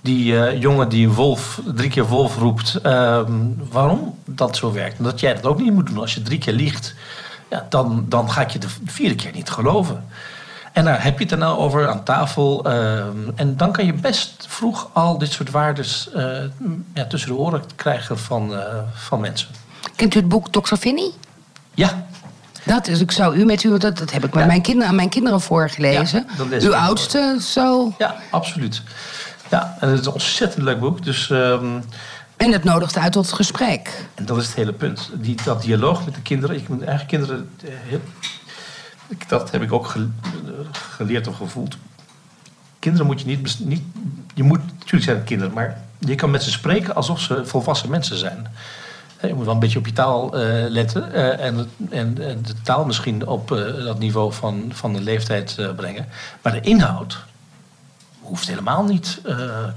Die 0.00 0.38
eh, 0.38 0.60
jongen 0.60 0.88
die 0.88 1.10
wolf, 1.10 1.60
drie 1.74 1.90
keer 1.90 2.06
wolf 2.06 2.38
roept, 2.38 2.74
ehm, 2.82 3.32
waarom 3.70 4.18
dat 4.24 4.56
zo 4.56 4.72
werkt. 4.72 4.98
En 4.98 5.04
dat 5.04 5.20
jij 5.20 5.34
dat 5.34 5.46
ook 5.46 5.60
niet 5.60 5.72
moet 5.72 5.86
doen. 5.86 5.98
Als 5.98 6.14
je 6.14 6.22
drie 6.22 6.38
keer 6.38 6.52
liegt, 6.52 6.94
ja, 7.50 7.66
dan, 7.68 8.04
dan 8.08 8.30
ga 8.30 8.40
ik 8.40 8.50
je 8.50 8.58
de 8.58 8.68
vierde 8.84 9.14
keer 9.14 9.32
niet 9.32 9.50
geloven. 9.50 10.04
En 10.72 10.84
daar 10.84 11.02
heb 11.02 11.16
je 11.18 11.22
het 11.24 11.32
er 11.32 11.38
nou 11.38 11.58
over 11.58 11.88
aan 11.88 12.02
tafel. 12.04 12.64
ehm, 12.64 13.16
en 13.34 13.56
dan 13.56 13.72
kan 13.72 13.86
je 13.86 13.92
best 13.92 14.44
vroeg 14.48 14.88
al 14.92 15.18
dit 15.18 15.32
soort 15.32 15.50
waardes 15.50 16.10
eh, 16.10 16.24
ja, 16.94 17.04
tussen 17.06 17.28
de 17.30 17.36
oren 17.36 17.62
krijgen 17.76 18.18
van, 18.18 18.54
eh, 18.56 18.74
van 18.94 19.20
mensen. 19.20 19.48
Kent 19.96 20.14
u 20.14 20.18
het 20.18 20.28
boek 20.28 20.48
Dr. 20.52 20.74
Vinnie? 20.76 21.12
Ja, 21.74 22.06
Dat 22.64 22.86
is, 22.88 23.00
ik 23.00 23.10
zou 23.10 23.36
u 23.36 23.44
met 23.44 23.62
u, 23.62 23.78
dat, 23.78 23.98
dat 23.98 24.10
heb 24.12 24.24
ik 24.24 24.32
met 24.34 24.42
Ja. 24.42 24.46
mijn 24.48 24.62
kinderen, 24.62 24.88
aan 24.88 24.94
mijn 24.94 25.08
kinderen 25.08 25.40
voorgelezen. 25.40 26.26
Ja, 26.50 26.56
ik 26.56 26.62
Uw 26.62 26.74
oudste 26.74 27.36
zo. 27.40 27.94
ja, 27.98 28.14
absoluut. 28.30 28.82
Ja, 29.50 29.76
en 29.80 29.88
het 29.88 30.00
is 30.00 30.06
een 30.06 30.12
ontzettend 30.12 30.62
leuk 30.64 30.80
boek. 30.80 31.04
Dus, 31.04 31.30
ehm, 31.30 31.80
En 32.36 32.52
het 32.52 32.64
nodigt 32.64 32.96
uit 32.98 33.12
tot 33.12 33.32
gesprek. 33.32 34.06
en 34.14 34.24
dat 34.26 34.36
is 34.38 34.46
het 34.46 34.54
hele 34.54 34.72
punt. 34.72 35.10
Die, 35.14 35.36
dat 35.44 35.62
dialoog 35.62 36.04
met 36.04 36.14
de 36.14 36.22
kinderen. 36.22 36.56
Je 36.56 36.64
moet 36.68 36.82
eigen 36.82 37.06
kinderen... 37.06 37.50
eh, 37.64 37.68
heel- 37.88 38.00
ik- 38.20 38.40
dat 39.28 39.50
heb 39.50 39.62
ik 39.62 39.72
ook 39.72 39.86
ge- 39.86 40.08
geleerd 40.72 41.26
of 41.26 41.36
gevoeld. 41.36 41.76
Kinderen 42.78 43.06
moet 43.06 43.20
je 43.20 43.26
niet, 43.26 43.58
niet... 43.64 43.82
Je 44.34 44.42
moet... 44.42 44.60
Natuurlijk 44.78 45.04
zijn 45.04 45.24
kinderen, 45.24 45.52
maar 45.54 45.80
je 45.98 46.14
kan 46.14 46.30
met 46.30 46.42
ze 46.42 46.50
spreken 46.50 46.94
alsof 46.94 47.20
ze 47.20 47.46
volwassen 47.46 47.90
mensen 47.90 48.16
zijn. 48.18 48.46
Je 49.26 49.34
moet 49.34 49.44
wel 49.44 49.54
een 49.54 49.60
beetje 49.60 49.78
op 49.78 49.86
je 49.86 49.92
taal 49.92 50.36
eh, 50.38 50.70
letten. 50.70 51.12
eh, 51.12 51.46
en, 51.46 51.70
en, 51.90 52.18
en 52.28 52.42
de 52.42 52.54
taal 52.62 52.84
misschien 52.84 53.26
op 53.26 53.52
eh, 53.52 53.84
dat 53.84 53.98
niveau 53.98 54.32
van, 54.32 54.70
van 54.74 54.92
de 54.92 55.00
leeftijd 55.00 55.56
brengen. 55.76 56.06
Maar 56.42 56.52
de 56.52 56.60
inhoud 56.60 57.18
hoeft 58.20 58.46
helemaal 58.48 58.84
niet 58.84 59.20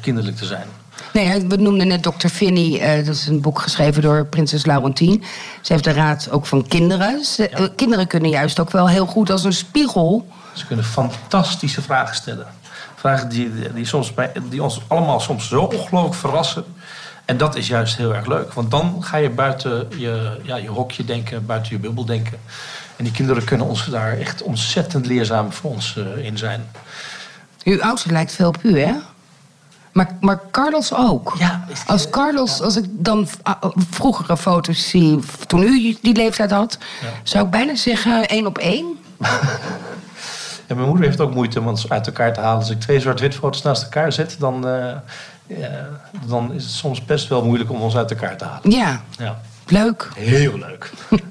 kinderlijk 0.02 0.38
te 0.38 0.46
zijn. 0.46 0.68
Nee, 1.16 1.46
we 1.48 1.56
noemden 1.56 1.88
net 1.88 2.04
Dr. 2.04 2.28
Vinnie. 2.28 2.80
eh, 2.80 3.06
dat 3.06 3.16
is 3.16 3.28
een 3.28 3.42
boek 3.42 3.60
geschreven 3.60 4.02
door 4.02 4.26
prinses 4.26 4.66
Laurentien. 4.66 5.24
Ze 5.62 5.72
heeft 5.72 5.84
de 5.84 5.92
raad 5.94 6.30
ook 6.32 6.46
van 6.46 6.68
kinderen. 6.68 7.24
Ze- 7.26 7.50
eh, 7.50 7.66
kinderen 7.76 8.08
kunnen 8.08 8.30
juist 8.30 8.60
ook 8.60 8.72
wel 8.72 8.90
heel 8.90 9.06
goed 9.06 9.30
als 9.30 9.44
een 9.44 9.54
spiegel. 9.54 10.28
Ze 10.54 10.66
kunnen 10.66 10.86
fantastische 10.86 11.82
vragen 11.82 12.16
stellen. 12.16 12.48
Vragen 12.96 13.30
die, 13.30 13.52
die, 13.74 13.86
soms 13.86 14.14
bij, 14.14 14.32
die 14.50 14.64
ons 14.64 14.82
allemaal 14.88 15.20
soms 15.20 15.48
zo 15.48 15.62
ongelooflijk 15.62 16.16
verrassen. 16.16 16.64
En 17.26 17.38
dat 17.38 17.56
is 17.56 17.68
juist 17.68 17.98
heel 17.98 18.16
erg 18.16 18.26
leuk. 18.26 18.54
Want 18.54 18.72
dan 18.72 18.98
ga 19.04 19.18
je 19.18 19.30
buiten 19.30 19.88
je, 19.98 20.38
ja, 20.44 20.56
je 20.56 20.68
hokje 20.70 21.06
denken, 21.06 21.46
buiten 21.46 21.72
je 21.72 21.80
bubbel 21.80 22.06
denken. 22.06 22.38
En 22.96 23.04
die 23.04 23.14
kinderen 23.14 23.44
kunnen 23.44 23.68
ons 23.68 23.86
daar 23.86 24.18
echt 24.18 24.42
ontzettend 24.42 25.06
leerzaam 25.06 25.52
voor 25.54 25.72
ons 25.72 25.98
eh, 25.98 26.26
in 26.26 26.38
zijn. 26.38 26.66
Uw 27.64 27.82
oudste 27.82 28.12
lijkt 28.12 28.32
veel 28.34 28.48
op 28.48 28.58
u, 28.64 28.80
hè? 28.80 28.94
Maar, 29.96 30.18
maar 30.20 30.40
Carlos 30.52 30.94
ook. 30.94 31.36
Ja, 31.38 31.66
Als 31.88 32.10
Carlos, 32.10 32.62
als 32.62 32.76
ik 32.78 32.86
dan 32.90 33.28
vroegere 33.90 34.38
foto's 34.38 34.90
zie, 34.90 35.20
toen 35.48 35.64
u 35.64 35.98
die 36.02 36.16
leeftijd 36.16 36.52
had, 36.52 36.78
zou 37.24 37.46
ik 37.46 37.52
bijna 37.52 37.76
zeggen 37.76 38.28
één 38.28 38.46
op 38.46 38.58
één. 38.58 38.86
En 40.68 40.76
mijn 40.76 40.88
moeder 40.88 41.06
heeft 41.06 41.20
ook 41.20 41.34
moeite 41.34 41.60
om 41.60 41.68
ons 41.68 41.90
uit 41.90 42.08
elkaar 42.08 42.34
te 42.34 42.40
halen. 42.40 42.60
Als 42.60 42.70
ik 42.70 42.80
twee 42.80 43.00
zwart-wit 43.00 43.36
foto's 43.36 43.62
naast 43.62 43.84
elkaar 43.84 44.12
zet, 44.12 44.36
dan, 44.40 44.68
eh, 44.68 44.92
ja, 45.48 45.88
dan 46.28 46.54
is 46.54 46.64
het 46.64 46.72
soms 46.74 47.06
best 47.06 47.28
wel 47.28 47.46
moeilijk 47.46 47.72
om 47.72 47.82
ons 47.82 47.96
uit 47.96 48.12
elkaar 48.12 48.38
te 48.38 48.44
halen. 48.46 48.72
Ja, 48.72 49.02
Ja, 49.18 49.42
leuk. 49.68 50.10
heel 50.16 50.58
leuk. 50.58 50.92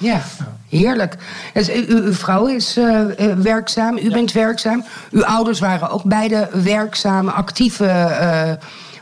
Ja, 0.00 0.20
heerlijk. 0.68 1.16
Dus, 1.54 1.68
u, 1.70 1.84
uw, 1.88 2.02
uw 2.02 2.12
vrouw 2.12 2.46
is 2.46 2.76
eh, 2.76 3.00
eh, 3.30 3.36
werkzaam, 3.38 3.96
u 3.98 4.10
bent 4.10 4.32
werkzaam. 4.32 4.84
Uw 5.10 5.24
ouders 5.24 5.58
waren 5.60 5.90
ook 5.90 6.02
beide 6.04 6.48
werkzame, 6.52 7.30
actieve 7.30 7.86
eh, 7.86 8.52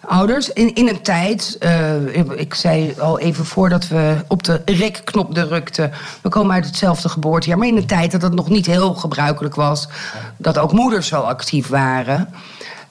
ouders. 0.07 0.53
In, 0.53 0.75
in 0.75 0.89
een 0.89 1.03
tijd, 1.03 1.57
eh, 1.61 2.17
ik- 2.37 2.55
zei 2.55 2.95
al 2.99 3.19
even 3.19 3.45
voordat 3.45 3.89
we 3.89 4.17
op 4.29 4.43
de 4.45 4.63
rekknop 4.65 5.35
drukten... 5.35 5.93
we 6.23 6.29
komen 6.29 6.55
uit 6.55 6.67
hetzelfde 6.67 7.09
geboortejaar... 7.09 7.59
maar 7.59 7.69
in 7.69 7.77
een 7.77 7.87
tijd 7.87 8.11
dat 8.11 8.23
het 8.23 8.35
nog 8.35 8.49
niet 8.49 8.67
heel 8.67 8.95
gebruikelijk 8.95 9.55
was... 9.55 9.89
dat 10.37 10.59
ook 10.59 10.73
moeders 10.73 11.07
zo 11.07 11.21
actief 11.21 11.67
waren... 11.67 12.29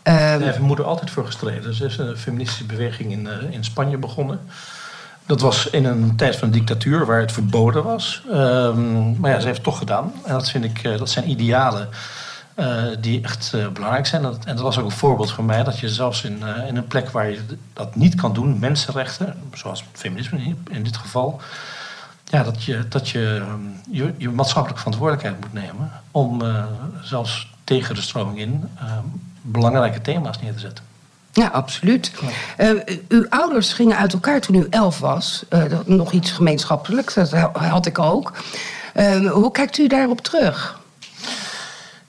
Eh, 0.03 0.13
Daar 0.15 0.29
heeft 0.39 0.43
mijn 0.53 0.61
moeder 0.61 0.85
altijd 0.85 1.09
voor 1.09 1.25
gestreden. 1.25 1.73
Ze 1.73 1.85
is 1.85 1.97
een 1.97 2.17
feministische 2.17 2.65
beweging 2.65 3.11
in, 3.11 3.27
eh, 3.27 3.33
in 3.53 3.63
Spanje 3.63 3.97
begonnen. 3.97 4.39
Dat 5.27 5.41
was 5.41 5.69
in 5.69 5.85
een 5.85 6.15
tijd 6.15 6.35
van 6.35 6.51
dictatuur 6.51 7.05
waar 7.05 7.19
het 7.19 7.31
verboden 7.31 7.83
was. 7.83 8.23
Ehm, 8.31 9.19
maar 9.19 9.31
ja, 9.31 9.39
ze 9.39 9.45
heeft 9.45 9.57
het 9.57 9.65
toch 9.65 9.77
gedaan. 9.77 10.13
En 10.25 10.33
dat 10.33 10.49
vind 10.49 10.63
ik, 10.63 10.83
eh, 10.83 10.97
dat 10.97 11.09
zijn 11.09 11.29
idealen 11.29 11.89
eh, 12.55 12.83
die 12.99 13.23
echt 13.23 13.53
eh, 13.53 13.67
belangrijk 13.67 14.05
zijn. 14.05 14.23
En 14.23 14.55
dat 14.55 14.59
was 14.59 14.77
ook 14.79 14.85
een 14.85 14.91
voorbeeld 14.91 15.31
voor 15.31 15.43
mij 15.43 15.63
dat 15.63 15.79
je 15.79 15.89
zelfs 15.89 16.23
in, 16.23 16.43
in 16.67 16.75
een 16.77 16.87
plek 16.87 17.09
waar 17.09 17.29
je 17.29 17.39
dat 17.73 17.95
niet 17.95 18.15
kan 18.15 18.33
doen, 18.33 18.59
mensenrechten, 18.59 19.35
zoals 19.53 19.83
feminisme 19.93 20.55
in, 20.69 20.83
dit 20.83 20.97
geval, 20.97 21.41
ja, 22.23 22.43
dat 22.43 22.63
je, 22.63 22.87
dat 22.89 23.09
je, 23.09 23.41
ehm, 23.41 23.95
je 23.95 24.13
je 24.17 24.29
maatschappelijke 24.29 24.83
verantwoordelijkheid 24.83 25.39
moet 25.41 25.63
nemen 25.63 25.91
om 26.11 26.41
zelfs 27.01 27.47
tegen 27.67 27.95
de 27.95 28.01
stroming 28.01 28.39
in 28.39 28.69
eh, 28.75 28.97
belangrijke 29.41 30.01
thema's 30.01 30.41
neer 30.41 30.53
te 30.53 30.59
zetten. 30.59 30.83
Ja, 31.37 31.47
absoluut. 31.47 32.11
Eh, 32.57 32.69
uw 33.07 33.25
ouders 33.29 33.73
gingen 33.73 33.97
uit 33.97 34.13
elkaar 34.13 34.41
toen 34.41 34.55
u 34.55 34.67
elf 34.69 34.99
was. 34.99 35.43
Dat- 35.49 35.87
nog 35.87 36.11
iets 36.11 36.31
gemeenschappelijks, 36.31 37.13
dat 37.13 37.31
ha- 37.31 37.51
had 37.53 37.85
ik 37.85 37.99
ook. 37.99 38.33
Eh, 38.93 39.31
hoe 39.31 39.51
kijkt 39.51 39.77
u 39.77 39.87
daarop 39.87 40.21
terug? 40.21 40.79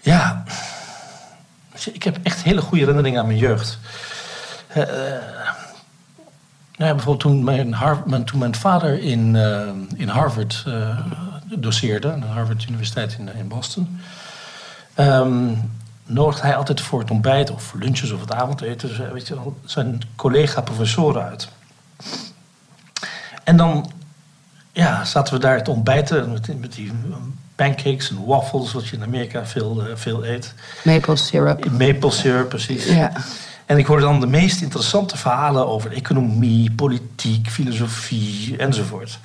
Ja, 0.00 0.44
ik 1.92 2.02
heb 2.02 2.18
echt 2.22 2.42
hele 2.42 2.60
goede 2.60 2.78
herinneringen 2.78 3.20
aan 3.20 3.26
mijn 3.26 3.38
jeugd. 3.38 3.78
Nou 4.74 4.90
ja, 6.90 6.94
bijvoorbeeld 6.94 7.20
toen 7.20 7.44
mijn, 7.44 8.24
toen 8.24 8.38
mijn 8.38 8.54
vader 8.54 9.02
in, 9.02 9.36
in 9.96 10.08
Harvard 10.08 10.64
doseerde, 11.56 12.12
aan 12.12 12.20
de 12.20 12.26
Harvard 12.26 12.66
Universiteit 12.68 13.16
in, 13.18 13.34
in 13.34 13.48
Boston, 13.48 14.00
ehm, 14.94 15.48
nodigde 16.08 16.46
hij 16.46 16.56
altijd 16.56 16.80
voor 16.80 17.00
het 17.00 17.10
ontbijt 17.10 17.50
of 17.50 17.62
voor 17.62 17.80
lunches 17.80 18.10
of 18.10 18.20
het 18.20 18.32
avondeten 18.32 19.12
weet 19.12 19.28
je, 19.28 19.36
zijn 19.64 20.00
collega-professoren 20.16 21.22
uit. 21.22 21.48
En 23.44 23.56
dan 23.56 23.90
ja, 24.72 25.04
zaten 25.04 25.34
we 25.34 25.40
daar 25.40 25.62
te 25.62 25.70
ontbijten 25.70 26.32
met, 26.32 26.60
met 26.60 26.72
die 26.72 26.92
pancakes 27.54 28.10
en 28.10 28.24
waffles, 28.24 28.72
wat 28.72 28.88
je 28.88 28.96
in 28.96 29.02
Amerika 29.02 29.46
veel, 29.46 29.82
eh, 29.82 29.96
veel 29.96 30.26
eet. 30.26 30.54
Maple 30.84 31.16
syrup. 31.16 31.70
Maple 31.70 32.10
syrup, 32.10 32.48
precies. 32.48 32.84
Ja. 32.84 33.12
En 33.66 33.78
ik 33.78 33.86
hoorde 33.86 34.02
dan 34.02 34.20
de 34.20 34.26
meest 34.26 34.60
interessante 34.62 35.16
verhalen 35.16 35.66
over 35.66 35.92
economie, 35.92 36.70
politiek, 36.70 37.48
filosofie 37.48 38.56
enzovoort. 38.56 39.18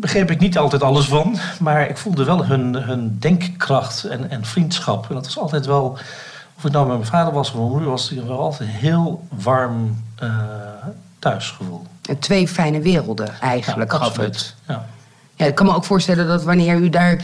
Begreep 0.00 0.30
ik 0.30 0.40
niet 0.40 0.58
altijd 0.58 0.82
alles 0.82 1.06
van, 1.06 1.38
maar 1.60 1.88
ik 1.88 1.96
voelde 1.96 2.24
wel 2.24 2.44
hun, 2.44 2.74
hun 2.74 3.16
denkkracht 3.18 4.04
en, 4.04 4.30
en 4.30 4.44
vriendschap. 4.44 5.08
En 5.08 5.14
dat 5.14 5.24
was 5.24 5.38
altijd 5.38 5.66
wel, 5.66 5.98
of 6.56 6.62
het 6.62 6.72
nou 6.72 6.86
met 6.86 6.96
mijn 6.96 7.10
vader 7.10 7.32
was 7.32 7.48
of 7.48 7.54
mijn 7.54 7.68
moeder, 7.68 7.88
was 7.88 8.10
het 8.10 8.26
wel 8.26 8.38
altijd 8.38 8.68
een 8.68 8.74
heel 8.74 9.26
warm 9.28 10.02
eh, 10.16 10.30
thuisgevoel. 11.18 11.86
En 12.08 12.18
Twee 12.18 12.48
fijne 12.48 12.80
werelden 12.80 13.40
eigenlijk 13.40 13.92
Ja, 13.92 13.98
gaf 13.98 14.16
het. 14.16 14.54
Ja. 14.68 14.86
Ja, 15.34 15.46
ik 15.46 15.54
kan 15.54 15.66
me 15.66 15.74
ook 15.74 15.84
voorstellen 15.84 16.26
dat 16.26 16.44
wanneer 16.44 16.76
u 16.76 16.90
daar 16.90 17.20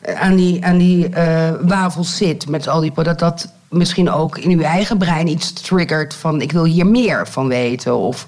eh, 0.00 0.20
aan 0.20 0.36
die, 0.36 0.64
aan 0.64 0.78
die 0.78 1.08
eh, 1.08 1.50
wafels 1.60 2.16
zit 2.16 2.48
met 2.48 2.68
al 2.68 2.80
die... 2.80 2.92
dat 3.02 3.18
dat 3.18 3.52
misschien 3.68 4.10
ook 4.10 4.38
in 4.38 4.50
uw 4.50 4.62
eigen 4.62 4.98
brein 4.98 5.26
iets 5.26 5.52
triggert 5.52 6.14
van... 6.14 6.40
ik 6.40 6.52
wil 6.52 6.64
hier 6.64 6.86
meer 6.86 7.28
van 7.28 7.48
weten. 7.48 7.96
Of 7.96 8.26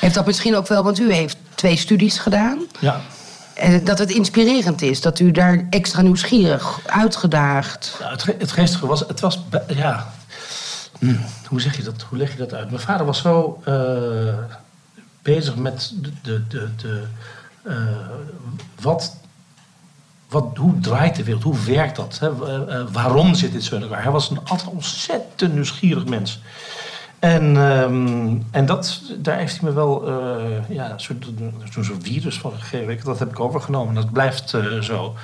heeft 0.00 0.14
dat 0.14 0.26
misschien 0.26 0.56
ook 0.56 0.66
wel, 0.66 0.82
want 0.82 0.98
u 0.98 1.12
heeft 1.12 1.36
twee 1.54 1.76
studies 1.76 2.18
gedaan... 2.18 2.58
ja. 2.80 3.00
Dat 3.84 3.98
het 3.98 4.10
inspirerend 4.10 4.82
is, 4.82 5.00
dat 5.00 5.18
u 5.18 5.30
daar 5.30 5.66
extra 5.70 6.02
nieuwsgierig, 6.02 6.80
uitgedaagd. 6.86 7.96
Ja, 8.00 8.10
het, 8.10 8.24
het 8.24 8.52
geestige 8.52 8.86
was, 8.86 9.00
het 9.00 9.20
was, 9.20 9.40
ja, 9.66 10.12
hm, 10.98 11.16
hoe 11.46 11.60
zeg 11.60 11.76
je 11.76 11.82
dat, 11.82 12.02
hoe 12.02 12.18
leg 12.18 12.32
je 12.32 12.38
dat 12.38 12.54
uit? 12.54 12.70
Mijn 12.70 12.82
vader 12.82 13.06
was 13.06 13.18
zo 13.18 13.60
eh, 13.64 13.74
bezig 15.22 15.56
met 15.56 15.92
de, 16.02 16.12
de, 16.22 16.46
de, 16.46 16.68
de 16.76 17.02
eh, 17.62 17.74
wat, 18.80 19.16
wat, 20.28 20.56
hoe 20.56 20.80
draait 20.80 21.16
de 21.16 21.24
wereld, 21.24 21.42
hoe 21.42 21.64
werkt 21.64 21.96
dat, 21.96 22.18
hè? 22.18 22.28
Eh, 22.68 22.84
waarom 22.92 23.34
zit 23.34 23.52
dit 23.52 23.64
zo 23.64 23.74
in 23.74 23.82
elkaar? 23.82 24.02
Hij 24.02 24.12
was 24.12 24.30
een 24.30 24.44
altijd 24.44 24.70
ontzettend 24.70 25.54
nieuwsgierig 25.54 26.04
mens. 26.04 26.40
En, 27.24 27.56
ehm, 27.56 28.36
en 28.50 28.66
dat, 28.66 29.00
daar 29.16 29.36
heeft 29.36 29.60
hij 29.60 29.68
me 29.68 29.74
wel 29.74 30.08
eh, 30.08 30.68
ja, 30.68 30.90
een 30.90 31.00
soort, 31.00 31.26
zo'n 31.70 31.84
soort 31.84 32.02
virus 32.02 32.38
van 32.38 32.52
gegeven. 32.52 33.04
Dat 33.04 33.18
heb 33.18 33.30
ik 33.30 33.40
overgenomen. 33.40 33.94
Dat 33.94 34.12
blijft 34.12 34.54
eh, 34.54 34.80
zo. 34.80 35.14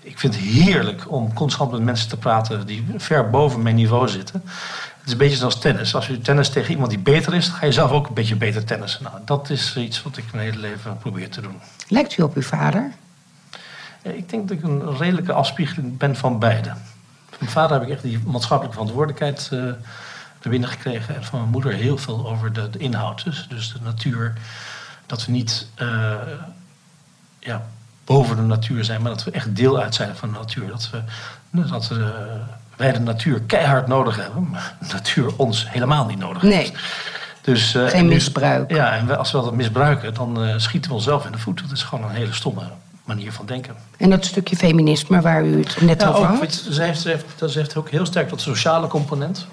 Ik 0.00 0.18
vind 0.18 0.34
het 0.34 0.44
heerlijk 0.44 1.10
om 1.10 1.34
constant 1.34 1.70
met 1.70 1.82
mensen 1.82 2.08
te 2.08 2.16
praten 2.16 2.66
die 2.66 2.86
ver 2.96 3.30
boven 3.30 3.62
mijn 3.62 3.74
niveau 3.74 4.08
zitten. 4.08 4.42
Het 4.44 5.06
is 5.06 5.12
een 5.12 5.18
beetje 5.18 5.36
zoals 5.36 5.60
tennis. 5.60 5.94
Als 5.94 6.06
je 6.06 6.18
tennis 6.18 6.48
tegen 6.48 6.70
iemand 6.70 6.90
die 6.90 6.98
beter 6.98 7.34
is, 7.34 7.46
dan 7.46 7.54
ga 7.54 7.66
je 7.66 7.72
zelf 7.72 7.90
ook 7.90 8.08
een 8.08 8.14
beetje 8.14 8.36
beter 8.36 8.64
tennissen. 8.64 9.02
Nou, 9.02 9.14
dat 9.24 9.50
is 9.50 9.76
iets 9.76 10.02
wat 10.02 10.16
ik 10.16 10.24
mijn 10.32 10.44
hele 10.44 10.60
leven 10.60 10.98
probeer 10.98 11.30
te 11.30 11.40
doen. 11.40 11.56
Lijkt 11.88 12.18
u 12.18 12.22
op 12.22 12.34
uw 12.34 12.42
vader? 12.42 12.92
Ja, 14.02 14.10
Ik 14.10 14.28
denk 14.28 14.48
dat 14.48 14.56
ik 14.56 14.62
een 14.64 14.96
redelijke 14.96 15.32
afspiegeling 15.32 15.98
ben 15.98 16.16
van 16.16 16.38
beide. 16.38 16.68
Van 17.28 17.38
mijn 17.38 17.50
vader 17.50 17.78
heb 17.78 17.86
ik 17.86 17.92
echt 17.92 18.02
die 18.02 18.20
maatschappelijke 18.26 18.78
verantwoordelijkheid 18.78 19.48
eh 19.52 19.72
naar 20.42 20.52
binnen 20.52 20.68
gekregen. 20.68 21.14
En 21.16 21.24
van 21.24 21.38
mijn 21.38 21.50
moeder 21.50 21.72
heel 21.72 21.98
veel 21.98 22.28
over 22.30 22.52
de, 22.52 22.70
de 22.70 22.78
inhoud. 22.78 23.24
Dus, 23.24 23.46
dus 23.48 23.72
de 23.72 23.78
natuur. 23.82 24.32
Dat 25.06 25.26
we 25.26 25.32
niet 25.32 25.66
eh, 25.74 26.14
ja, 27.38 27.66
boven 28.04 28.36
de 28.36 28.42
natuur 28.42 28.84
zijn, 28.84 29.02
maar 29.02 29.10
dat 29.10 29.24
we 29.24 29.30
echt 29.30 29.56
deel 29.56 29.80
uit 29.80 29.94
zijn 29.94 30.16
van 30.16 30.32
de 30.32 30.38
natuur. 30.38 30.68
Dat, 30.68 30.90
we, 30.90 31.02
dat 31.68 31.88
we, 31.88 32.12
wij 32.76 32.92
de 32.92 32.98
natuur 33.00 33.40
keihard 33.40 33.86
nodig 33.86 34.16
hebben, 34.16 34.48
maar 34.50 34.76
de 34.80 34.92
natuur 34.92 35.32
ons 35.36 35.70
helemaal 35.70 36.06
niet 36.06 36.18
nodig 36.18 36.42
Nee. 36.42 36.52
heeft. 36.52 36.72
Dus, 37.40 37.74
eh, 37.74 37.86
Geen 37.88 38.06
misbruik. 38.06 38.70
Ja, 38.70 38.96
en 38.96 39.18
als 39.18 39.32
we 39.32 39.40
dat 39.40 39.54
misbruiken, 39.54 40.14
dan 40.14 40.44
eh, 40.44 40.54
schieten 40.56 40.90
we 40.90 40.96
onszelf 40.96 41.24
in 41.26 41.32
de 41.32 41.38
voet. 41.38 41.60
Dat 41.62 41.70
is 41.70 41.82
gewoon 41.82 42.04
een 42.04 42.14
hele 42.14 42.32
stomme 42.32 42.62
manier 43.04 43.32
van 43.32 43.46
denken. 43.46 43.74
En 43.96 44.10
dat 44.10 44.24
stukje 44.24 44.56
feminisme 44.56 45.20
waar 45.20 45.44
u 45.44 45.58
het 45.58 45.80
net 45.80 46.00
Ja, 46.00 46.08
over 46.08 46.30
ook, 46.30 46.38
had? 46.38 46.52
ze, 46.52 46.82
heeft, 46.82 47.00
ze, 47.00 47.08
heeft, 47.08 47.52
ze 47.52 47.58
heeft 47.58 47.76
ook 47.76 47.90
heel 47.90 48.06
sterk 48.06 48.28
dat 48.28 48.40
sociale 48.40 48.86
component. 48.86 49.46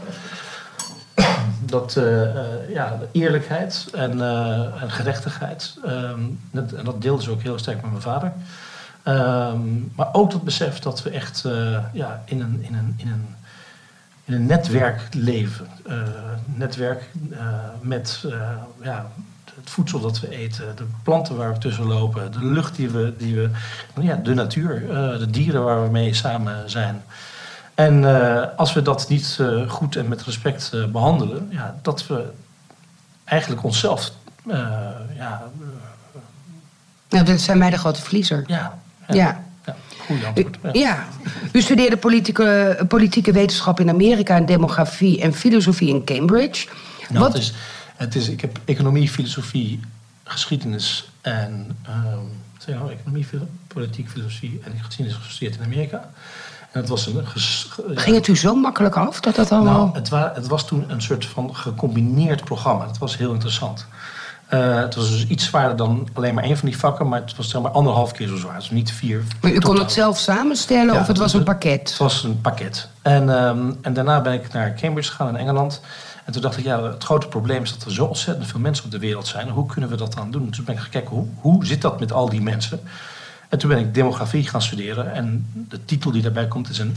Dat 1.67 1.95
eh, 1.95 2.23
eh, 2.23 2.69
ja, 2.69 2.99
eerlijkheid 3.12 3.88
en, 3.93 4.21
eh, 4.21 4.82
en 4.82 4.91
gerechtigheid. 4.91 5.77
ehm, 5.86 6.19
dat, 6.51 6.71
en 6.71 6.86
dat 6.86 7.01
deelde 7.01 7.23
ze 7.23 7.32
ook 7.32 7.41
heel 7.41 7.60
sterk 7.60 7.82
met 7.82 7.91
mijn 7.91 8.01
vader. 8.01 8.34
Ehm, 9.03 9.60
maar 9.95 10.10
ook 10.12 10.32
dat 10.32 10.43
besef 10.43 10.80
dat 10.80 11.03
we 11.03 11.10
echt 11.10 11.45
ja, 11.93 12.23
in, 12.25 12.41
een, 12.41 12.60
in, 12.62 12.73
een, 12.73 12.93
in, 12.97 13.08
een, 13.08 13.36
in 14.25 14.34
een 14.34 14.45
netwerk 14.45 15.01
leven. 15.12 15.67
Netwerk 16.45 17.10
met 17.82 18.25
ja, 18.82 19.12
het 19.56 19.69
voedsel 19.69 19.99
dat 19.99 20.19
we 20.19 20.30
eten, 20.30 20.75
de 20.75 20.86
planten 21.03 21.36
waar 21.36 21.53
we 21.53 21.60
tussen 21.60 21.86
lopen, 21.86 22.32
de 22.32 22.45
lucht 22.45 22.75
die 22.75 22.89
we, 22.89 23.13
die 23.17 23.36
we 23.36 23.49
ja, 24.01 24.15
de 24.15 24.34
natuur, 24.34 24.80
de 25.19 25.30
dieren 25.30 25.63
waar 25.63 25.84
we 25.84 25.89
mee 25.89 26.13
samen 26.13 26.69
zijn. 26.69 27.03
En 27.77 28.05
eh, 28.05 28.43
als 28.55 28.73
we 28.73 28.81
dat 28.81 29.09
niet 29.09 29.37
eh, 29.39 29.69
goed 29.69 29.95
en 29.95 30.07
met 30.07 30.21
respect 30.21 30.69
eh, 30.73 30.85
behandelen, 30.85 31.47
ja, 31.51 31.79
dat 31.81 32.07
we 32.07 32.25
eigenlijk 33.23 33.63
onszelf, 33.63 34.11
ja, 35.15 35.43
Nou, 37.09 37.25
dat 37.25 37.39
zijn 37.39 37.59
wij 37.59 37.69
de 37.69 37.77
grote 37.77 38.01
verliezer. 38.01 38.43
ja, 38.47 38.79
Ja. 39.07 39.43
ja, 39.65 39.75
goede 39.97 40.21
U, 40.21 40.25
antwoord. 40.25 40.57
Ja. 40.63 40.69
ja. 40.73 41.07
U 41.51 41.61
studeerde 41.61 41.97
politieke, 41.97 42.79
politieke 42.87 43.31
wetenschap 43.31 43.79
in 43.79 43.89
Amerika 43.89 44.35
en 44.35 44.45
demografie 44.45 45.21
en 45.21 45.33
filosofie 45.33 45.89
in 45.89 46.03
Cambridge. 46.03 46.67
Nou, 47.09 47.23
Wat, 47.23 47.33
het 47.33 47.41
is, 47.41 47.53
het 47.95 48.15
is, 48.15 48.29
ik 48.29 48.41
heb 48.41 48.59
economie, 48.65 49.09
filosofie, 49.09 49.79
geschiedenis 50.23 51.09
en 51.21 51.77
zei 52.57 52.77
je 52.77 52.83
nou, 52.83 52.91
economie, 52.91 53.27
politiek, 53.67 54.09
filosofie 54.09 54.61
en 54.63 54.83
geschiedenis 54.83 55.19
gestudeerd 55.21 55.55
in 55.55 55.63
Amerika. 55.63 56.09
Het 56.77 56.89
was 56.89 57.05
een 57.07 57.13
ja, 57.13 58.01
ging 58.01 58.15
het 58.15 58.27
u 58.27 58.37
zo 58.37 58.55
makkelijk 58.55 58.95
af 58.95 59.19
dat 59.19 59.35
dat 59.35 59.51
allemaal... 59.51 59.73
Nou, 59.85 59.95
het, 59.95 60.09
wa- 60.09 60.31
het 60.35 60.47
was 60.47 60.67
toen 60.67 60.85
een 60.87 61.01
soort 61.01 61.25
van 61.25 61.55
gecombineerd 61.55 62.43
programma. 62.43 62.85
Dat 62.85 62.97
was 62.97 63.17
heel 63.17 63.31
interessant. 63.33 63.85
Eh, 64.47 64.75
het 64.75 64.95
was 64.95 65.09
dus 65.11 65.27
iets 65.27 65.45
zwaarder 65.45 65.77
dan 65.77 66.07
alleen 66.13 66.33
maar 66.33 66.43
één 66.43 66.57
van 66.57 66.69
die 66.69 66.77
vakken, 66.77 67.07
maar 67.07 67.21
het 67.21 67.35
was 67.35 67.49
zeg 67.49 67.61
maar 67.61 67.71
anderhalf 67.71 68.11
keer 68.11 68.27
zo 68.27 68.35
zwaar. 68.35 68.55
Dus 68.55 68.69
niet 68.71 68.91
vier. 68.91 69.23
maar 69.41 69.51
u 69.51 69.59
kon 69.59 69.79
het 69.79 69.91
zelf 69.91 70.17
samenstellen 70.17 70.93
Ja, 70.93 70.99
of 70.99 71.07
het 71.07 71.17
was 71.17 71.31
een 71.33 71.39
het- 71.39 71.47
pakket? 71.47 71.89
Het 71.89 71.97
was 71.97 72.23
een 72.23 72.41
pakket. 72.41 72.87
En, 73.01 73.29
ehm, 73.37 73.71
en 73.81 73.93
daarna 73.93 74.21
ben 74.21 74.33
ik 74.33 74.53
naar 74.53 74.73
Cambridge 74.73 75.11
gegaan 75.11 75.27
in 75.29 75.35
Engeland. 75.35 75.81
En 76.25 76.33
toen 76.33 76.41
dacht 76.41 76.57
ik, 76.57 76.63
ja, 76.63 76.83
het 76.83 77.03
grote 77.03 77.27
probleem 77.27 77.63
is 77.63 77.71
dat 77.77 77.83
er 77.83 77.93
zo 77.93 78.05
ontzettend 78.05 78.47
veel 78.47 78.59
mensen 78.59 78.85
op 78.85 78.91
de 78.91 78.99
wereld 78.99 79.27
zijn. 79.27 79.49
Hoe 79.49 79.65
kunnen 79.65 79.89
we 79.89 79.95
dat 79.95 80.13
dan 80.13 80.31
doen? 80.31 80.49
Toen 80.49 80.65
ben 80.65 80.75
ik 80.75 80.81
gaan 80.81 80.89
kijken, 80.89 81.11
hoe, 81.15 81.25
hoe 81.39 81.65
zit 81.65 81.81
dat 81.81 81.99
met 81.99 82.11
al 82.11 82.29
die 82.29 82.41
mensen? 82.41 82.79
En 83.49 83.57
toen 83.57 83.69
ben 83.69 83.79
ik 83.79 83.93
demografie 83.93 84.47
gaan 84.47 84.62
studeren. 84.62 85.13
En 85.13 85.47
de 85.69 85.86
titel 85.86 86.12
die 86.12 86.21
daarbij 86.21 86.47
komt 86.47 86.69
is 86.69 86.79
een 86.79 86.95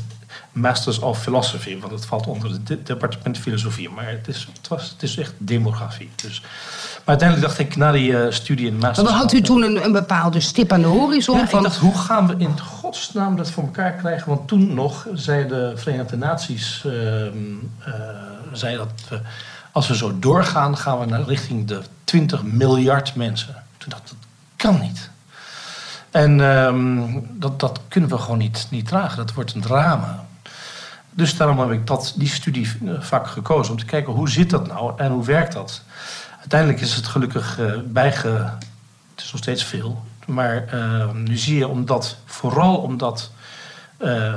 Masters 0.52 0.98
of 0.98 1.22
Philosophy. 1.22 1.78
Want 1.78 1.92
het 1.92 2.04
valt 2.06 2.26
onder 2.26 2.50
het 2.50 2.66
de- 2.66 2.82
departement 2.82 3.38
filosofie. 3.38 3.90
Maar 3.90 4.08
het 4.08 4.28
is, 4.28 4.48
het 4.52 4.68
was, 4.68 4.90
het 4.90 5.02
is 5.02 5.16
echt 5.16 5.32
demografie. 5.38 6.10
Dus, 6.22 6.40
maar 6.40 7.02
uiteindelijk 7.04 7.48
dacht 7.48 7.58
ik, 7.60 7.76
na 7.76 7.92
die 7.92 8.22
eh, 8.22 8.32
studie 8.32 8.66
in 8.66 8.78
Masters... 8.78 9.08
Maar 9.08 9.18
had 9.18 9.32
u 9.32 9.40
toen 9.40 9.62
een, 9.62 9.84
een 9.84 9.92
bepaalde 9.92 10.40
stip 10.40 10.72
aan 10.72 10.80
de 10.80 10.86
horizon? 10.86 11.36
Ja, 11.36 11.44
ik 11.44 11.50
dacht, 11.50 11.76
hoe 11.76 11.98
gaan 11.98 12.26
we 12.26 12.34
in 12.38 12.60
godsnaam 12.60 13.36
dat 13.36 13.50
voor 13.50 13.62
elkaar 13.64 13.92
krijgen? 13.92 14.28
Want 14.28 14.48
toen 14.48 14.74
nog 14.74 15.06
zei 15.14 15.48
de 15.48 15.72
Verenigde 15.76 16.16
Naties 16.16 16.84
ehm, 16.84 16.92
eh, 17.84 17.92
zei 18.52 18.76
dat 18.76 18.92
we, 19.08 19.20
als 19.72 19.88
we 19.88 19.96
zo 19.96 20.18
doorgaan, 20.18 20.76
gaan 20.76 20.98
we 20.98 21.06
naar 21.06 21.22
richting 21.22 21.66
de 21.66 21.80
20 22.04 22.42
miljard 22.42 23.14
mensen. 23.14 23.54
Toen 23.78 23.88
dacht 23.88 24.02
ik, 24.02 24.08
dat 24.08 24.18
kan 24.56 24.80
niet. 24.80 25.10
En 26.11 26.40
ehm, 26.40 27.20
dat, 27.31 27.61
dat 27.61 27.81
kunnen 27.88 28.11
we 28.11 28.18
gewoon 28.18 28.38
niet, 28.38 28.66
niet 28.70 28.87
dragen. 28.87 29.16
Dat 29.16 29.33
wordt 29.33 29.55
een 29.55 29.61
drama. 29.61 30.25
Dus 31.11 31.37
daarom 31.37 31.59
heb 31.59 31.70
ik 31.70 31.87
dat, 31.87 32.14
die 32.16 32.29
studievak 32.29 33.27
gekozen. 33.27 33.73
Om 33.73 33.79
te 33.79 33.85
kijken 33.85 34.12
hoe 34.12 34.29
zit 34.31 34.51
dat 34.51 34.66
nou 34.66 34.92
en 34.96 35.11
hoe 35.11 35.25
werkt 35.25 35.53
dat. 35.53 35.83
Uiteindelijk 36.38 36.81
is 36.81 36.94
het 36.94 37.07
gelukkig 37.07 37.59
eh, 37.59 37.73
bijge... 37.85 38.29
Het 39.14 39.25
is 39.25 39.33
nog 39.33 39.40
steeds 39.40 39.64
veel. 39.64 40.05
Maar 40.27 40.66
eh, 40.66 41.11
nu 41.11 41.37
zie 41.37 41.57
je 41.57 41.68
omdat, 41.68 42.16
vooral 42.25 42.77
omdat 42.77 43.31
eh, 43.96 44.35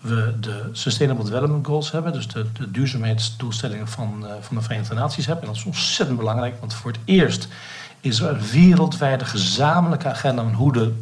we 0.00 0.34
de 0.40 0.68
Sustainable 0.72 1.24
Development 1.24 1.66
Goals 1.66 1.90
hebben, 1.90 2.12
dus 2.12 2.28
de, 2.28 2.46
duurzaamheidsdoelstellingen 2.68 3.88
van, 3.88 4.26
eh, 4.26 4.32
van 4.40 4.56
de 4.56 4.62
Verenigde 4.62 4.94
Naties 4.94 5.26
hebben. 5.26 5.44
En 5.44 5.50
dat 5.50 5.60
is 5.60 5.66
ontzettend 5.66 6.18
belangrijk, 6.18 6.60
want 6.60 6.74
voor 6.74 6.90
het 6.90 7.00
eerst 7.04 7.48
is 8.02 8.20
er 8.20 8.28
een 8.28 8.42
wereldwijde 8.52 9.24
gezamenlijke 9.24 10.08
agenda 10.08 10.42
om 10.42 10.52
hoe 10.52 10.72
de 10.72 10.94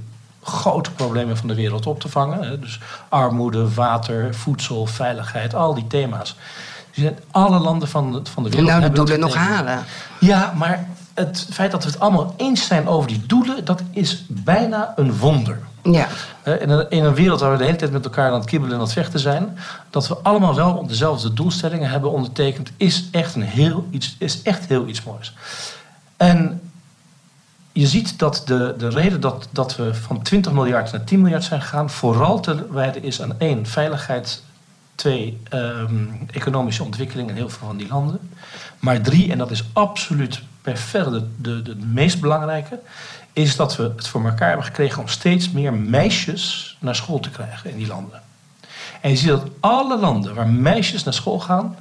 grote 0.43 0.91
problemen 0.91 1.37
van 1.37 1.49
de 1.49 1.55
wereld 1.55 1.87
op 1.87 2.01
te 2.01 2.09
vangen. 2.09 2.61
Dus 2.61 2.81
armoede, 3.09 3.75
water, 3.75 4.35
voedsel, 4.35 4.87
veiligheid, 4.87 5.55
al 5.55 5.75
die 5.75 5.87
thema's. 5.87 6.37
Die 6.91 7.05
zijn 7.05 7.19
alle 7.31 7.59
landen 7.59 7.89
van 7.89 8.13
de, 8.13 8.21
van 8.31 8.43
de 8.43 8.51
wereld. 8.51 8.69
nou, 8.69 8.83
de 8.83 8.91
doelen 8.91 9.21
nog 9.21 9.35
halen. 9.35 9.85
Ja, 10.21 10.53
maar 10.57 10.89
het 11.15 11.47
feit 11.51 11.71
dat 11.71 11.85
we 11.85 11.91
het 11.91 12.01
allemaal 12.01 12.35
eens 12.37 12.67
zijn 12.67 12.89
over 12.89 13.09
die 13.09 13.27
doelen, 13.27 13.65
dat 13.65 13.83
is 13.91 14.25
bijna 14.29 14.93
een 14.97 15.19
wonder. 15.19 15.59
Ja. 15.83 16.09
In 16.45 16.71
een, 16.71 16.91
in 16.91 17.05
een 17.05 17.15
wereld 17.15 17.41
waar 17.41 17.53
we 17.53 17.57
de 17.57 17.65
hele 17.65 17.77
tijd 17.77 17.93
met 17.93 18.05
elkaar 18.05 18.31
aan 18.31 18.39
het 18.39 18.45
kibbelen 18.45 18.75
en 18.75 18.81
aan 18.81 18.87
het 18.87 18.95
vechten 18.95 19.21
zijn, 19.21 19.59
dat 19.91 20.09
we 20.09 20.17
allemaal 20.17 20.55
wel 20.55 20.87
dezelfde 20.87 21.33
doelstellingen 21.33 21.91
hebben 21.91 22.11
ondertekend, 22.11 22.71
is 22.77 23.09
echt, 23.11 23.35
een 23.35 23.43
heel 23.43 23.87
iets, 23.91 24.17
is 24.19 24.43
echt 24.43 24.67
heel 24.67 24.87
iets 24.87 25.03
moois. 25.03 25.35
En 26.17 26.60
je 27.81 27.87
ziet 27.87 28.19
dat 28.19 28.43
de, 28.45 28.75
de 28.79 28.89
reden 28.89 29.21
dat, 29.21 29.49
dat 29.51 29.77
we 29.77 29.95
van 29.95 30.23
20 30.23 30.53
miljard 30.53 30.93
naar 30.93 31.05
10 31.05 31.21
miljard 31.21 31.45
zijn 31.45 31.61
gegaan, 31.61 31.91
vooral 31.91 32.41
te 32.41 32.73
wijten 32.73 33.03
is 33.03 33.23
aan 33.23 33.39
één, 33.39 33.67
veiligheid, 33.67 34.43
twee, 34.95 35.39
ehm, 35.49 36.05
economische 36.33 36.85
ontwikkeling 36.85 37.29
in 37.29 37.35
heel 37.35 37.49
veel 37.49 37.67
van 37.67 37.77
die 37.77 37.89
landen. 37.89 38.21
Maar 38.79 39.01
drie, 39.01 39.33
en 39.33 39.39
dat 39.39 39.51
is 39.51 39.65
absoluut 39.73 40.43
per 40.63 40.77
verre 40.77 41.11
de, 41.11 41.63
de, 41.63 41.63
de 41.63 41.87
meest 41.87 42.21
belangrijke, 42.21 42.81
is 43.33 43.57
dat 43.57 43.77
we 43.77 43.83
het 43.83 44.09
voor 44.09 44.25
elkaar 44.25 44.49
hebben 44.49 44.67
gekregen 44.67 45.03
om 45.03 45.09
steeds 45.09 45.51
meer 45.51 45.75
meisjes 45.75 46.77
naar 46.81 46.97
school 46.97 47.21
te 47.21 47.31
krijgen 47.31 47.71
in 47.71 47.77
die 47.77 47.87
landen. 47.87 48.23
En 49.01 49.11
je 49.11 49.17
ziet 49.17 49.29
dat 49.29 49.47
alle 49.61 49.99
landen 49.99 50.35
waar 50.35 50.49
meisjes 50.49 51.05
naar 51.05 51.15
school 51.15 51.41
gaan, 51.41 51.77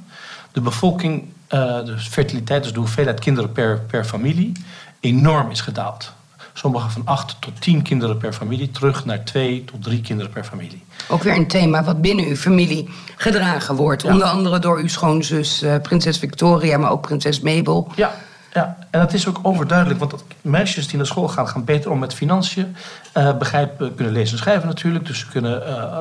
de 0.52 0.60
bevolking, 0.60 1.24
eh, 1.46 1.84
de 1.84 1.98
fertiliteit, 1.98 2.62
dus 2.62 2.72
de 2.72 2.78
hoeveelheid 2.78 3.20
kinderen 3.20 3.52
per, 3.52 3.80
per 3.80 4.04
familie, 4.04 4.52
enorm 5.00 5.50
is 5.50 5.60
gedaald. 5.60 6.12
Sommige 6.52 6.90
van 6.90 7.02
8 7.04 7.36
tot 7.40 7.60
10 7.60 7.82
kinderen 7.82 8.16
per 8.16 8.32
familie, 8.32 8.70
terug 8.70 9.04
naar 9.04 9.24
2 9.24 9.64
tot 9.64 9.82
3 9.82 10.00
kinderen 10.00 10.32
per 10.32 10.44
familie. 10.44 10.82
Ook 11.08 11.22
weer 11.22 11.36
een 11.36 11.48
thema 11.48 11.84
wat 11.84 12.00
binnen 12.00 12.24
uw 12.24 12.36
familie 12.36 12.88
gedragen 13.16 13.74
wordt. 13.74 14.02
Ja. 14.02 14.12
Onder 14.12 14.26
andere 14.26 14.58
door 14.58 14.78
uw 14.78 14.88
schoonzus 14.88 15.62
eh, 15.62 15.76
prinses 15.82 16.18
Victoria, 16.18 16.78
maar 16.78 16.90
ook 16.90 17.00
prinses 17.00 17.40
Mabel. 17.40 17.92
Ja, 17.96 18.14
ja, 18.52 18.76
en 18.90 19.00
dat 19.00 19.12
is 19.12 19.28
ook 19.28 19.38
overduidelijk. 19.42 20.00
Want 20.00 20.24
meisjes 20.40 20.86
die 20.86 20.96
naar 20.96 21.06
school 21.06 21.28
gaan, 21.28 21.48
gaan 21.48 21.64
beter 21.64 21.90
om 21.90 21.98
met 21.98 22.14
financiën. 22.14 22.76
eh, 23.12 23.36
begrijpen, 23.36 23.94
kunnen 23.94 24.12
lezen 24.12 24.32
en 24.32 24.42
schrijven 24.42 24.68
natuurlijk. 24.68 25.06
Dus 25.06 25.18
ze 25.18 25.28
kunnen 25.28 25.66
eh, 25.66 25.98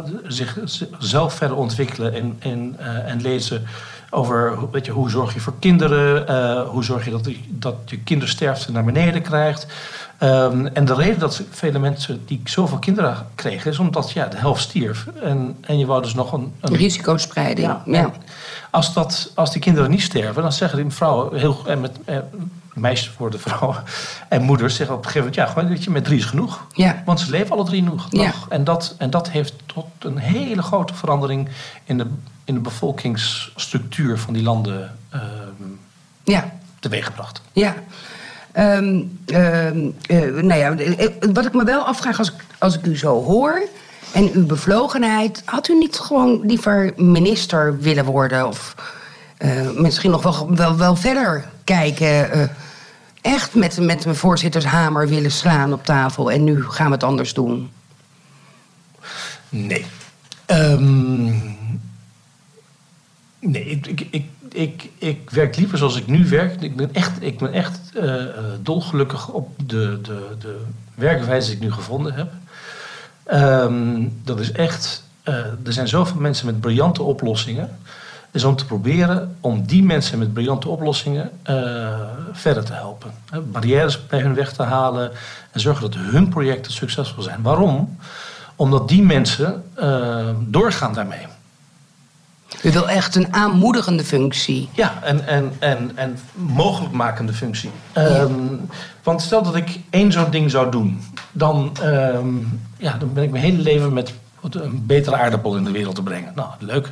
zichzelf 0.64 1.34
verder 1.34 1.58
ontwikkelen 1.58 2.14
en, 2.14 2.36
en, 2.40 2.76
eh, 2.80 3.12
en 3.12 3.22
lezen 3.22 3.66
over 4.10 4.58
weet 4.72 4.86
je, 4.86 4.92
hoe 4.92 5.10
zorg 5.10 5.34
je 5.34 5.40
voor 5.40 5.54
kinderen. 5.60 6.28
eh, 6.28 6.70
hoe 6.70 6.84
zorg 6.84 7.06
je 7.06 7.12
dat, 7.12 7.30
dat 7.48 7.76
je 7.86 8.00
kindersterfte 8.00 8.72
naar 8.72 8.84
beneden 8.84 9.22
krijgt. 9.22 9.68
Ehm, 10.18 10.66
en 10.66 10.86
de 10.86 10.94
reden 10.94 11.20
dat 11.20 11.42
vele 11.50 11.80
mensen 11.80 12.22
die 12.26 12.42
zoveel 12.44 12.80
kinderen 12.80 13.28
kregen... 13.36 13.72
is 13.72 13.80
omdat 13.80 14.12
ja, 14.12 14.28
de 14.28 14.38
helft 14.38 14.62
stierf. 14.62 15.08
En, 15.22 15.58
en 15.62 15.78
je 15.78 15.86
wou 15.86 16.02
dus 16.02 16.14
nog 16.14 16.34
een, 16.34 16.54
een 16.60 16.76
Risicospreiding. 16.76 17.68
Ja. 17.68 17.82
en 17.86 18.14
Als, 18.70 18.94
dat, 18.94 19.32
als 19.36 19.52
die 19.52 19.62
kinderen 19.62 19.90
niet 19.90 20.02
sterven, 20.02 20.42
dan 20.42 20.54
zeggen 20.54 20.78
die 20.82 20.92
vrouwen, 20.92 21.40
heel, 21.40 21.58
en 21.66 21.82
met, 21.82 21.98
eh, 22.06 22.18
meisjes 22.80 23.18
worden 23.18 23.40
vrouwen 23.40 23.84
en 24.30 24.42
moeders, 24.42 24.76
zeggen 24.76 24.96
op 24.96 25.06
een 25.06 25.12
gegeven 25.12 25.28
moment, 25.30 25.48
ja, 25.48 25.54
gewoon, 25.54 25.70
weet 25.70 25.84
je, 25.84 25.92
met 25.92 26.04
drie 26.04 26.20
is 26.20 26.26
genoeg. 26.26 26.66
Ja. 26.74 27.02
Want 27.06 27.20
ze 27.20 27.30
leven 27.30 27.56
alle 27.56 27.66
drie 27.66 27.84
nog. 27.84 28.08
Ja. 28.10 28.34
En, 28.50 28.64
dat, 28.64 28.96
en 28.98 29.10
dat 29.10 29.30
heeft 29.30 29.54
tot 29.66 29.88
een 30.00 30.18
hele 30.18 30.62
grote 30.62 30.94
verandering 30.94 31.50
in 31.84 31.98
de, 31.98 32.08
in 32.44 32.54
de 32.54 32.60
bevolkingsstructuur 32.60 34.20
van 34.20 34.34
die 34.34 34.44
landen 34.44 34.98
ehm 35.10 35.70
ja. 36.24 36.52
teweeggebracht. 36.80 37.42
Ja. 37.52 37.76
Eh, 38.52 38.78
nou 40.42 40.54
ja, 40.54 40.72
eh, 40.76 41.08
wat 41.34 41.46
ik 41.46 41.54
me 41.54 41.64
wel 41.64 41.82
afvraag 41.82 42.18
als 42.18 42.32
ik, 42.32 42.46
als 42.58 42.78
ik 42.78 42.86
u 42.86 42.98
zo 42.98 43.24
hoor 43.24 43.62
en 44.12 44.32
uw 44.34 44.46
bevlogenheid, 44.46 45.42
had 45.46 45.68
u 45.68 45.78
niet 45.78 46.00
gewoon 46.00 46.46
liever 46.46 46.94
minister 46.96 47.80
willen 47.80 48.06
worden 48.06 48.48
of 48.48 48.76
eh, 49.38 49.70
misschien 49.76 50.12
nog 50.12 50.24
wel, 50.24 50.56
wel, 50.56 50.78
wel 50.78 50.96
verder 50.96 51.46
kijken? 51.64 52.50
Echt 53.34 53.56
met, 53.56 53.80
met 53.80 54.06
een 54.06 54.16
voorzittershamer 54.16 55.08
willen 55.08 55.32
slaan 55.32 55.74
op 55.74 55.86
tafel 55.86 56.32
en 56.32 56.44
nu 56.44 56.64
gaan 56.64 56.86
we 56.86 56.92
het 56.92 57.04
anders 57.04 57.34
doen? 57.34 57.72
Nee. 59.50 59.86
Ehm, 60.46 61.24
nee, 63.40 63.66
ik, 63.66 63.88
ik, 63.88 64.08
ik, 64.12 64.26
ik, 64.50 64.90
ik 64.98 65.30
werk 65.30 65.56
liever 65.56 65.78
zoals 65.78 65.96
ik 65.96 66.08
nu 66.08 66.30
werk. 66.30 66.62
Ik 66.62 66.76
ben 66.76 66.94
echt, 66.94 67.12
ik 67.20 67.38
ben 67.38 67.54
echt 67.54 67.80
eh, 67.96 68.24
eh, 68.24 68.44
dolgelukkig 68.62 69.30
op 69.30 69.50
de, 69.66 70.00
de, 70.02 70.36
de 70.40 70.62
werkwijze 70.96 71.48
die 71.48 71.56
ik 71.56 71.64
nu 71.64 71.72
gevonden 71.72 72.14
heb. 72.14 72.32
Ehm, 73.24 74.08
dat 74.24 74.40
is 74.40 74.52
echt. 74.52 75.04
eh, 75.24 75.36
er 75.36 75.74
zijn 75.74 75.88
zoveel 75.88 76.20
mensen 76.22 76.46
met 76.46 76.60
briljante 76.62 77.04
oplossingen. 77.04 77.78
Dus 78.32 78.44
om 78.44 78.56
te 78.56 78.66
proberen 78.66 79.36
om 79.40 79.66
die 79.66 79.84
mensen 79.84 80.20
met 80.20 80.34
briljante 80.34 80.70
oplossingen 80.70 81.32
eh, 81.44 81.56
verder 82.32 82.64
te 82.64 82.74
helpen. 82.74 83.12
Barrières 83.44 84.08
bij 84.08 84.20
hun 84.20 84.34
weg 84.34 84.54
te 84.54 84.64
halen 84.64 85.12
en 85.52 85.60
zorgen 85.60 85.82
dat 85.82 86.00
hun 86.00 86.30
projecten 86.30 86.72
succesvol 86.72 87.24
zijn. 87.24 87.42
Waarom? 87.42 87.98
Omdat 88.56 88.88
die 88.88 89.02
mensen 89.02 89.64
eh, 89.74 90.30
doorgaan 90.40 90.94
daarmee. 90.94 91.26
U 92.64 92.72
wil 92.72 92.90
echt 92.90 93.16
een 93.16 93.34
aanmoedigende 93.34 94.04
functie. 94.04 94.70
Ja, 94.74 94.94
en, 95.04 95.28
en, 95.28 95.52
en, 95.60 95.92
en 95.96 96.20
mogelijkmakende 96.34 97.34
functie. 97.34 97.72
Ehm, 97.92 98.32
want 99.04 99.22
stel 99.22 99.44
dat 99.44 99.56
ik 99.56 99.80
één 99.90 100.12
zo'n 100.12 100.32
ding 100.32 100.52
zou 100.52 100.72
doen, 100.72 101.02
dan, 101.32 101.72
ehm, 101.82 102.28
ja, 102.78 102.98
dan 102.98 103.14
ben 103.14 103.24
ik 103.24 103.32
mijn 103.32 103.44
hele 103.44 103.62
leven 103.62 103.94
met 103.94 104.14
een 104.50 104.86
betere 104.86 105.16
aardappel 105.16 105.58
in 105.58 105.64
de 105.64 105.72
wereld 105.72 105.96
te 105.96 106.04
brengen. 106.04 106.32
Nou, 106.36 106.50
leuk. 106.60 106.92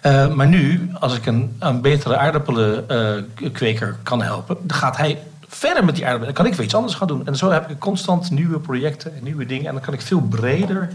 Eh, 0.00 0.34
maar 0.34 0.46
nu, 0.46 0.90
als 1.00 1.16
ik 1.16 1.26
een, 1.26 1.56
een 1.58 1.80
betere 1.80 2.16
aardappelenkweker 2.16 3.96
kan 4.02 4.22
helpen, 4.22 4.56
dan 4.62 4.76
gaat 4.76 4.96
hij 4.96 5.22
verder 5.48 5.84
met 5.84 5.94
die 5.94 6.04
aardappelen. 6.04 6.34
Dan 6.34 6.42
kan 6.42 6.52
ik 6.52 6.58
weer 6.58 6.66
iets 6.66 6.74
anders 6.74 6.94
gaan 6.94 7.08
doen. 7.08 7.26
En 7.26 7.36
zo 7.36 7.50
heb 7.50 7.70
ik 7.70 7.78
constant 7.78 8.30
nieuwe 8.30 8.60
projecten 8.60 9.16
en 9.16 9.24
nieuwe 9.24 9.46
dingen. 9.46 9.66
En 9.66 9.72
dan 9.72 9.82
kan 9.82 9.94
ik 9.94 10.00
veel 10.00 10.20
breder, 10.20 10.88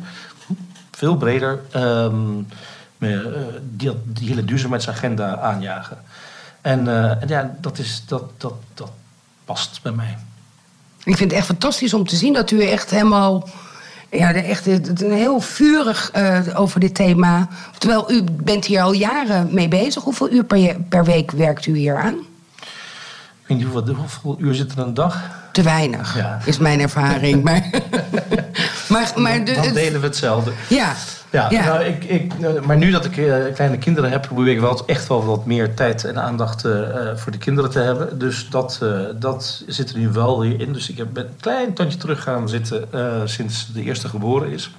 veel 0.92 1.18
breder 1.18 1.60
eh, 1.72 2.08
die, 3.62 3.92
die 4.06 4.28
hele 4.28 4.46
duurzaamheidsagenda 4.46 5.38
aanjagen. 5.38 5.98
En, 6.62 6.88
eh, 6.88 7.22
en 7.22 7.28
ja, 7.28 7.56
dat, 7.62 7.78
is, 7.78 8.04
dat, 8.08 8.24
dat, 8.38 8.54
dat 8.74 8.92
past 9.46 9.80
bij 9.82 9.92
mij. 9.92 10.18
Ik 11.04 11.18
vind 11.18 11.30
het 11.32 11.40
echt 11.40 11.46
fantastisch 11.48 11.94
om 11.94 12.08
te 12.08 12.16
zien 12.16 12.34
dat 12.34 12.52
u 12.52 12.64
echt 12.64 12.90
helemaal. 12.90 13.50
Ja, 14.14 14.34
echt 14.34 14.66
een 14.68 15.12
heel 15.12 15.40
vurig 15.40 16.10
eh, 16.12 16.40
over 16.54 16.80
dit 16.80 16.96
thema. 16.96 17.48
Terwijl 17.78 18.12
u 18.12 18.24
bent 18.32 18.66
hier 18.66 18.82
al 18.82 18.92
jaren 18.94 19.48
mee 19.52 19.68
bezig. 19.68 20.04
Hoeveel 20.04 20.32
uur 20.32 20.44
per, 20.44 20.76
per 20.90 21.06
week 21.06 21.32
werkt 21.32 21.66
u 21.66 21.76
hier 21.78 21.98
aan? 21.98 22.14
Ik 22.14 23.48
weet 23.50 23.58
niet 23.58 23.68
hoeveel, 23.68 23.94
hoeveel 23.96 24.36
uur 24.40 24.54
zit 24.54 24.72
er 24.72 24.78
een 24.80 24.94
dag. 24.94 25.42
Te 25.52 25.62
weinig, 25.62 26.18
Ja. 26.18 26.40
is 26.46 26.58
mijn 26.58 26.80
ervaring. 26.80 27.44
maar, 27.44 27.70
Maar, 28.94 29.12
maar 29.16 29.46
de- 29.46 29.54
dan 29.54 29.74
delen 29.74 30.00
we 30.02 30.08
hetzelfde. 30.08 30.52
Ja. 30.70 30.94
Ja, 31.30 31.48
Ja. 31.50 31.66
Nou, 31.66 31.84
ik, 31.84 32.04
ik, 32.04 32.34
eh, 32.42 32.62
maar 32.62 32.78
nu 32.78 32.92
dat 32.92 33.06
ik 33.06 33.18
eh, 33.18 33.36
kleine 33.54 33.78
kinderen 33.78 34.12
heb, 34.12 34.22
probeer 34.22 34.54
ik 34.54 34.60
wel 34.60 34.86
echt 34.86 35.08
wel 35.08 35.26
wat 35.26 35.46
meer 35.46 35.74
tijd 35.74 36.04
en 36.04 36.22
aandacht 36.22 36.66
eh, 36.66 36.72
voor 37.16 37.32
de 37.32 37.38
kinderen 37.38 37.70
te 37.72 37.80
hebben. 37.80 38.20
Dus 38.20 38.50
dat, 38.50 38.80
dat 39.16 39.64
zit 39.68 39.90
er 39.90 39.98
nu 39.98 40.10
wel 40.10 40.40
weer 40.40 40.62
in. 40.62 40.74
Dus 40.74 40.90
ik 40.90 40.98
heb 40.98 41.08
ben 41.14 41.24
een 41.26 41.36
klein 41.40 41.74
tandje 41.74 41.98
terug 41.98 42.24
gaan 42.24 42.50
zitten 42.50 42.88
sinds 43.26 43.74
de 43.74 43.84
eerste 43.84 44.08
geboren 44.10 44.50
is. 44.52 44.72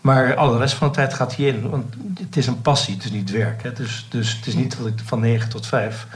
Maar 0.00 0.34
alle 0.36 0.58
rest 0.58 0.74
van 0.74 0.88
de 0.88 0.94
tijd 0.94 1.14
gaat 1.14 1.34
hierin. 1.34 1.70
Want 1.70 1.94
het 2.20 2.36
is 2.36 2.46
een 2.46 2.62
passie, 2.62 2.94
het 2.94 3.04
is 3.04 3.10
niet 3.10 3.30
werk. 3.30 3.62
Hè. 3.62 3.72
Dus, 3.72 4.06
dus 4.10 4.36
het 4.36 4.46
is 4.46 4.54
niet 4.54 4.76
dat 4.78 4.86
ik 4.86 4.94
van 5.04 5.20
9 5.20 5.48
tot 5.48 5.66
5 5.66 6.06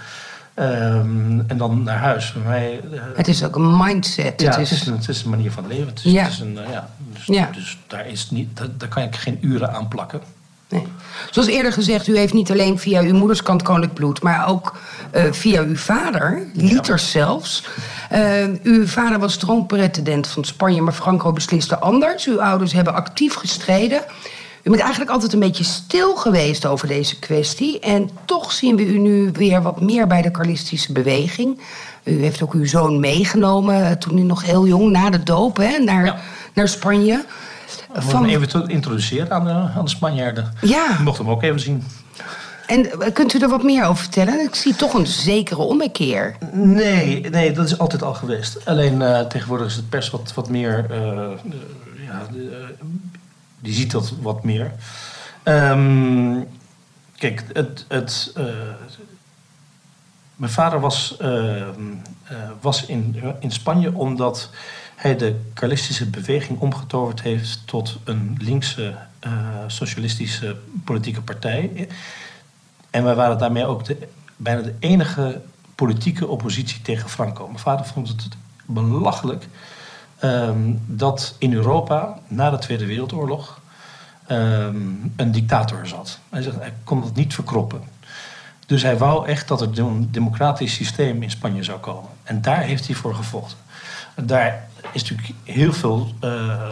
ehm, 0.55 1.41
en 1.47 1.57
dan 1.57 1.83
naar 1.83 1.99
huis. 1.99 2.33
Bij 2.33 2.43
mij, 2.43 2.81
Het 3.15 3.29
is 3.29 3.45
ook 3.45 3.57
een 3.57 3.77
mindset. 3.77 4.41
ja, 4.41 4.47
het 4.47 4.57
het 4.57 4.71
is, 4.71 4.87
een, 4.87 4.97
het 4.97 5.09
is 5.09 5.23
een 5.23 5.31
manier 5.31 5.53
van 5.53 5.67
leven. 5.67 5.87
Het 5.87 6.03
is, 6.05 6.13
Ja. 6.13 6.23
het 6.23 6.33
is 6.33 6.39
een, 6.41 6.59
ja, 6.71 6.89
dus, 7.15 7.27
Ja. 7.27 7.49
dus 7.53 7.79
daar, 7.87 8.07
is 8.07 8.31
niet, 8.31 8.57
daar, 8.57 8.69
daar 8.79 8.89
kan 8.89 9.03
ik 9.03 9.17
geen 9.17 9.39
uren 9.41 9.73
aan 9.75 9.89
plakken. 9.89 10.21
nee. 10.69 10.87
Zoals 11.31 11.49
eerder 11.49 11.73
gezegd, 11.73 12.07
u 12.07 12.17
heeft 12.19 12.33
niet 12.33 12.51
alleen 12.51 12.79
via 12.79 13.01
uw 13.03 13.15
moederskant 13.15 13.63
koninklijk 13.63 13.95
bloed, 13.95 14.23
maar 14.23 14.49
ook 14.49 14.77
eh, 15.11 15.25
via 15.33 15.63
uw 15.63 15.77
vader, 15.77 16.43
liters 16.55 17.11
zelfs. 17.11 17.65
Eh, 18.11 18.45
uw 18.63 18.87
vader 18.87 19.19
was 19.19 19.37
troonpretendent 19.37 20.27
van 20.27 20.45
Spanje, 20.45 20.81
maar 20.83 20.93
Franco 20.93 21.33
besliste 21.33 21.79
anders. 21.79 22.27
Uw 22.27 22.43
ouders 22.43 22.73
hebben 22.73 22.95
actief 22.95 23.35
gestreden. 23.35 24.03
U 24.63 24.71
bent 24.71 24.83
eigenlijk 24.83 25.11
altijd 25.11 25.33
een 25.33 25.39
beetje 25.41 25.65
stil 25.65 26.17
geweest 26.17 26.67
over 26.67 26.89
deze 26.89 27.19
kwestie. 27.19 27.81
En 27.81 28.11
toch 28.25 28.53
zien 28.53 28.77
we 28.77 28.87
u 28.87 28.99
nu 28.99 29.31
weer 29.33 29.63
wat 29.63 29.81
meer 29.81 30.07
bij 30.07 30.23
de 30.23 30.31
Carlistische 30.31 30.93
beweging. 30.93 31.61
U 32.05 32.23
heeft 32.23 32.43
ook 32.43 32.53
uw 32.53 32.67
zoon 32.67 33.01
meegenomen, 33.01 33.87
eh, 33.87 33.91
toen 33.97 34.15
hij 34.15 34.25
nog 34.25 34.45
heel 34.45 34.67
jong, 34.67 34.91
na 34.91 35.11
de 35.11 35.23
doop, 35.23 35.57
hè, 35.57 35.79
naar, 35.79 36.05
Ja. 36.05 36.17
Naar 36.53 36.69
Spanje. 36.69 37.25
Om 37.95 38.09
hem 38.09 38.25
even 38.25 38.49
te 38.49 38.65
introduceren 38.67 39.31
aan 39.31 39.45
de, 39.45 39.51
aan 39.51 39.85
de 39.85 39.91
Spanjaarden. 39.91 40.53
Ja. 40.61 40.95
Je 40.97 41.03
mocht 41.03 41.19
hem 41.19 41.31
ook 41.31 41.43
even 41.43 41.61
zien. 41.61 41.85
En 42.67 43.01
eh, 43.01 43.13
kunt 43.13 43.35
u 43.35 43.39
er 43.39 43.49
wat 43.49 43.63
meer 43.63 43.85
over 43.85 44.03
vertellen? 44.03 44.41
Ik 44.41 44.55
zie 44.55 44.77
toch 44.77 44.95
een 44.95 45.07
zekere 45.07 45.63
ommekeer. 45.63 46.37
Nee, 46.53 47.31
nee, 47.31 47.53
dat 47.53 47.67
is 47.67 47.79
altijd 47.79 48.03
al 48.03 48.15
geweest. 48.15 48.67
Alleen 48.67 49.03
eh, 49.03 49.21
tegenwoordig 49.21 49.67
is 49.67 49.77
de 49.77 49.83
pers 49.83 50.11
wat, 50.11 50.33
wat 50.35 50.49
meer... 50.49 50.87
eh, 50.91 51.31
ja, 52.07 52.27
die 53.61 53.75
ziet 53.75 53.91
dat 53.91 54.13
wat 54.21 54.45
meer. 54.45 54.73
Ehm, 55.43 56.41
kijk, 57.17 57.45
het... 57.53 57.85
het 57.89 58.33
mijn 60.43 60.55
vader 60.55 60.81
was, 60.81 61.17
eh, 61.19 61.61
eh, 61.61 61.69
was 62.61 62.87
in, 62.87 63.23
in 63.41 63.51
Spanje 63.51 63.95
omdat 63.95 64.51
hij 65.03 65.17
de 65.17 65.41
Carlistische 65.55 66.07
beweging 66.07 66.61
omgetoverd 66.61 67.23
heeft 67.23 67.61
tot 67.65 67.99
een 68.05 68.37
linkse 68.41 68.95
eh, 69.19 69.33
socialistische 69.67 70.57
politieke 70.85 71.23
partij. 71.23 71.89
En 72.91 73.05
wij 73.05 73.15
waren 73.15 73.39
daarmee 73.39 73.67
ook 73.67 73.85
de, 73.85 74.09
bijna 74.37 74.63
de 74.63 74.75
enige 74.79 75.41
politieke 75.75 76.27
oppositie 76.27 76.83
tegen 76.83 77.09
Franco. 77.09 77.47
Mijn 77.47 77.59
vader 77.59 77.87
vond 77.87 78.09
het 78.09 78.29
belachelijk 78.67 79.49
ehm, 80.19 80.75
dat 80.87 81.35
in 81.39 81.53
Europa 81.53 82.19
na 82.29 82.51
de 82.51 82.59
Tweede 82.59 82.87
Wereldoorlog 82.87 83.61
ehm, 84.27 84.77
een 85.17 85.33
dictator 85.33 85.87
zat. 85.87 86.19
Hij, 86.31 86.43
zegt, 86.43 86.57
hij 86.57 86.73
kon 86.85 87.03
het 87.03 87.15
niet 87.15 87.35
verkroppen. 87.35 87.83
Dus 88.67 88.83
hij 88.83 88.99
wou 88.99 89.27
echt 89.27 89.49
dat 89.49 89.61
er 89.61 89.79
een 89.79 90.09
democratisch 90.11 90.75
systeem 90.75 91.23
in 91.23 91.31
Spanje 91.31 91.63
zou 91.63 91.79
komen. 91.79 92.11
En 92.23 92.43
daar 92.43 92.61
heeft 92.61 92.87
hij 92.87 92.97
voor 92.97 93.15
gevochten. 93.15 93.59
Daar 94.15 94.71
is 94.93 95.03
natuurlijk 95.03 95.39
heel 95.45 95.73
veel 95.73 96.13
eh, 96.21 96.71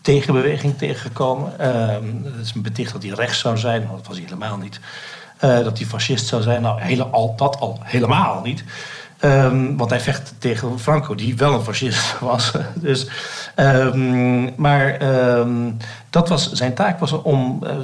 tegenbeweging 0.00 0.78
tegengekomen. 0.78 1.58
Ehm 1.58 2.24
het 2.24 2.44
is 2.44 2.52
beticht 2.52 2.92
dat 2.92 3.02
hij 3.02 3.12
rechts 3.12 3.38
zou 3.38 3.58
zijn, 3.58 3.82
maar 3.82 3.96
dat 3.96 4.06
was 4.06 4.16
hij 4.16 4.24
helemaal 4.24 4.56
niet. 4.56 4.80
Eh, 5.36 5.58
dat 5.58 5.78
hij 5.78 5.86
fascist 5.86 6.26
zou 6.26 6.42
zijn, 6.42 6.62
nou 6.62 6.80
hele, 6.80 7.04
al, 7.04 7.34
dat 7.36 7.60
al 7.60 7.78
helemaal 7.82 8.40
niet. 8.42 8.64
Ehm, 9.18 9.76
want 9.76 9.90
hij 9.90 10.00
vecht 10.00 10.34
tegen 10.38 10.80
Franco, 10.80 11.14
die 11.14 11.36
wel 11.36 11.54
een 11.54 11.62
fascist 11.62 12.18
was. 12.20 12.52
dus, 12.74 13.06
ehm, 13.54 14.60
maar 14.60 14.98
dat 16.10 16.28
was, 16.28 16.52
zijn 16.52 16.74
taak 16.74 16.98
was 16.98 17.12
om 17.12 17.58
eh, 17.62 17.76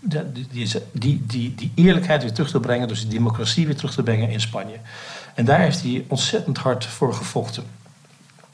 die, 0.00 0.68
die, 0.92 1.22
die, 1.26 1.54
die 1.54 1.72
eerlijkheid 1.74 2.22
weer 2.22 2.32
terug 2.32 2.50
te 2.50 2.60
brengen, 2.60 2.88
dus 2.88 3.00
die 3.00 3.10
democratie 3.10 3.66
weer 3.66 3.76
terug 3.76 3.94
te 3.94 4.02
brengen 4.02 4.30
in 4.30 4.40
Spanje. 4.40 4.76
En 5.34 5.44
daar 5.44 5.58
heeft 5.58 5.82
hij 5.82 6.04
ontzettend 6.08 6.58
hard 6.58 6.86
voor 6.86 7.14
gevochten. 7.14 7.64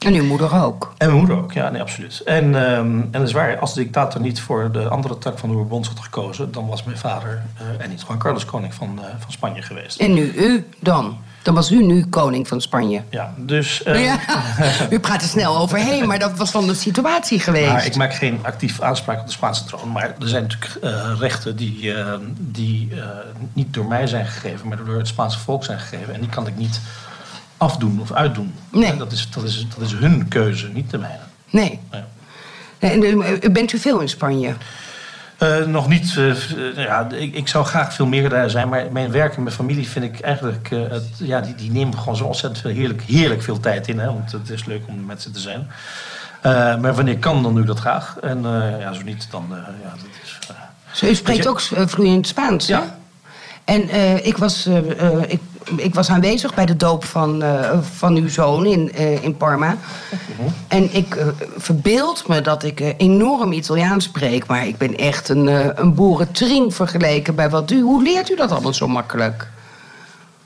En 0.05 0.13
uw 0.13 0.23
moeder 0.25 0.63
ook. 0.63 0.93
En 0.97 1.07
mijn 1.07 1.19
moeder 1.19 1.37
ook, 1.37 1.53
ja, 1.53 1.69
nee, 1.69 1.81
absoluut. 1.81 2.21
En, 2.25 2.55
ehm, 2.55 2.85
en 3.01 3.07
dat 3.11 3.21
is 3.27 3.31
waar, 3.33 3.59
als 3.59 3.73
de 3.73 3.81
dictator 3.83 4.21
niet 4.21 4.41
voor 4.41 4.71
de 4.71 4.87
andere 4.87 5.17
tak 5.17 5.37
van 5.39 5.49
de 5.49 5.55
Bourbons 5.55 5.87
had 5.87 5.99
gekozen, 5.99 6.51
dan 6.51 6.67
was 6.67 6.83
mijn 6.83 6.97
vader 6.97 7.41
eh, 7.57 7.83
en 7.83 7.89
niet 7.89 8.03
Juan 8.07 8.19
Carlos 8.19 8.45
koning 8.45 8.73
van, 8.73 8.99
eh, 9.01 9.05
van 9.19 9.31
Spanje 9.31 9.61
geweest. 9.61 9.99
En 9.99 10.13
nu 10.13 10.31
u 10.35 10.67
dan. 10.79 11.17
Dan 11.41 11.53
was 11.53 11.71
u 11.71 11.85
nu 11.85 12.05
koning 12.05 12.47
van 12.47 12.61
Spanje. 12.61 13.01
Ja, 13.09 13.33
dus. 13.37 13.83
eh, 13.83 14.03
Ja, 14.03 14.19
u 14.89 14.99
praat 14.99 15.21
er 15.21 15.27
snel 15.27 15.57
overheen, 15.57 16.07
maar 16.07 16.19
dat 16.19 16.37
was 16.37 16.51
dan 16.51 16.67
de 16.67 16.73
situatie 16.73 17.39
geweest. 17.39 17.71
Maar 17.71 17.85
ik 17.85 17.95
maak 17.95 18.13
geen 18.13 18.39
actief 18.41 18.81
aanspraak 18.81 19.19
op 19.19 19.25
de 19.25 19.31
Spaanse 19.31 19.63
troon. 19.63 19.91
Maar 19.91 20.15
er 20.19 20.27
zijn 20.27 20.41
natuurlijk 20.43 20.83
eh, 20.83 21.11
rechten 21.19 21.55
die, 21.55 21.93
eh, 21.93 22.13
die 22.37 22.91
niet 23.53 23.73
door 23.73 23.85
mij 23.85 24.07
zijn 24.07 24.25
gegeven, 24.25 24.67
maar 24.67 24.77
door 24.85 24.97
het 24.97 25.07
Spaanse 25.07 25.39
volk 25.39 25.63
zijn 25.63 25.79
gegeven. 25.79 26.13
En 26.13 26.19
die 26.19 26.29
kan 26.29 26.47
ik 26.47 26.57
niet 26.57 26.79
afdoen 27.61 27.99
of 28.01 28.11
uitdoen. 28.11 28.53
Nee. 28.71 28.85
En 28.91 28.97
Dat, 28.97 29.11
is, 29.11 29.29
dat, 29.29 29.43
is, 29.43 29.65
dat 29.77 29.87
is 29.87 29.93
hun 29.93 30.27
keuze, 30.27 30.67
niet 30.67 30.89
de 30.89 30.97
mijne. 30.97 31.17
Nee. 31.49 31.79
Ja. 31.91 32.05
Nee, 32.79 32.91
en, 32.91 33.21
eh, 33.41 33.51
bent 33.51 33.73
u 33.73 33.77
veel 33.77 33.99
in 33.99 34.09
Spanje? 34.09 34.53
Eh, 35.37 35.65
nog 35.65 35.87
niet. 35.87 36.15
eh, 36.17 36.33
ja, 36.75 37.07
ik, 37.09 37.35
ik 37.35 37.47
zou 37.47 37.65
graag 37.65 37.93
veel 37.93 38.05
meer 38.05 38.29
daar 38.29 38.49
zijn. 38.49 38.69
Maar 38.69 38.85
mijn 38.91 39.11
werk 39.11 39.35
en 39.35 39.43
mijn 39.43 39.55
familie 39.55 39.87
vind 39.89 40.05
ik 40.05 40.19
eigenlijk. 40.19 40.69
het, 40.69 41.07
ja, 41.17 41.41
die, 41.41 41.55
die 41.55 41.71
nemen 41.71 41.97
gewoon 41.97 42.15
zo 42.15 42.23
ontzettend 42.25 42.61
veel 42.61 42.71
heerlijk, 42.71 43.01
heerlijk 43.01 43.41
veel 43.43 43.59
tijd 43.59 43.87
in. 43.87 43.99
Hè, 43.99 44.05
want 44.05 44.31
het 44.31 44.49
is 44.49 44.65
leuk 44.65 44.81
om 44.87 45.05
met 45.05 45.21
ze 45.21 45.31
te 45.31 45.39
zijn. 45.39 45.67
Maar 46.81 46.93
wanneer 46.93 47.17
kan, 47.17 47.43
dan 47.43 47.51
doe 47.51 47.61
ik 47.61 47.67
dat 47.67 47.79
graag. 47.79 48.17
En 48.21 48.41
ja, 48.79 48.93
zo 48.93 49.01
niet, 49.03 49.27
dan. 49.31 49.45
ja, 49.49 49.89
dat 49.89 50.05
is, 50.23 50.39
Zo, 50.91 51.05
u 51.05 51.15
spreekt 51.15 51.43
je- 51.43 51.49
ook 51.49 51.61
vloeiend 51.89 52.27
Spaans, 52.27 52.67
hè? 52.67 52.73
Ja. 52.73 52.95
En 53.65 53.89
eh, 53.89 54.25
ik, 54.25 54.37
was, 54.37 54.67
ik, 55.27 55.39
ik 55.75 55.95
was 55.95 56.09
aanwezig 56.09 56.53
bij 56.53 56.65
de 56.65 56.75
doop 56.75 57.05
van, 57.05 57.43
eh, 57.43 57.79
van 57.95 58.15
uw 58.15 58.29
zoon 58.29 58.65
in, 58.65 58.91
eh, 58.93 59.23
in 59.23 59.37
Parma. 59.37 59.77
En 60.67 60.95
ik 60.95 61.15
eh, 61.15 61.27
verbeeld 61.57 62.27
me 62.27 62.41
dat 62.41 62.63
ik 62.63 62.95
enorm 62.97 63.51
Italiaans 63.51 64.03
spreek... 64.03 64.45
maar 64.45 64.67
ik 64.67 64.77
ben 64.77 64.97
echt 64.97 65.29
een, 65.29 65.47
een 65.81 65.93
boerentrien 65.93 66.71
vergeleken 66.71 67.35
bij 67.35 67.49
wat 67.49 67.71
u... 67.71 67.81
Hoe 67.81 68.03
leert 68.03 68.29
u 68.29 68.35
dat 68.35 68.51
allemaal 68.51 68.73
zo 68.73 68.87
makkelijk? 68.87 69.47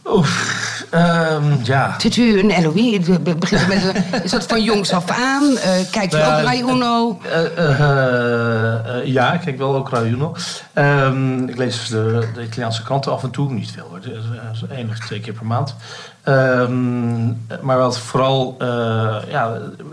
Oef, 0.08 0.86
ehm, 0.92 1.44
ja. 1.64 1.96
Zit 1.98 2.16
u 2.16 2.40
een 2.40 2.64
LOE? 2.64 3.20
Be- 3.22 3.36
Begint 3.36 3.62
u 3.62 3.68
met 3.68 3.84
een, 4.12 4.24
is 4.24 4.32
dat 4.32 4.46
van 4.46 4.64
jongs 4.64 4.92
af 4.94 5.10
aan? 5.12 5.58
Eh, 5.58 5.72
kijkt 5.92 6.14
u 6.14 6.18
ook 6.18 6.24
Rai 6.24 6.62
Uno? 6.62 7.20
Eh, 7.32 7.46
eh, 7.58 9.00
eh, 9.00 9.06
ja, 9.06 9.34
ik 9.34 9.40
kijk 9.40 9.58
wel 9.58 9.76
ook 9.76 9.90
Radio 9.90 10.12
Uno. 10.14 10.36
Ehm, 10.74 11.48
ik 11.48 11.58
lees 11.58 11.88
de, 11.88 12.28
de 12.34 12.44
Italiaanse 12.44 12.84
kranten 12.84 13.12
af 13.12 13.24
en 13.24 13.32
toe. 13.32 13.52
Niet 13.52 13.72
veel 13.72 13.88
hoor. 13.90 14.02
Dus, 14.02 14.24
één 14.70 14.90
of 14.90 14.98
twee 15.00 15.20
keer 15.20 15.34
per 15.34 15.46
maand. 15.46 15.76
Ehm, 16.26 17.26
maar 17.62 17.78
wat 17.78 18.00
vooral... 18.00 18.56
eh, 18.60 18.68
ja, 19.30 19.52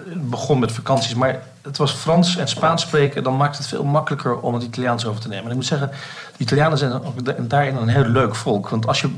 het 0.08 0.30
begon 0.30 0.58
met 0.58 0.72
vakanties. 0.72 1.14
Maar 1.14 1.42
het 1.62 1.76
was 1.76 1.92
Frans 1.92 2.36
en 2.36 2.48
Spaans 2.48 2.82
spreken. 2.82 3.22
Dan 3.22 3.36
maakt 3.36 3.58
het 3.58 3.66
veel 3.66 3.84
makkelijker 3.84 4.38
om 4.40 4.54
het 4.54 4.62
Italiaans 4.62 5.06
over 5.06 5.20
te 5.20 5.28
nemen. 5.28 5.44
En 5.44 5.50
ik 5.50 5.56
moet 5.56 5.66
zeggen... 5.66 5.90
De 6.36 6.44
Italianen 6.48 6.78
zijn 6.78 6.92
ook 6.92 7.48
daarin 7.50 7.76
een 7.76 7.88
heel 7.88 8.04
leuk 8.04 8.34
volk. 8.34 8.68
Want 8.68 8.86
als 8.86 9.00
je 9.00 9.08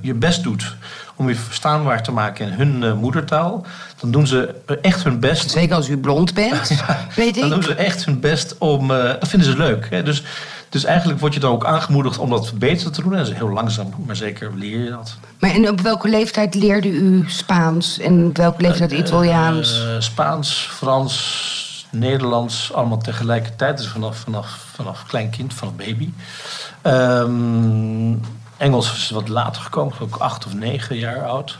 je 0.00 0.14
best 0.14 0.42
doet 0.42 0.74
om 1.16 1.28
je 1.28 1.34
verstaanbaar 1.34 2.02
te 2.02 2.12
maken 2.12 2.46
in 2.46 2.52
hun 2.52 2.82
eh, 2.82 2.92
moedertaal... 2.92 3.66
dan 4.00 4.10
doen 4.10 4.26
ze 4.26 4.54
echt 4.82 5.04
hun 5.04 5.20
best 5.20 5.50
Zeker 5.50 5.74
als 5.76 5.88
u 5.88 5.98
blond 5.98 6.34
bent, 6.34 6.84
weet 7.16 7.40
dan 7.40 7.48
doen 7.48 7.58
ik. 7.58 7.64
ze 7.64 7.74
echt 7.74 8.04
hun 8.04 8.20
best 8.20 8.58
om. 8.58 8.90
eh, 8.90 9.02
dat 9.02 9.28
vinden 9.28 9.50
ze 9.50 9.56
leuk. 9.56 9.86
Hè? 9.90 10.02
Dus, 10.02 10.22
dus 10.68 10.84
eigenlijk 10.84 11.20
word 11.20 11.34
je 11.34 11.40
dan 11.40 11.52
ook 11.52 11.64
aangemoedigd 11.64 12.18
om 12.18 12.30
dat 12.30 12.52
beter 12.54 12.90
te 12.90 13.02
doen. 13.02 13.12
En 13.12 13.18
dat 13.18 13.28
is 13.28 13.34
heel 13.34 13.50
langzaam, 13.50 13.94
maar 14.06 14.16
zeker 14.16 14.52
leer 14.54 14.84
je 14.84 14.90
dat. 14.90 15.16
Maar 15.38 15.50
en 15.50 15.68
op 15.68 15.80
welke 15.80 16.08
leeftijd 16.08 16.54
leerde 16.54 16.88
u 16.88 17.24
Spaans 17.26 17.98
en 17.98 18.26
op 18.26 18.36
welke 18.36 18.62
leeftijd 18.62 18.92
Italiaans? 18.92 19.80
Eh, 19.80 19.94
Spaans, 19.98 20.68
Frans, 20.70 21.86
Nederlands, 21.90 22.72
allemaal 22.72 22.98
tegelijkertijd. 22.98 23.76
Dus 23.76 23.88
vanaf, 23.88 24.16
vanaf, 24.16 24.66
vanaf 24.74 25.04
klein 25.06 25.30
kind, 25.30 25.54
vanaf 25.54 25.74
baby. 25.74 26.10
Ehm, 26.82 28.14
Engels 28.56 28.92
is 28.92 29.10
wat 29.10 29.28
later 29.28 29.62
gekomen, 29.62 29.94
ook 30.00 30.16
acht 30.16 30.46
of 30.46 30.54
negen 30.54 30.96
jaar 30.96 31.26
oud. 31.26 31.58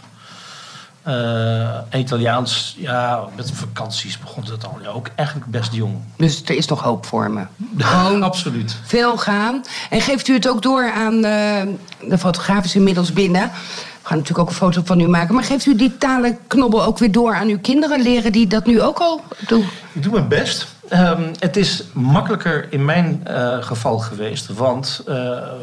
Eh, 1.06 1.76
en 1.76 1.98
Italiaans, 1.98 2.76
ja, 2.78 3.24
met 3.36 3.50
vakanties 3.50 4.18
begon 4.18 4.44
dat 4.44 4.64
al. 4.64 4.78
Ja, 4.82 4.88
ook 4.88 5.10
eigenlijk 5.14 5.50
best 5.50 5.72
jong. 5.72 5.94
Dus 6.16 6.42
er 6.44 6.56
is 6.56 6.66
nog 6.66 6.82
hoop 6.82 7.06
voor 7.06 7.30
me. 7.30 7.44
Gewoon 7.78 8.22
Absoluut. 8.32 8.76
veel 8.84 9.16
gaan. 9.16 9.64
En 9.90 10.00
geeft 10.00 10.28
u 10.28 10.34
het 10.34 10.48
ook 10.48 10.62
door 10.62 10.92
aan 10.92 11.14
eh, 11.24 11.62
de 12.08 12.18
fotograaf 12.18 12.64
is 12.64 12.74
inmiddels 12.74 13.12
binnen. 13.12 13.42
We 13.42 14.12
gaan 14.12 14.16
natuurlijk 14.16 14.38
ook 14.38 14.48
een 14.48 14.60
foto 14.60 14.82
van 14.84 15.00
u 15.00 15.08
maken. 15.08 15.34
Maar 15.34 15.44
geeft 15.44 15.66
u 15.66 15.76
die 15.76 15.98
talenknobbel 15.98 16.84
ook 16.84 16.98
weer 16.98 17.12
door 17.12 17.34
aan 17.34 17.48
uw 17.48 17.60
kinderen? 17.60 18.02
Leren 18.02 18.32
die 18.32 18.46
dat 18.46 18.66
nu 18.66 18.82
ook 18.82 18.98
al 18.98 19.20
doen? 19.46 19.64
Ik 19.92 20.02
doe 20.02 20.12
mijn 20.12 20.28
best. 20.28 20.66
Ehm, 20.88 21.22
het 21.38 21.56
is 21.56 21.84
makkelijker 21.92 22.66
in 22.70 22.84
mijn 22.84 23.20
eh, 23.24 23.62
geval 23.62 23.98
geweest, 23.98 24.46
want 24.46 25.02
eh, 25.06 25.14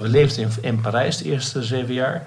we 0.01 0.07
leefden 0.07 0.43
in, 0.43 0.51
in 0.61 0.81
Parijs 0.81 1.17
de 1.17 1.25
eerste 1.25 1.63
zeven 1.63 1.93
jaar. 1.93 2.23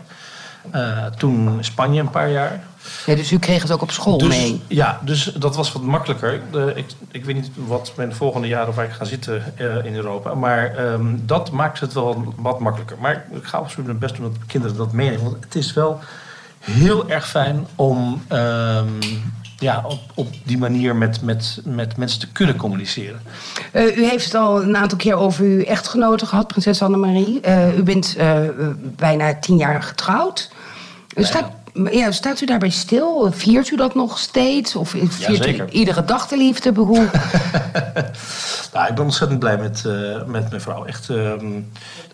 Eh, 0.70 1.06
toen 1.06 1.58
Spanje 1.60 2.00
een 2.00 2.10
paar 2.10 2.30
jaar. 2.30 2.64
Ja, 3.06 3.14
dus 3.14 3.32
u 3.32 3.38
kreeg 3.38 3.62
het 3.62 3.72
ook 3.72 3.82
op 3.82 3.90
school 3.90 4.18
Dus, 4.18 4.28
mee. 4.28 4.60
Ja, 4.66 5.00
dus 5.04 5.24
dat 5.24 5.56
was 5.56 5.72
wat 5.72 5.82
makkelijker. 5.82 6.40
De, 6.50 6.72
ik, 6.74 6.86
ik 7.10 7.24
weet 7.24 7.34
niet 7.34 7.50
wat 7.54 7.92
mijn 7.96 8.14
volgende 8.14 8.48
jaren 8.48 8.74
waar 8.74 8.84
ik 8.84 8.92
ga 8.92 9.04
zitten 9.04 9.52
eh, 9.56 9.84
in 9.84 9.94
Europa. 9.94 10.34
Maar 10.34 10.74
ehm, 10.74 11.16
dat 11.22 11.50
maakt 11.50 11.80
het 11.80 11.92
wel 11.92 12.34
wat 12.36 12.60
makkelijker. 12.60 12.96
Maar 13.00 13.26
ik 13.30 13.44
ga 13.44 13.58
absoluut 13.58 13.86
mijn 13.86 13.98
best 13.98 14.16
doen 14.16 14.32
dat 14.32 14.46
kinderen 14.46 14.76
dat 14.76 14.92
meenemen. 14.92 15.24
Want 15.24 15.44
het 15.44 15.54
is 15.54 15.72
wel 15.72 16.00
heel 16.60 17.08
erg 17.08 17.28
fijn 17.28 17.66
om 17.74 18.22
ehm, 18.28 18.88
ja, 19.58 19.84
op, 19.86 20.00
op 20.14 20.28
die 20.44 20.58
manier 20.58 20.96
met, 20.96 21.22
met, 21.22 21.60
met 21.64 21.96
mensen 21.96 22.20
te 22.20 22.32
kunnen 22.32 22.56
communiceren. 22.56 23.20
Eh, 23.72 23.96
u 23.96 24.04
heeft 24.04 24.24
het 24.24 24.34
al 24.34 24.62
een 24.62 24.76
aantal 24.76 24.98
keer 24.98 25.14
over 25.14 25.44
uw 25.44 25.62
echtgenote 25.62 26.26
gehad, 26.26 26.46
prinses 26.46 26.82
Annemarie. 26.82 27.40
Eh 27.40 27.78
u 27.78 27.82
bent 27.82 28.16
bijna 28.96 29.34
tien 29.34 29.56
jaar 29.56 29.82
getrouwd. 29.82 30.50
U 31.16 31.24
Staat, 31.24 31.50
ja, 31.90 32.10
staat 32.10 32.40
u 32.40 32.46
daarbij 32.46 32.70
stil? 32.70 33.32
Viert 33.32 33.70
u 33.70 33.76
dat 33.76 33.94
nog 33.94 34.18
steeds? 34.18 34.76
Of 34.76 34.94
viert 35.08 35.46
u 35.46 35.64
iedere 35.70 36.04
dag 36.04 36.28
de 36.28 36.36
liefde? 36.36 36.72
Hoe? 36.74 37.08
Nou, 38.76 38.88
ik 38.88 38.94
ben 38.94 39.04
ontzettend 39.04 39.38
blij 39.38 39.58
met, 39.58 39.84
eh, 39.84 40.24
met 40.26 40.48
mijn 40.48 40.60
vrouw. 40.60 40.84
Echt, 40.84 41.10
ehm, 41.10 41.46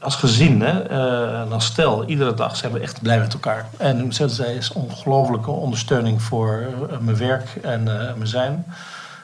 als 0.00 0.14
gezin 0.16 0.60
hè, 0.60 0.82
eh, 0.82 1.40
en 1.40 1.52
als 1.52 1.64
stel, 1.64 2.04
iedere 2.04 2.34
dag 2.34 2.56
zijn 2.56 2.72
we 2.72 2.80
echt 2.80 3.02
blij 3.02 3.18
met 3.18 3.32
elkaar. 3.32 3.68
En 3.76 4.12
zij 4.12 4.54
is 4.54 4.72
ongelooflijke 4.72 5.50
ondersteuning 5.50 6.22
voor 6.22 6.64
eh, 6.90 6.98
mijn 6.98 7.16
werk 7.16 7.48
en 7.62 7.82
mijn 7.82 8.26
zijn. 8.26 8.64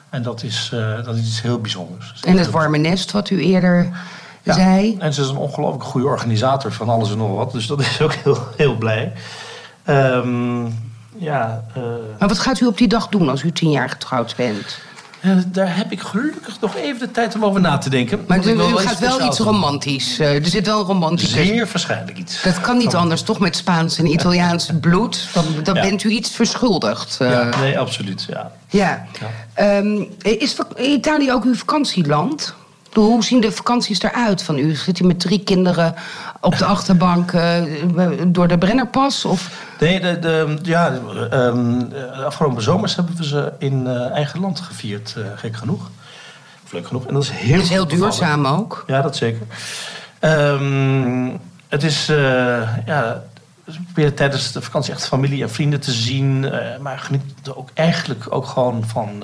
En 0.09 0.23
dat 0.23 0.43
is, 0.43 0.69
dat 1.05 1.15
is 1.15 1.21
iets 1.21 1.41
heel 1.41 1.59
bijzonders. 1.59 2.13
en 2.25 2.37
het 2.37 2.49
warme 2.49 2.77
nest, 2.77 3.11
wat 3.11 3.29
u 3.29 3.41
eerder 3.43 3.89
Ja. 4.43 4.53
zei. 4.53 4.95
En 4.99 5.13
ze 5.13 5.21
is 5.21 5.27
een 5.27 5.37
ongelooflijk 5.37 5.83
goede 5.83 6.07
organisator 6.07 6.71
van 6.71 6.89
alles 6.89 7.11
en 7.11 7.17
nog 7.17 7.35
wat. 7.35 7.51
Dus 7.51 7.67
dat 7.67 7.79
is 7.79 8.01
ook 8.01 8.13
heel, 8.13 8.37
heel 8.57 8.75
blij. 8.75 9.13
Ehm, 9.89 10.65
ja, 11.17 11.63
eh, 11.75 11.81
Maar 12.19 12.27
wat 12.27 12.39
gaat 12.39 12.59
u 12.59 12.65
op 12.65 12.77
die 12.77 12.87
dag 12.87 13.07
doen 13.07 13.29
als 13.29 13.41
u 13.43 13.51
tien 13.51 13.71
jaar 13.71 13.89
getrouwd 13.89 14.33
bent? 14.37 14.77
daar 15.45 15.75
heb 15.77 15.91
ik 15.91 15.99
gelukkig 16.01 16.59
nog 16.61 16.75
even 16.75 16.99
de 16.99 17.11
tijd 17.11 17.35
om 17.35 17.45
over 17.45 17.61
na 17.61 17.77
te 17.77 17.89
denken. 17.89 18.23
Maar 18.27 18.45
u, 18.47 18.57
gaat 18.77 18.99
wel 18.99 19.25
iets 19.25 19.39
romantisch. 19.39 20.19
eh, 20.19 20.35
er 20.35 20.45
zit 20.45 20.65
wel 20.65 20.79
een 20.79 20.85
romantisch. 20.85 21.31
Zeer 21.31 21.65
waarschijnlijk 21.71 22.17
iets. 22.17 22.41
Dat 22.41 22.61
kan 22.61 22.77
niet 22.77 22.95
anders, 22.95 23.21
toch? 23.21 23.39
Met 23.39 23.55
Spaans 23.55 23.97
en 23.97 24.05
Italiaans 24.05 24.69
bloed. 24.81 25.27
Dan, 25.33 25.45
dan 25.63 25.75
Ja. 25.75 25.81
bent 25.81 26.03
u 26.03 26.09
iets 26.09 26.29
verschuldigd. 26.29 27.17
eh. 27.21 27.31
Ja, 27.31 27.49
nee, 27.59 27.79
absoluut. 27.79 28.25
Ja. 28.29 28.51
Ja. 28.67 29.05
Ehm, 29.53 30.03
is 30.21 30.55
Italië 30.77 31.31
ook 31.33 31.43
uw 31.43 31.55
vakantieland? 31.55 32.53
Hoe 32.93 33.23
zien 33.23 33.41
de 33.41 33.51
vakanties 33.51 34.01
eruit 34.01 34.43
van 34.43 34.57
u? 34.57 34.75
Zit 34.75 34.99
u 34.99 35.05
met 35.05 35.19
drie 35.19 35.39
kinderen 35.43 35.95
op 36.41 36.57
de 36.57 36.65
achterbank 36.65 37.31
door 38.27 38.47
de 38.47 38.57
Brennerpas? 38.57 39.25
Of... 39.25 39.67
Nee, 39.79 39.99
de, 39.99 40.19
de, 40.19 40.57
ja, 40.61 40.89
de 40.89 42.23
afgelopen 42.25 42.61
zomers 42.63 42.95
hebben 42.95 43.15
we 43.15 43.25
ze 43.25 43.53
in 43.57 43.87
eh, 43.87 44.11
eigen 44.11 44.39
land 44.39 44.59
gevierd, 44.59 45.15
eh, 45.17 45.23
gek 45.35 45.55
genoeg. 45.55 45.89
Of 46.63 46.71
leuk 46.71 46.87
genoeg. 46.87 47.05
En 47.05 47.13
dat 47.13 47.23
is 47.23 47.29
heel, 47.29 47.55
Dat 47.55 47.63
is 47.63 47.69
heel 47.69 47.87
duurzaam 47.87 48.47
ook. 48.47 48.83
Ja, 48.87 49.01
dat 49.01 49.15
zeker. 49.15 49.41
Ehm, 50.19 51.29
het 51.67 51.83
is, 51.83 52.09
eh, 52.09 52.17
ja, 52.85 53.23
we 53.63 53.73
proberen 53.83 54.13
tijdens 54.13 54.51
de 54.51 54.61
vakantie 54.61 54.93
echt 54.93 55.07
familie 55.07 55.43
en 55.43 55.49
vrienden 55.49 55.79
te 55.79 55.91
zien. 55.91 56.39
maar 56.81 56.99
geniet 56.99 57.23
er 57.43 57.57
ook 57.57 57.69
eigenlijk 57.73 58.25
ook 58.29 58.45
gewoon 58.45 58.83
van 58.87 59.23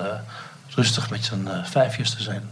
rustig 0.76 1.10
met 1.10 1.24
z'n 1.24 1.46
eh, 1.46 1.64
vijfjes 1.64 2.14
te 2.14 2.22
zijn. 2.22 2.42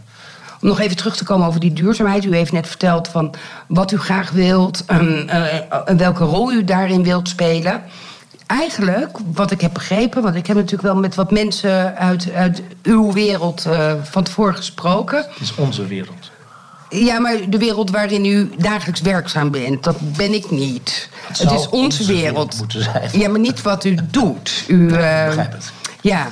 Om 0.61 0.67
nog 0.67 0.79
even 0.79 0.97
terug 0.97 1.15
te 1.15 1.23
komen 1.23 1.47
over 1.47 1.59
die 1.59 1.73
duurzaamheid. 1.73 2.25
U 2.25 2.35
heeft 2.35 2.51
net 2.51 2.67
verteld 2.67 3.07
van 3.07 3.33
wat 3.67 3.91
u 3.91 3.97
graag 3.97 4.31
wilt, 4.31 4.83
en, 4.85 5.29
eh, 5.29 5.53
en 5.85 5.97
welke 5.97 6.23
rol 6.23 6.51
u 6.51 6.63
daarin 6.63 7.03
wilt 7.03 7.29
spelen. 7.29 7.83
Eigenlijk, 8.47 9.17
wat 9.33 9.51
ik 9.51 9.61
heb 9.61 9.73
begrepen, 9.73 10.21
want 10.21 10.35
ik 10.35 10.47
heb 10.47 10.55
natuurlijk 10.55 10.83
wel 10.83 10.95
met 10.95 11.15
wat 11.15 11.31
mensen 11.31 11.95
uit, 11.95 12.31
uit 12.31 12.61
uw 12.83 13.11
wereld 13.11 13.65
eh, 13.65 13.93
van 14.03 14.23
tevoren 14.23 14.55
gesproken. 14.55 15.17
Het 15.17 15.39
is 15.39 15.55
onze 15.55 15.87
wereld. 15.87 16.31
Ja, 16.89 17.19
maar 17.19 17.37
de 17.49 17.57
wereld 17.57 17.91
waarin 17.91 18.25
u 18.25 18.49
dagelijks 18.57 19.01
werkzaam 19.01 19.51
bent, 19.51 19.83
dat 19.83 19.97
ben 20.17 20.33
ik 20.33 20.51
niet. 20.51 21.09
Het, 21.27 21.37
zou 21.37 21.55
is 21.55 21.69
onze 21.69 21.75
onze 21.75 22.05
wereld. 22.05 22.23
wereld 22.23 22.57
moeten 22.57 22.83
zijn. 22.83 23.09
Ja, 23.11 23.29
maar 23.29 23.39
niet 23.39 23.61
wat 23.61 23.83
u 23.83 23.97
doet. 24.11 24.63
U, 24.67 24.87
eh, 24.87 25.25
begrijp 25.25 25.51
het. 25.51 25.71
Ja, 26.01 26.27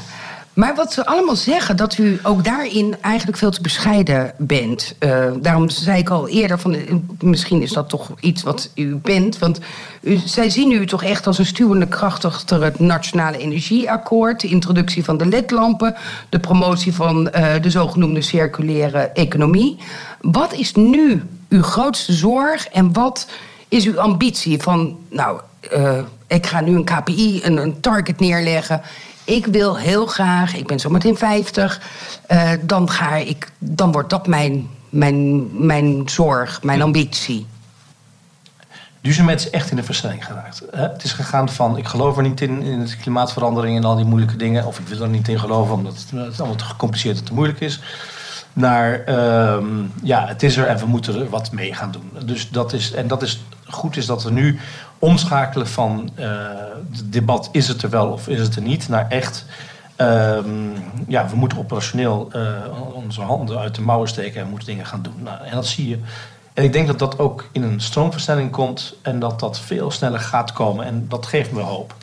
maar 0.53 0.75
wat 0.75 0.93
ze 0.93 1.05
allemaal 1.05 1.35
zeggen, 1.35 1.77
dat 1.77 1.97
u 1.97 2.19
ook 2.23 2.43
daarin 2.43 2.95
eigenlijk 3.01 3.37
veel 3.37 3.51
te 3.51 3.61
bescheiden 3.61 4.33
bent. 4.37 4.95
Eh, 4.99 5.31
daarom 5.39 5.69
zei 5.69 5.99
ik 5.99 6.09
al 6.09 6.27
eerder, 6.27 6.59
van, 6.59 6.73
eh, 6.73 6.95
misschien 7.19 7.61
is 7.61 7.71
dat 7.71 7.89
toch 7.89 8.11
iets 8.19 8.43
wat 8.43 8.69
u 8.75 8.95
bent. 8.95 9.39
Want 9.39 9.59
u, 10.01 10.17
zij 10.25 10.49
zien 10.49 10.71
u 10.71 10.85
toch 10.85 11.03
echt 11.03 11.27
als 11.27 11.37
een 11.37 11.45
stuwende 11.45 11.87
kracht 11.87 12.25
achter 12.25 12.63
het 12.63 12.79
Nationale 12.79 13.37
Energieakkoord... 13.37 14.41
de 14.41 14.47
introductie 14.47 15.03
van 15.03 15.17
de 15.17 15.25
ledlampen, 15.25 15.95
de 16.29 16.39
promotie 16.39 16.93
van 16.93 17.29
eh, 17.29 17.61
de 17.61 17.69
zogenoemde 17.69 18.21
circulaire 18.21 18.99
economie. 18.99 19.77
Wat 20.21 20.53
is 20.53 20.73
nu 20.73 21.23
uw 21.49 21.63
grootste 21.63 22.13
zorg 22.13 22.67
en 22.67 22.93
wat 22.93 23.27
is 23.67 23.85
uw 23.85 23.99
ambitie 23.99 24.61
van... 24.61 24.97
nou, 25.09 25.39
ik 26.27 26.45
ga 26.45 26.61
nu 26.61 26.75
een 26.75 26.83
KPI, 26.83 27.41
een, 27.43 27.57
een 27.57 27.79
target 27.79 28.19
neerleggen... 28.19 28.81
Ik 29.25 29.45
wil 29.45 29.77
heel 29.77 30.05
graag, 30.05 30.55
ik 30.55 30.67
ben 30.67 30.79
zometeen 30.79 31.17
50, 31.17 31.81
eh, 32.27 32.51
dan, 32.61 32.89
ga 32.89 33.15
ik, 33.15 33.51
dan 33.57 33.91
wordt 33.91 34.09
dat 34.09 34.27
mijn, 34.27 34.69
mijn, 34.89 35.47
mijn 35.65 36.09
zorg, 36.09 36.63
mijn 36.63 36.81
ambitie. 36.81 37.45
Duurzaamheid 39.01 39.39
is 39.39 39.49
echt 39.49 39.69
in 39.69 39.75
de 39.75 39.83
versnelling 39.83 40.25
geraakt. 40.25 40.61
Het 40.71 41.03
is 41.03 41.11
gegaan 41.11 41.49
van 41.49 41.77
ik 41.77 41.87
geloof 41.87 42.17
er 42.17 42.23
niet 42.23 42.41
in, 42.41 42.61
in 42.61 42.85
de 42.85 42.97
klimaatverandering 42.97 43.77
en 43.77 43.83
al 43.83 43.95
die 43.95 44.05
moeilijke 44.05 44.35
dingen. 44.35 44.65
Of 44.65 44.79
ik 44.79 44.87
wil 44.87 45.01
er 45.01 45.09
niet 45.09 45.27
in 45.27 45.39
geloven 45.39 45.73
omdat 45.73 46.05
het, 46.09 46.39
allemaal 46.39 46.57
te 46.57 46.63
gecompliceerd 46.63 47.17
en 47.17 47.23
te 47.23 47.33
moeilijk 47.33 47.59
is. 47.59 47.79
Naar 48.53 49.03
ehm, 49.03 49.65
ja, 50.03 50.27
het 50.27 50.43
is 50.43 50.57
er 50.57 50.67
en 50.67 50.77
we 50.77 50.85
moeten 50.85 51.15
er 51.15 51.29
wat 51.29 51.51
mee 51.51 51.73
gaan 51.73 51.91
doen. 51.91 52.25
Dus 52.25 52.49
dat 52.49 52.73
is, 52.73 52.91
en 52.91 53.07
dat 53.07 53.21
is 53.21 53.43
goed 53.67 53.97
is 53.97 54.05
dat 54.05 54.23
we 54.23 54.31
nu 54.31 54.59
omschakelen 55.03 55.67
van 55.67 56.09
eh, 56.15 56.27
het 56.91 57.13
debat 57.13 57.49
is 57.51 57.67
het 57.67 57.81
er 57.81 57.89
wel 57.89 58.07
of 58.07 58.27
is 58.27 58.39
het 58.39 58.55
er 58.55 58.61
niet. 58.61 58.89
Naar 58.89 59.09
echt 59.09 59.45
ehm, 59.95 60.69
ja, 61.07 61.27
we 61.29 61.35
moeten 61.35 61.57
operationeel 61.57 62.29
eh, 62.31 62.51
onze 62.93 63.21
handen 63.21 63.59
uit 63.59 63.75
de 63.75 63.81
mouwen 63.81 64.07
steken 64.07 64.41
en 64.41 64.49
moeten 64.49 64.67
dingen 64.67 64.85
gaan 64.85 65.01
doen. 65.01 65.23
Nou, 65.23 65.45
en 65.45 65.55
dat 65.55 65.67
zie 65.67 65.89
je. 65.89 65.99
En 66.53 66.63
ik 66.63 66.73
denk 66.73 66.87
dat 66.87 66.99
dat 66.99 67.19
ook 67.19 67.49
in 67.51 67.63
een 67.63 67.81
stroomversnelling 67.81 68.51
komt 68.51 68.95
en 69.01 69.19
dat 69.19 69.39
dat 69.39 69.59
veel 69.59 69.91
sneller 69.91 70.19
gaat 70.19 70.53
komen. 70.53 70.85
En 70.85 71.05
dat 71.09 71.25
geeft 71.25 71.51
me 71.51 71.61
hoop. 71.61 71.95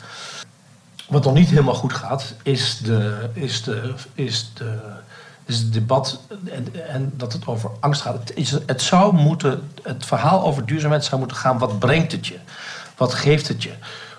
Wat 1.07 1.23
nog 1.23 1.33
niet 1.33 1.49
helemaal 1.49 1.73
goed 1.73 1.93
gaat, 1.93 2.33
is, 2.43 2.77
de, 2.77 3.29
is, 3.33 3.63
de, 3.63 3.93
is, 4.13 4.51
de, 4.53 4.79
is 5.45 5.57
het 5.57 5.73
debat 5.73 6.21
en, 6.51 6.89
en 6.89 7.13
dat 7.15 7.33
het 7.33 7.47
over 7.47 7.71
angst 7.79 8.01
gaat. 8.01 8.13
Het, 8.13 8.35
is, 8.35 8.51
het 8.65 8.81
zou 8.81 9.13
moeten, 9.13 9.69
het 9.83 10.05
verhaal 10.05 10.43
over 10.45 10.65
duurzaamheid 10.65 11.05
zou 11.05 11.19
moeten 11.19 11.37
gaan. 11.37 11.57
Wat 11.57 11.79
brengt 11.79 12.11
het 12.11 12.27
je? 12.27 12.37
Wat 13.01 13.13
geeft 13.13 13.47
het 13.47 13.63
je? 13.63 13.71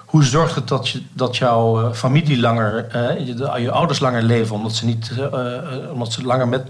Hoe 0.07 0.25
zorgt 0.25 0.55
het 0.55 0.69
dat, 0.69 0.89
je, 0.89 1.03
dat 1.13 1.37
jouw 1.37 1.83
eh, 1.83 1.93
familie 1.93 2.41
langer, 2.41 2.89
eh, 2.89 3.27
je, 3.27 3.61
je 3.61 3.71
ouders 3.71 4.01
langer 4.01 4.23
leven, 4.23 4.57
omdat 4.57 4.75
ze, 4.75 4.85
niet, 4.85 5.13
eh, 5.19 5.93
omdat 5.93 6.13
ze 6.13 6.23
langer 6.23 6.49
met, 6.49 6.63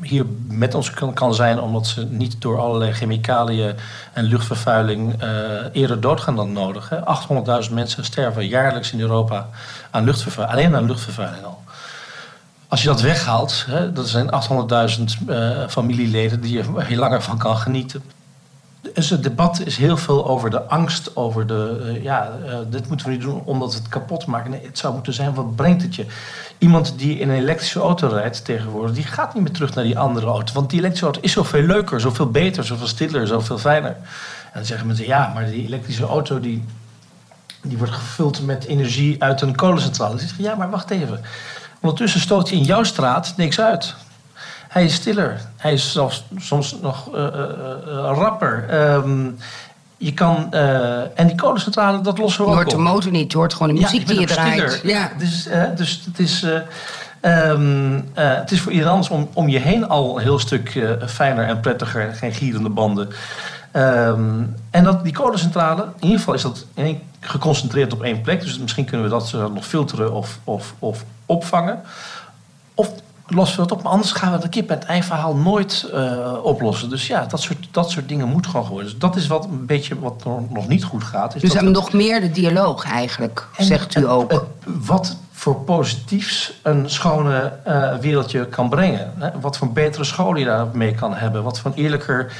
hier 0.00 0.24
met 0.48 0.74
ons 0.74 0.90
kan, 1.14 1.34
zijn, 1.34 1.60
omdat 1.60 1.86
ze 1.86 2.04
niet 2.04 2.40
door 2.40 2.60
allerlei 2.60 2.92
chemicaliën 2.92 3.74
en 4.12 4.24
luchtvervuiling 4.24 5.22
eh, 5.22 5.30
eerder 5.72 6.00
doodgaan 6.00 6.36
dan 6.36 6.52
nodig. 6.52 6.88
hè? 6.88 6.98
800.000 7.66 7.72
mensen 7.72 8.04
sterven 8.04 8.46
jaarlijks 8.46 8.92
in 8.92 9.00
Europa 9.00 9.48
aan 9.90 10.04
luchtvervuiling, 10.04 10.58
alleen 10.58 10.76
aan 10.76 10.86
luchtvervuiling 10.86 11.44
al. 11.44 11.62
Als 12.68 12.82
je 12.82 12.88
dat 12.88 13.00
weghaalt, 13.00 13.64
hè, 13.68 13.92
dat 13.92 14.08
zijn 14.08 14.30
800.000 14.30 15.28
eh, 15.28 15.68
familieleden 15.68 16.40
die 16.40 16.52
je 16.52 16.84
je 16.88 16.96
langer 16.96 17.22
van 17.22 17.38
kan 17.38 17.56
genieten. 17.56 18.02
Dus 18.82 19.10
het 19.10 19.22
debat 19.22 19.60
is 19.66 19.76
heel 19.76 19.96
veel 19.96 20.26
over 20.26 20.50
de 20.50 20.62
angst, 20.62 21.16
over 21.16 21.46
de, 21.46 21.82
eh, 21.86 22.02
ja, 22.02 22.32
eh, 22.46 22.58
dit 22.70 22.88
moeten 22.88 23.06
we 23.06 23.12
niet 23.12 23.20
doen 23.22 23.42
omdat 23.44 23.72
we 23.72 23.78
het 23.78 23.88
kapot 23.88 24.26
maken. 24.26 24.50
Nee, 24.50 24.66
het 24.66 24.78
zou 24.78 24.94
moeten 24.94 25.12
zijn, 25.12 25.34
wat 25.34 25.56
brengt 25.56 25.82
het 25.82 25.94
je? 25.94 26.06
Iemand 26.58 26.94
die 26.96 27.18
in 27.18 27.28
een 27.28 27.36
elektrische 27.36 27.80
auto 27.80 28.08
rijdt 28.08 28.44
tegenwoordig, 28.44 28.94
die 28.94 29.04
gaat 29.04 29.34
niet 29.34 29.42
meer 29.42 29.52
terug 29.52 29.74
naar 29.74 29.84
die 29.84 29.98
andere 29.98 30.26
auto. 30.26 30.52
Want 30.52 30.70
die 30.70 30.78
elektrische 30.78 31.04
auto 31.04 31.20
is 31.20 31.32
zoveel 31.32 31.62
leuker, 31.62 32.00
zoveel 32.00 32.30
beter, 32.30 32.64
zoveel 32.64 32.86
stiller, 32.86 33.26
zoveel 33.26 33.58
fijner. 33.58 33.90
En 33.90 34.50
dan 34.54 34.64
zeggen 34.64 34.86
mensen, 34.86 35.06
ja, 35.06 35.30
maar 35.34 35.46
die 35.46 35.66
elektrische 35.66 36.06
auto 36.06 36.40
die, 36.40 36.64
die 37.62 37.78
wordt 37.78 37.92
gevuld 37.92 38.42
met 38.46 38.64
energie 38.64 39.22
uit 39.22 39.40
een 39.40 39.56
kolencentrale. 39.56 40.10
Dan 40.10 40.26
zeg 40.26 40.36
je, 40.36 40.42
ja, 40.42 40.54
maar 40.54 40.70
wacht 40.70 40.90
even. 40.90 41.20
Ondertussen 41.80 42.20
stoot 42.20 42.48
hij 42.48 42.58
in 42.58 42.64
jouw 42.64 42.82
straat 42.82 43.34
niks 43.36 43.60
uit. 43.60 43.94
Hij 44.72 44.84
is 44.84 44.94
stiller. 44.94 45.40
Hij 45.56 45.72
is 45.72 45.92
zelfs 45.92 46.24
soms 46.38 46.76
nog 46.80 47.14
eh, 47.14 47.26
rapper. 48.14 48.64
Ehm, 48.68 49.26
je 49.96 50.12
kan, 50.14 50.52
en 51.14 51.26
die 51.26 51.36
kolencentrale, 51.36 52.00
dat 52.00 52.18
lossen 52.18 52.44
we 52.44 52.50
Je 52.50 52.56
ook 52.56 52.62
hoort 52.62 52.76
de 52.76 52.82
motor 52.82 53.10
niet, 53.10 53.32
je 53.32 53.38
hoort 53.38 53.52
gewoon 53.54 53.74
de 53.74 53.80
muziek 53.80 54.06
die 54.06 54.20
je 54.20 54.26
draait. 54.26 54.70
stiller. 54.72 54.86
Ja. 54.94 55.10
Dus, 55.18 55.46
eh, 55.46 55.62
dus 55.76 56.02
het 56.06 56.18
is... 56.18 56.42
eh, 56.42 56.58
Ehm, 57.20 57.94
eh, 58.14 58.34
het 58.34 58.50
is 58.50 58.60
voor 58.60 58.72
iedereen 58.72 59.10
om, 59.10 59.28
om 59.32 59.48
je 59.48 59.58
heen 59.58 59.88
al 59.88 60.16
een 60.16 60.22
heel 60.22 60.38
stuk 60.38 60.96
fijner 61.06 61.44
en 61.44 61.60
prettiger. 61.60 62.14
Geen 62.14 62.32
gierende 62.32 62.68
banden. 62.68 63.08
Ehm, 63.70 64.42
en 64.70 64.84
dat, 64.84 65.04
die 65.04 65.12
kolencentrale, 65.12 65.82
in 65.82 66.02
ieder 66.02 66.18
geval 66.18 66.34
is 66.34 66.42
dat 66.42 66.66
in 66.74 66.84
één- 66.84 67.00
geconcentreerd 67.20 67.92
op 67.92 68.02
één 68.02 68.20
plek. 68.20 68.40
Dus 68.40 68.58
misschien 68.58 68.84
kunnen 68.84 69.06
we 69.06 69.12
dat 69.12 69.32
nog 69.54 69.66
filteren 69.66 70.12
of, 70.12 70.38
of, 70.44 70.74
of 70.78 71.04
opvangen. 71.26 71.80
Of 72.74 72.90
lossen 73.26 73.56
we 73.56 73.62
het 73.62 73.72
op. 73.72 73.82
Maar 73.82 73.92
anders 73.92 74.12
gaan 74.12 74.32
we 74.32 74.38
de 74.38 74.48
kip 74.48 74.68
het 74.68 74.84
ei 74.84 75.02
verhaal 75.02 75.34
nooit 75.36 75.88
eh, 75.92 76.32
oplossen. 76.42 76.90
Dus 76.90 77.06
ja, 77.06 77.24
dat 77.26 77.40
soort, 77.40 77.68
dat 77.70 77.90
soort 77.90 78.08
dingen 78.08 78.28
moet 78.28 78.46
gewoon 78.46 78.62
gebeuren. 78.64 78.90
Dus 78.90 78.98
dat 78.98 79.16
is 79.16 79.26
wat 79.26 79.44
een 79.44 79.66
beetje 79.66 79.98
wat 80.00 80.24
nog 80.48 80.68
niet 80.68 80.84
goed 80.84 81.04
gaat. 81.04 81.34
Is 81.34 81.40
Dus 81.40 81.52
dat 81.52 81.62
nog 81.62 81.92
meer 81.92 82.20
de 82.20 82.30
dialoog 82.30 82.84
eigenlijk, 82.84 83.46
en- 83.56 83.64
zegt 83.64 83.94
u 83.96 84.00
en- 84.00 84.08
ook. 84.08 84.30
en 84.32 84.40
wat 84.64 85.16
voor 85.32 85.56
positiefs 85.56 86.52
een 86.62 86.90
schone 86.90 87.52
eh, 87.64 87.94
wereldje 87.96 88.46
kan 88.46 88.68
brengen. 88.68 89.12
Hè? 89.18 89.30
Wat 89.40 89.56
voor 89.58 89.72
betere 89.72 90.04
scholen 90.04 90.38
je 90.40 90.46
daarmee 90.46 90.94
kan 90.94 91.14
hebben. 91.14 91.42
Wat 91.42 91.58
voor 91.58 91.70
een 91.70 91.76
eerlijker, 91.82 92.32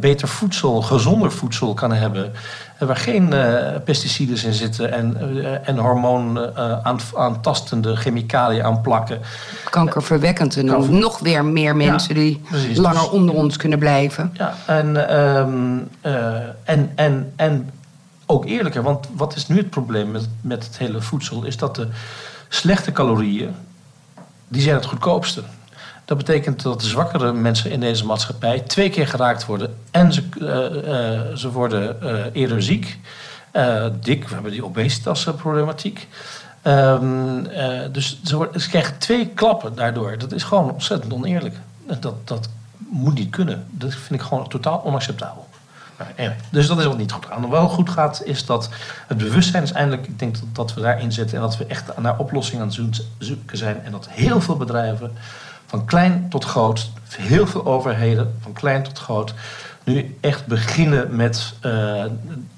beter 0.00 0.28
voedsel, 0.28 0.82
gezonder 0.82 1.32
voedsel 1.32 1.74
kan 1.74 1.92
hebben. 1.92 2.32
Eh, 2.78 2.86
waar 2.86 2.96
geen 2.96 3.32
eh, 3.32 3.80
pesticiden 3.84 4.44
in 4.44 4.52
zitten 4.52 4.92
en, 4.92 5.16
eh, 5.44 5.68
en 5.68 5.78
hormoon 5.78 6.38
eh, 6.54 6.78
aan, 6.82 7.00
chemicaliën 7.96 8.64
aan 8.64 8.80
plakken. 8.80 9.20
Kankerverwekkend. 9.70 10.56
En 10.56 10.64
nog 10.98 11.18
weer 11.18 11.44
meer 11.44 11.76
mensen 11.76 12.14
die 12.14 12.40
precies. 12.50 12.76
langer 12.76 13.00
Dus- 13.00 13.10
onder 13.10 13.34
ons 13.34 13.56
kunnen 13.56 13.78
blijven. 13.78 14.30
Ja, 14.32 14.54
en, 14.66 15.08
ehm, 15.08 15.78
eh, 16.00 16.34
en, 16.64 16.92
en, 16.94 17.32
en 17.36 17.70
ook 18.26 18.44
eerlijker. 18.44 18.82
Want 18.82 19.08
wat 19.16 19.36
is 19.36 19.46
nu 19.48 19.56
het 19.56 19.70
probleem 19.70 20.10
met, 20.10 20.28
met 20.40 20.64
het 20.64 20.78
hele 20.78 21.00
voedsel? 21.00 21.44
Is 21.44 21.56
dat 21.56 21.74
de 21.76 21.88
slechte 22.48 22.92
calorieën, 22.92 23.54
die 24.48 24.62
zijn 24.62 24.74
het 24.74 24.84
goedkoopste. 24.84 25.42
Dat 26.10 26.18
betekent 26.18 26.62
dat 26.62 26.80
de 26.80 26.86
zwakkere 26.86 27.32
mensen 27.32 27.70
in 27.70 27.80
deze 27.80 28.06
maatschappij 28.06 28.60
twee 28.60 28.90
keer 28.90 29.06
geraakt 29.06 29.46
worden. 29.46 29.76
En 29.90 30.12
ze, 30.12 30.22
eh, 30.40 31.16
eh, 31.16 31.36
ze 31.36 31.50
worden 31.50 32.02
eh, 32.02 32.24
eerder 32.32 32.62
ziek, 32.62 32.98
dik. 34.00 34.28
We 34.28 34.34
hebben 34.34 34.52
die 34.52 34.64
obesitasproblematiek. 34.64 36.08
Eh, 36.62 37.00
dus 37.92 38.20
ze, 38.24 38.36
worden, 38.36 38.60
ze 38.60 38.68
krijgen 38.68 38.98
twee 38.98 39.26
klappen 39.26 39.74
daardoor. 39.74 40.18
Dat 40.18 40.32
is 40.32 40.42
gewoon 40.42 40.70
ontzettend 40.72 41.12
oneerlijk. 41.12 41.54
Dat, 42.00 42.14
dat 42.28 42.48
moet 42.76 43.14
niet 43.14 43.30
kunnen. 43.30 43.66
Dat 43.70 43.94
vind 43.94 44.20
ik 44.20 44.26
gewoon 44.26 44.48
totaal 44.48 44.84
onacceptabel. 44.84 45.48
Anyway, 46.16 46.36
dus 46.50 46.66
dat 46.66 46.78
is 46.78 46.84
wat 46.84 46.98
niet 46.98 47.12
goed 47.12 47.26
gaat. 47.26 47.40
Wat 47.40 47.50
wel 47.50 47.68
goed 47.68 47.90
gaat, 47.90 48.22
is 48.24 48.46
dat 48.46 48.68
het 49.06 49.18
bewustzijn 49.18 49.62
is 49.62 49.72
eindelijk... 49.72 50.06
Ik 50.06 50.18
denk 50.18 50.34
dat, 50.34 50.44
dat 50.52 50.74
we 50.74 50.80
daarin 50.80 51.12
zitten 51.12 51.36
en 51.36 51.42
dat 51.42 51.56
we 51.56 51.66
echt 51.66 51.98
naar 51.98 52.18
oplossingen 52.18 52.62
aan 52.62 52.68
het 52.68 53.04
zoeken 53.18 53.58
zijn. 53.58 53.84
En 53.84 53.92
dat 53.92 54.08
heel 54.10 54.40
veel 54.40 54.56
bedrijven, 54.56 55.12
van 55.70 55.84
klein 55.84 56.26
tot 56.28 56.44
groot... 56.44 56.90
heel 57.16 57.46
veel 57.46 57.66
overheden, 57.66 58.34
van 58.40 58.52
klein 58.52 58.82
tot 58.82 58.98
groot... 58.98 59.34
nu 59.84 60.16
echt 60.20 60.46
beginnen 60.46 61.16
met... 61.16 61.54
eh, 61.60 62.02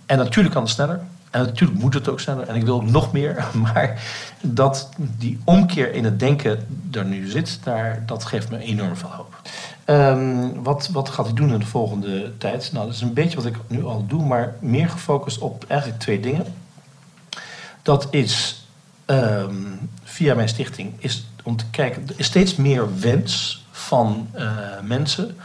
en 0.06 0.18
natuurlijk 0.18 0.54
kan 0.54 0.62
het 0.62 0.72
sneller. 0.72 1.00
En 1.30 1.42
natuurlijk 1.42 1.80
moet 1.80 1.94
het 1.94 2.08
ook 2.08 2.20
sneller. 2.20 2.48
En 2.48 2.54
ik 2.54 2.64
wil 2.64 2.82
nog 2.82 3.12
meer. 3.12 3.44
Maar 3.72 4.02
dat 4.40 4.88
die 4.96 5.40
omkeer 5.44 5.92
in 5.94 6.04
het 6.04 6.18
denken 6.18 6.66
er 6.92 7.04
nu 7.04 7.28
zit... 7.30 7.58
Daar, 7.62 8.02
dat 8.06 8.24
geeft 8.24 8.50
me 8.50 8.58
enorm 8.58 8.96
veel 8.96 9.10
hoop. 9.10 9.40
Ehm, 9.84 10.48
wat, 10.62 10.88
wat 10.92 11.08
gaat 11.08 11.26
hij 11.26 11.34
doen 11.34 11.52
in 11.52 11.58
de 11.58 11.66
volgende 11.66 12.38
tijd? 12.38 12.70
Nou, 12.72 12.86
dat 12.86 12.94
is 12.94 13.00
een 13.00 13.14
beetje 13.14 13.36
wat 13.36 13.46
ik 13.46 13.56
nu 13.66 13.84
al 13.84 14.04
doe, 14.06 14.24
maar 14.24 14.54
meer 14.60 14.88
gefocust 14.88 15.38
op 15.38 15.64
eigenlijk 15.68 16.00
twee 16.00 16.20
dingen. 16.20 16.46
Dat 17.82 18.08
is 18.10 18.64
ehm, 19.04 19.54
via 20.04 20.34
mijn 20.34 20.48
stichting 20.48 20.92
is 20.98 21.26
om 21.42 21.56
te 21.56 21.64
kijken, 21.70 22.08
er 22.08 22.14
is 22.16 22.26
steeds 22.26 22.56
meer 22.56 22.98
wens 22.98 23.64
van 23.70 24.28
eh, 24.32 24.50
mensen 24.82 25.36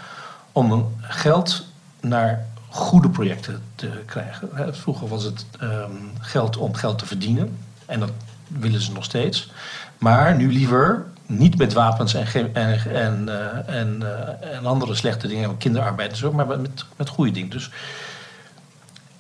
om 0.52 0.96
geld 1.02 1.66
naar 2.00 2.46
goede 2.70 3.10
projecten 3.10 3.62
te 3.76 3.90
krijgen. 4.06 4.76
Vroeger 4.76 5.08
was 5.08 5.24
het 5.24 5.46
ehm, 5.60 5.92
geld 6.20 6.58
om 6.58 6.74
geld 6.74 6.98
te 6.98 7.06
verdienen 7.06 7.58
en 7.86 8.00
dat 8.00 8.12
willen 8.48 8.82
ze 8.82 8.92
nog 8.92 9.04
steeds. 9.04 9.52
Maar 9.98 10.36
nu 10.36 10.52
liever 10.52 11.06
niet 11.26 11.58
met 11.58 11.74
wapens 11.74 12.14
en, 12.14 12.54
en, 12.54 12.56
en, 12.94 13.30
eh, 13.30 13.80
en, 13.80 14.02
eh, 14.02 14.56
en 14.56 14.66
andere 14.66 14.96
slechte 14.96 15.28
dingen, 15.28 15.58
kinderarbeid 15.58 16.12
en 16.12 16.18
zo, 16.18 16.32
maar 16.32 16.48
met, 16.48 16.86
met 16.96 17.10
goede 17.10 17.32
dingen. 17.32 17.50
Dus 17.50 17.70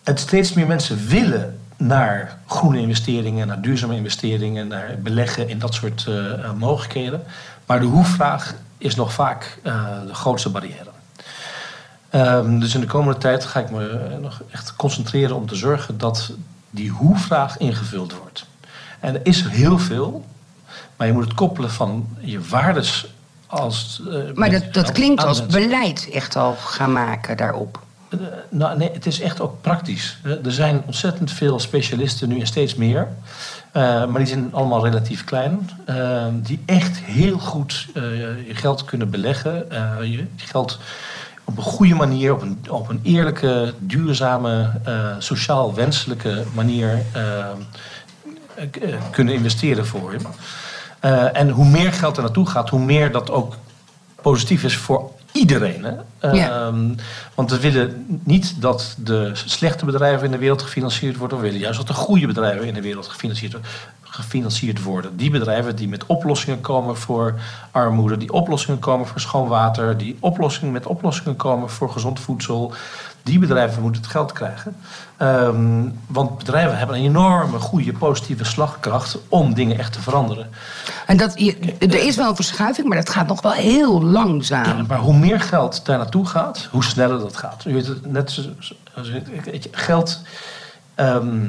het 0.03 0.19
steeds 0.19 0.53
meer 0.53 0.67
mensen 0.67 1.07
willen 1.07 1.59
naar 1.77 2.37
groene 2.45 2.79
investeringen, 2.79 3.47
naar 3.47 3.61
duurzame 3.61 3.95
investeringen, 3.95 4.67
naar 4.67 4.95
beleggen 5.03 5.49
in 5.49 5.59
dat 5.59 5.73
soort 5.73 6.05
eh, 6.07 6.33
eh, 6.33 6.53
mogelijkheden. 6.53 7.23
Maar 7.65 7.79
de 7.79 7.85
hoe-vraag 7.85 8.55
is 8.77 8.95
nog 8.95 9.13
vaak 9.13 9.59
eh, 9.63 9.85
de 10.07 10.13
grootste 10.13 10.49
barrière. 10.49 10.89
Ehm, 12.09 12.59
dus 12.59 12.73
in 12.75 12.81
de 12.81 12.87
komende 12.87 13.19
tijd 13.19 13.45
ga 13.45 13.59
ik 13.59 13.69
me 13.69 14.17
nog 14.21 14.41
echt 14.51 14.75
concentreren 14.75 15.35
om 15.35 15.47
te 15.47 15.55
zorgen 15.55 15.97
dat 15.97 16.31
die 16.69 16.89
hoe-vraag 16.89 17.57
ingevuld 17.57 18.13
wordt. 18.13 18.45
En 18.99 19.13
er 19.15 19.21
is 19.23 19.47
heel 19.47 19.79
veel, 19.79 20.25
maar 20.95 21.07
je 21.07 21.13
moet 21.13 21.23
het 21.23 21.33
koppelen 21.33 21.71
van 21.71 22.07
je 22.19 22.41
waardes 22.41 23.07
als. 23.47 24.01
eh, 24.11 24.33
Maar 24.33 24.49
dat, 24.49 24.73
dat 24.73 24.91
klinkt 24.91 25.23
als 25.23 25.45
beleid 25.45 26.09
echt 26.13 26.35
al 26.35 26.55
gaan 26.55 26.91
maken 26.91 27.37
daarop. 27.37 27.85
Eh, 28.09 28.19
nou, 28.49 28.77
nee, 28.77 28.91
het 28.91 29.05
is 29.05 29.19
echt 29.19 29.41
ook 29.41 29.61
praktisch. 29.61 30.17
Eh, 30.23 30.45
Er 30.45 30.51
zijn 30.51 30.81
ontzettend 30.85 31.31
veel 31.31 31.59
specialisten 31.59 32.29
nu 32.29 32.39
en 32.39 32.47
steeds 32.47 32.75
meer. 32.75 33.07
Eh, 33.71 33.81
maar 33.83 34.17
die 34.17 34.27
zijn 34.27 34.53
allemaal 34.53 34.85
relatief 34.85 35.23
klein. 35.23 35.69
die 36.33 36.63
echt 36.65 36.97
heel 36.97 37.37
goed 37.37 37.87
je 37.93 38.53
geld 38.53 38.85
kunnen 38.85 39.09
beleggen. 39.09 39.65
je 40.01 40.25
geld 40.35 40.79
op 41.43 41.57
een 41.57 41.63
goede 41.63 41.95
manier, 41.95 42.33
op 42.33 42.41
een, 42.41 42.59
op 42.69 42.89
een 42.89 42.99
eerlijke, 43.03 43.73
duurzame, 43.79 44.71
sociaal 45.19 45.73
wenselijke 45.73 46.43
manier 46.53 47.03
kunnen 49.11 49.33
investeren 49.33 49.85
voor 49.85 50.13
je. 50.13 50.19
En 51.33 51.49
hoe 51.49 51.65
meer 51.65 51.93
geld 51.93 52.17
er 52.17 52.23
naartoe 52.23 52.47
gaat, 52.47 52.69
hoe 52.69 52.79
meer 52.79 53.11
dat 53.11 53.31
ook 53.31 53.55
positief 54.21 54.63
is 54.63 54.77
voor 54.77 55.11
iedereen. 55.31 55.83
Hè? 55.83 56.31
Ja. 56.31 56.49
Ehm, 56.49 56.93
want 57.33 57.51
we 57.51 57.59
willen 57.59 58.21
niet 58.23 58.61
dat 58.61 58.95
de 58.97 59.31
slechte 59.33 59.85
bedrijven 59.85 60.25
in 60.25 60.31
de 60.31 60.37
wereld 60.37 60.61
gefinancierd 60.61 61.17
worden. 61.17 61.37
We 61.37 61.43
willen 61.43 61.59
juist 61.59 61.77
dat 61.77 61.87
de 61.87 61.93
goede 61.93 62.27
bedrijven 62.27 62.67
in 62.67 62.73
de 62.73 62.81
wereld 62.81 63.07
gefinancierd, 63.07 63.57
gefinancierd 64.01 64.83
worden. 64.83 65.17
Die 65.17 65.29
bedrijven 65.29 65.75
die 65.75 65.87
met 65.87 66.05
oplossingen 66.05 66.61
komen 66.61 66.97
voor 66.97 67.39
armoede, 67.71 68.17
die 68.17 68.33
oplossingen 68.33 68.79
komen 68.79 69.07
voor 69.07 69.19
schoon 69.19 69.47
water, 69.47 69.97
die 69.97 70.17
oplossingen 70.19 70.73
met 70.73 70.85
oplossingen 70.85 71.35
komen 71.35 71.69
voor 71.69 71.91
gezond 71.91 72.19
voedsel. 72.19 72.73
Die 73.23 73.39
bedrijven 73.39 73.81
moeten 73.81 74.01
het 74.01 74.11
geld 74.11 74.31
krijgen. 74.31 74.75
Ehm, 75.17 75.83
want 76.07 76.37
bedrijven 76.37 76.77
hebben 76.77 76.95
een 76.95 77.03
enorme 77.03 77.59
goede 77.59 77.93
positieve 77.93 78.43
slagkracht 78.43 79.17
om 79.27 79.53
dingen 79.53 79.77
echt 79.77 79.93
te 79.93 80.01
veranderen. 80.01 80.49
En 81.05 81.17
dat, 81.17 81.33
je- 81.39 81.75
er 81.79 82.05
is 82.05 82.15
wel 82.15 82.29
een 82.29 82.35
verschuiving, 82.35 82.87
maar 82.87 82.97
dat 82.97 83.09
gaat 83.09 83.27
nog 83.27 83.41
wel 83.41 83.51
heel 83.51 84.01
langzaam. 84.03 84.65
Ja, 84.65 84.83
maar 84.87 84.99
hoe 84.99 85.17
meer 85.17 85.39
geld 85.41 85.85
daar 85.85 85.97
naartoe 85.97 86.25
gaat, 86.25 86.67
hoe 86.71 86.83
sneller 86.83 87.19
dat 87.19 87.37
gaat. 87.37 87.65
U 87.67 87.73
weet 87.73 87.87
het, 87.87 88.11
net 88.11 88.31
zoals 88.31 88.73
geld 89.71 90.21
ehm, 90.95 91.45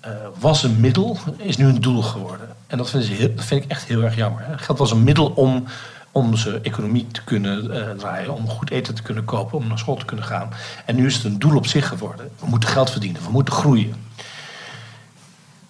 eh, 0.00 0.10
was 0.38 0.62
een 0.62 0.80
middel, 0.80 1.18
is 1.36 1.56
nu 1.56 1.66
een 1.66 1.80
doel 1.80 2.02
geworden. 2.02 2.48
En 2.66 2.78
dat 2.78 2.90
vind, 2.90 3.10
ik 3.10 3.36
dat 3.36 3.44
vind 3.44 3.64
ik 3.64 3.70
echt 3.70 3.84
heel 3.84 4.02
erg 4.02 4.16
jammer. 4.16 4.42
Hè. 4.46 4.58
Geld 4.58 4.78
was 4.78 4.90
een 4.90 5.04
middel 5.04 5.26
om 5.26 5.64
onze 6.12 6.60
economie 6.62 7.06
te 7.06 7.24
kunnen 7.24 7.70
eh, 7.70 7.96
draaien, 7.96 8.34
om 8.34 8.48
goed 8.48 8.70
eten 8.70 8.94
te 8.94 9.02
kunnen 9.02 9.24
kopen, 9.24 9.58
om 9.58 9.66
naar 9.66 9.78
school 9.78 9.96
te 9.96 10.04
kunnen 10.04 10.24
gaan. 10.24 10.48
En 10.84 10.96
nu 10.96 11.06
is 11.06 11.14
het 11.14 11.24
een 11.24 11.38
doel 11.38 11.56
op 11.56 11.66
zich 11.66 11.88
geworden. 11.88 12.30
We 12.40 12.46
moeten 12.46 12.68
geld 12.68 12.90
verdienen, 12.90 13.22
we 13.22 13.30
moeten 13.30 13.54
groeien. 13.54 13.94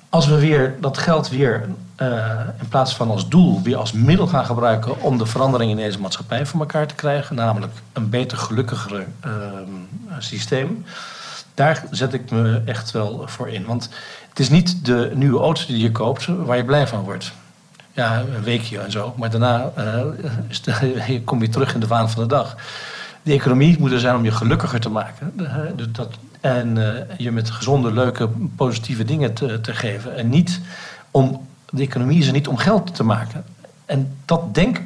Als 0.09 0.27
we 0.27 0.39
weer 0.39 0.77
dat 0.81 0.99
geld 0.99 1.29
weer 1.29 1.69
eh, 1.97 2.41
in 2.61 2.69
plaats 2.69 2.97
van 2.97 3.11
als 3.11 3.29
doel, 3.29 3.63
weer 3.63 3.77
als 3.77 3.93
middel 3.93 4.27
gaan 4.27 4.47
gebruiken 4.47 5.01
om 5.01 5.19
de 5.19 5.27
verandering 5.27 5.71
in 5.71 5.77
deze 5.77 6.01
maatschappij 6.01 6.47
voor 6.47 6.61
elkaar 6.61 6.87
te 6.87 6.95
krijgen, 6.95 7.37
namelijk 7.37 7.73
een 7.93 8.09
beter, 8.09 8.39
gelukkigere 8.39 9.07
ehm, 9.21 9.71
systeem, 10.19 10.85
daar 11.55 11.85
zet 11.91 12.13
ik 12.13 12.31
me 12.31 12.63
echt 12.65 12.91
wel 12.91 13.23
voor 13.27 13.49
in. 13.49 13.65
Want 13.65 13.89
het 14.29 14.39
is 14.39 14.49
niet 14.49 14.85
de 14.85 15.11
nieuwe 15.15 15.41
auto 15.41 15.63
die 15.67 15.79
je 15.79 15.93
koopt 15.93 16.27
waar 16.27 16.57
je 16.57 16.65
blij 16.65 16.87
van 16.87 17.05
wordt. 17.05 17.33
Ja, 18.01 18.21
een 18.21 18.43
weekje 18.43 18.79
en 18.79 18.91
zo, 18.91 19.15
maar 19.17 19.31
daarna 19.31 19.71
eh, 19.75 21.21
kom 21.25 21.43
je 21.43 21.49
terug 21.49 21.75
in 21.75 21.81
de 21.81 21.87
waan 21.87 22.11
van 22.11 22.23
de 22.23 22.29
dag. 22.29 22.57
De 23.23 23.33
economie 23.33 23.79
moet 23.79 23.93
er 23.93 24.01
zijn 24.01 24.17
om 24.17 24.25
je 24.25 24.31
gelukkiger 24.31 24.81
te 24.81 24.89
maken. 24.89 25.33
Dat, 25.93 26.09
en 26.41 26.97
eh, 26.97 27.19
je 27.19 27.31
met 27.31 27.51
gezonde, 27.51 27.93
leuke, 27.93 28.29
positieve 28.57 29.05
dingen 29.05 29.35
te, 29.35 29.61
te 29.61 29.75
geven. 29.75 30.17
En 30.17 30.29
niet 30.29 30.61
om, 31.11 31.47
de 31.71 31.83
economie 31.83 32.19
is 32.19 32.27
er 32.27 32.33
niet 32.33 32.49
om 32.49 32.57
geld 32.57 32.95
te 32.95 33.03
maken. 33.03 33.45
En 33.85 34.17
dat 34.25 34.55
denk, 34.55 34.83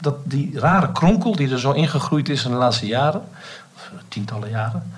dat 0.00 0.16
die 0.24 0.58
rare 0.58 0.92
kronkel 0.92 1.36
die 1.36 1.50
er 1.50 1.60
zo 1.60 1.72
ingegroeid 1.72 2.28
is 2.28 2.44
in 2.44 2.50
de 2.50 2.56
laatste 2.56 2.86
jaren, 2.86 3.22
of 3.74 3.90
tientallen 4.08 4.50
jaren, 4.50 4.92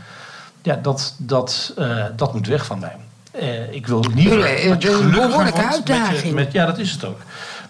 ja, 0.63 0.75
dat, 0.83 1.15
dat, 1.19 1.73
eh, 1.77 2.05
dat 2.17 2.35
moet 2.35 2.47
weg 2.47 2.67
van 2.67 2.79
mij. 2.79 2.97
Eh, 3.41 3.73
ik 3.73 3.87
wil 3.87 4.05
liever 4.15 4.39
Nee, 4.39 4.69
dat 4.69 4.83
je 4.83 4.91
een 4.91 5.11
behoorlijke 5.11 5.33
wordt 5.35 5.45
met 5.45 5.57
je- 5.57 5.63
uitdaging. 5.95 6.35
met- 6.35 6.53
ja, 6.53 6.67
dat 6.67 6.79
is 6.79 6.93
het 6.93 7.05
ook. 7.05 7.21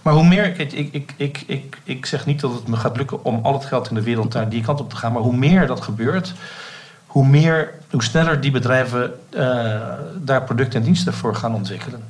Maar 0.03 0.15
hoe 0.15 0.25
meer, 0.29 0.61
ik, 0.61 0.73
ik, 0.73 1.13
ik, 1.17 1.43
ik, 1.47 1.79
ik 1.85 2.07
zeg 2.07 2.27
niet 2.27 2.41
dat 2.41 2.53
het 2.53 2.69
me 2.69 2.77
gaat 2.77 2.97
lukken 2.97 3.25
om 3.25 3.41
al 3.43 3.53
het 3.53 3.65
geld 3.65 3.89
in 3.89 3.95
de 3.95 4.03
wereld 4.03 4.35
naar 4.35 4.49
die 4.49 4.63
kant 4.63 4.81
op 4.81 4.91
te 4.91 4.97
gaan. 4.97 5.13
Maar 5.13 5.23
hoe 5.23 5.37
meer 5.37 5.67
dat 5.67 5.81
gebeurt, 5.81 6.33
hoe, 7.07 7.27
meer, 7.27 7.71
hoe 7.91 8.03
sneller 8.03 8.41
die 8.41 8.51
bedrijven 8.51 9.13
eh, 9.31 9.81
daar 10.17 10.43
producten 10.45 10.79
en 10.81 10.85
diensten 10.87 11.15
voor 11.15 11.35
gaan 11.35 11.55
ontwikkelen. 11.55 12.03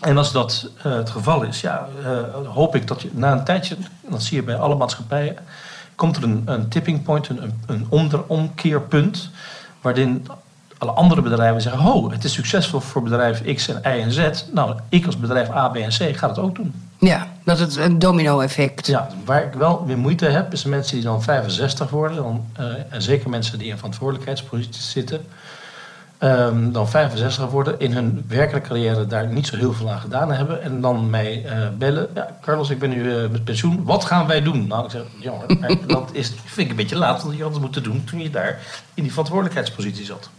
En 0.00 0.16
als 0.18 0.32
dat 0.32 0.68
eh, 0.82 0.92
het 0.92 1.10
geval 1.10 1.42
is, 1.42 1.60
ja, 1.60 1.88
eh, 2.04 2.10
hoop 2.54 2.74
ik 2.74 2.86
dat 2.86 3.02
je 3.02 3.10
na 3.12 3.32
een 3.32 3.44
tijdje, 3.44 3.76
dat 4.08 4.22
zie 4.22 4.36
je 4.36 4.42
bij 4.42 4.56
alle 4.56 4.74
maatschappijen, 4.74 5.36
komt 5.94 6.16
er 6.16 6.22
een, 6.22 6.42
een 6.44 6.68
tipping 6.68 7.02
point, 7.02 7.28
een, 7.28 7.60
een, 7.66 7.86
omkeerpunt, 8.26 9.30
waarin 9.80 10.26
alle 10.82 10.90
andere 10.92 11.22
bedrijven 11.22 11.62
zeggen, 11.62 11.82
ho, 11.82 12.10
het 12.10 12.24
is 12.24 12.32
succesvol 12.32 12.80
voor 12.80 13.02
bedrijf 13.02 13.54
X 13.54 13.68
en 13.68 13.96
Y 13.96 14.00
en 14.00 14.12
Z. 14.12 14.44
Nou, 14.52 14.78
ik 14.88 15.06
als 15.06 15.18
bedrijf 15.18 15.50
A, 15.50 15.68
B 15.68 15.76
en 15.76 15.88
C 15.88 16.16
ga 16.16 16.28
het 16.28 16.38
ook 16.38 16.54
doen. 16.54 16.74
Ja, 16.98 17.26
dat 17.44 17.58
het 17.58 17.76
een 17.76 17.98
domino-effect. 17.98 18.86
Ja, 18.86 19.08
waar 19.24 19.44
ik 19.44 19.52
wel 19.52 19.86
weer 19.86 19.98
moeite 19.98 20.26
heb, 20.26 20.52
is 20.52 20.62
de 20.62 20.68
mensen 20.68 20.94
die 20.94 21.04
dan 21.04 21.22
65 21.22 21.90
worden, 21.90 22.16
dan, 22.16 22.44
eh, 22.52 22.64
en 22.88 23.02
zeker 23.02 23.30
mensen 23.30 23.58
die 23.58 23.68
in 23.68 23.76
verantwoordelijkheidsposities 23.76 24.90
zitten, 24.90 25.20
ehm, 26.22 26.72
dan 26.72 26.88
65 26.88 27.50
worden, 27.50 27.80
in 27.80 27.92
hun 27.92 28.24
werkelijke 28.28 28.68
carrière 28.68 29.06
daar 29.06 29.26
niet 29.26 29.46
zo 29.46 29.56
heel 29.56 29.72
veel 29.72 29.90
aan 29.90 30.00
gedaan 30.00 30.32
hebben, 30.32 30.62
en 30.62 30.80
dan 30.80 31.10
mij 31.10 31.44
eh, 31.44 31.68
bellen, 31.78 32.08
ja, 32.14 32.36
Carlos, 32.40 32.70
ik 32.70 32.78
ben 32.78 32.90
nu 32.90 33.14
eh, 33.14 33.28
met 33.30 33.44
pensioen, 33.44 33.84
wat 33.84 34.04
gaan 34.04 34.26
wij 34.26 34.42
doen? 34.42 34.66
Nou, 34.66 34.84
ik 34.84 34.90
zeg, 34.90 35.02
jongen, 35.18 35.58
maar 35.60 35.86
dat 35.86 36.10
is, 36.12 36.32
vind 36.44 36.58
ik 36.66 36.70
een 36.70 36.76
beetje 36.76 36.96
laat, 36.96 37.22
want 37.22 37.36
je 37.36 37.42
had 37.42 37.52
het 37.52 37.60
moeten 37.60 37.82
doen 37.82 38.04
toen 38.04 38.20
je 38.20 38.30
daar 38.30 38.60
in 38.94 39.02
die 39.02 39.10
verantwoordelijkheidspositie 39.10 40.04
zat. 40.04 40.30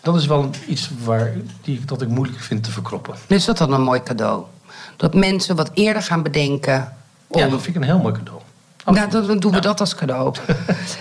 Dat 0.00 0.16
is 0.16 0.26
wel 0.26 0.50
iets 0.68 0.90
waar, 1.04 1.32
die, 1.62 1.84
dat 1.84 2.02
ik 2.02 2.08
moeilijk 2.08 2.40
vind 2.40 2.64
te 2.64 2.70
verkroppen. 2.70 3.14
Is 3.26 3.44
dat 3.44 3.58
dan 3.58 3.72
een 3.72 3.82
mooi 3.82 4.02
cadeau? 4.02 4.44
Dat 4.96 5.14
mensen 5.14 5.56
wat 5.56 5.70
eerder 5.74 6.02
gaan 6.02 6.22
bedenken. 6.22 6.96
Om... 7.26 7.40
Ja, 7.40 7.48
dat 7.48 7.62
vind 7.62 7.76
ik 7.76 7.82
een 7.82 7.88
heel 7.88 7.98
mooi 7.98 8.14
cadeau. 8.14 8.40
Nou, 8.84 9.10
dan 9.10 9.38
doen 9.38 9.52
we 9.52 9.60
dat 9.60 9.80
als 9.80 9.94
cadeau. 9.94 10.34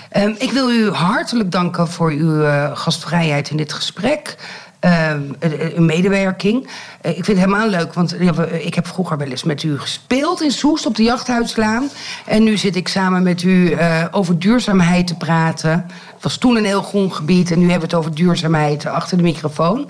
Ehm, 0.09 0.33
ik 0.37 0.51
wil 0.51 0.71
u 0.71 0.89
hartelijk 0.89 1.51
danken 1.51 1.87
voor 1.87 2.11
uw 2.11 2.43
eh, 2.43 2.71
gastvrijheid 2.77 3.49
in 3.49 3.57
dit 3.57 3.73
gesprek. 3.73 4.35
Ehm, 4.79 5.19
eh, 5.39 5.65
eh, 5.67 5.77
uw 5.77 5.83
medewerking. 5.83 6.67
Eh, 7.01 7.17
ik 7.17 7.25
vind 7.25 7.27
het 7.37 7.45
helemaal 7.45 7.69
leuk, 7.69 7.93
want 7.93 8.15
ja, 8.19 8.33
we- 8.33 8.63
ik 8.63 8.73
heb 8.73 8.87
vroeger 8.87 9.17
wel 9.17 9.27
eens 9.27 9.43
met 9.43 9.63
u 9.63 9.79
gespeeld 9.79 10.41
in 10.41 10.51
Soest 10.51 10.85
op 10.85 10.95
de 10.95 11.03
Jachthuislaan. 11.03 11.89
En 12.25 12.43
nu 12.43 12.57
zit 12.57 12.75
ik 12.75 12.87
samen 12.87 13.23
met 13.23 13.41
u 13.43 13.71
eh, 13.71 14.05
over 14.11 14.39
duurzaamheid 14.39 15.07
te 15.07 15.15
praten. 15.15 15.71
Het 16.13 16.23
was 16.23 16.37
toen 16.37 16.55
een 16.57 16.65
heel 16.65 16.81
groen 16.83 17.13
gebied 17.13 17.51
en 17.51 17.59
nu 17.59 17.69
hebben 17.69 17.89
we 17.89 17.95
het 17.95 18.05
over 18.05 18.15
duurzaamheid 18.15 18.85
achter 18.85 19.17
de 19.17 19.23
microfoon. 19.23 19.89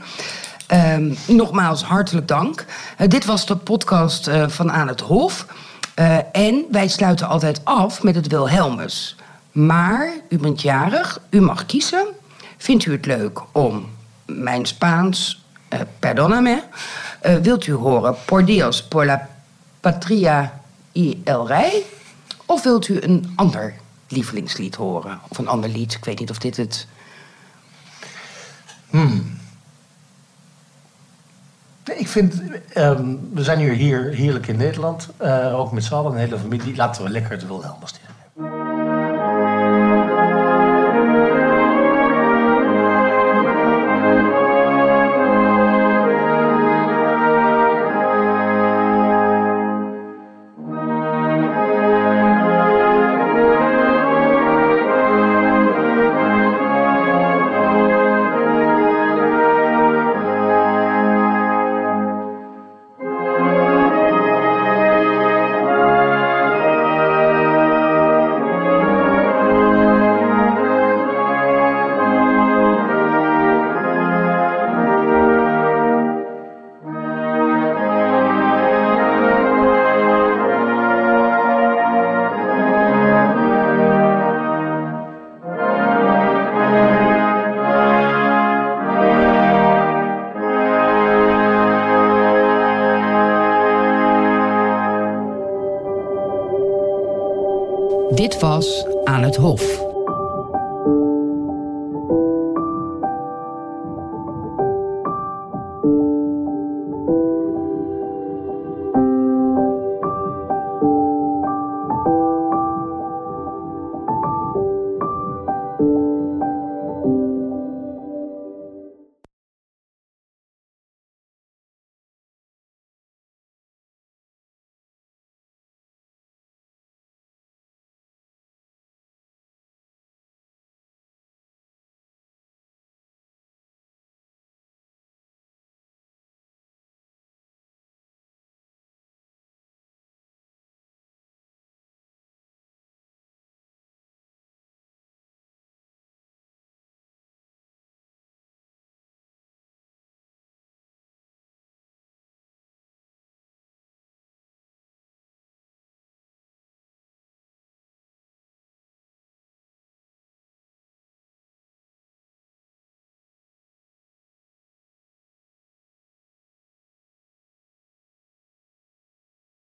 Ehm, 0.67 1.13
nogmaals, 1.27 1.83
hartelijk 1.83 2.27
dank. 2.27 2.65
Eh, 2.97 3.07
dit 3.07 3.25
was 3.25 3.45
de 3.45 3.55
podcast 3.55 4.27
eh, 4.27 4.47
van 4.47 4.71
Aan 4.71 4.87
het 4.87 5.01
Hof. 5.01 5.45
Eh, 5.93 6.17
en 6.31 6.65
wij 6.71 6.87
sluiten 6.87 7.27
altijd 7.27 7.65
af 7.65 8.03
met 8.03 8.15
het 8.15 8.27
Wilhelmus. 8.27 9.15
Maar 9.51 10.13
u 10.29 10.37
bent 10.37 10.61
jarig, 10.61 11.21
u 11.29 11.41
mag 11.41 11.65
kiezen. 11.65 12.05
Vindt 12.57 12.85
u 12.85 12.91
het 12.91 13.05
leuk 13.05 13.41
om 13.51 13.89
mijn 14.25 14.65
Spaans, 14.65 15.45
eh, 15.69 15.79
perdóname, 15.99 16.63
eh, 17.21 17.35
wilt 17.35 17.67
u 17.67 17.73
horen 17.73 18.15
Por 18.25 18.45
Dios, 18.45 18.83
por 18.83 19.05
la 19.05 19.29
patria 19.79 20.61
y 20.91 21.21
el 21.23 21.47
rey? 21.47 21.83
Of 22.45 22.63
wilt 22.63 22.87
u 22.87 23.01
een 23.01 23.33
ander 23.35 23.75
lievelingslied 24.07 24.75
horen? 24.75 25.19
Of 25.27 25.37
een 25.37 25.47
ander 25.47 25.69
lied, 25.69 25.93
ik 25.93 26.05
weet 26.05 26.19
niet 26.19 26.29
of 26.29 26.37
dit 26.37 26.57
het... 26.57 26.87
Nee, 28.89 29.21
Ik 31.83 32.07
vind, 32.07 32.41
ehm, 32.73 33.15
we 33.33 33.43
zijn 33.43 33.57
nu 33.57 33.73
hier 33.73 34.03
heerlijk 34.09 34.47
in 34.47 34.57
Nederland. 34.57 35.09
eh, 35.17 35.59
ook 35.59 35.71
met 35.71 35.83
z'n 35.83 35.93
allen, 35.93 36.11
een 36.11 36.17
hele 36.17 36.37
familie. 36.37 36.75
Laten 36.75 37.03
we 37.03 37.09
lekker 37.09 37.31
het 37.31 37.47
Wilhelmus 37.47 37.91
tegen. 37.91 38.72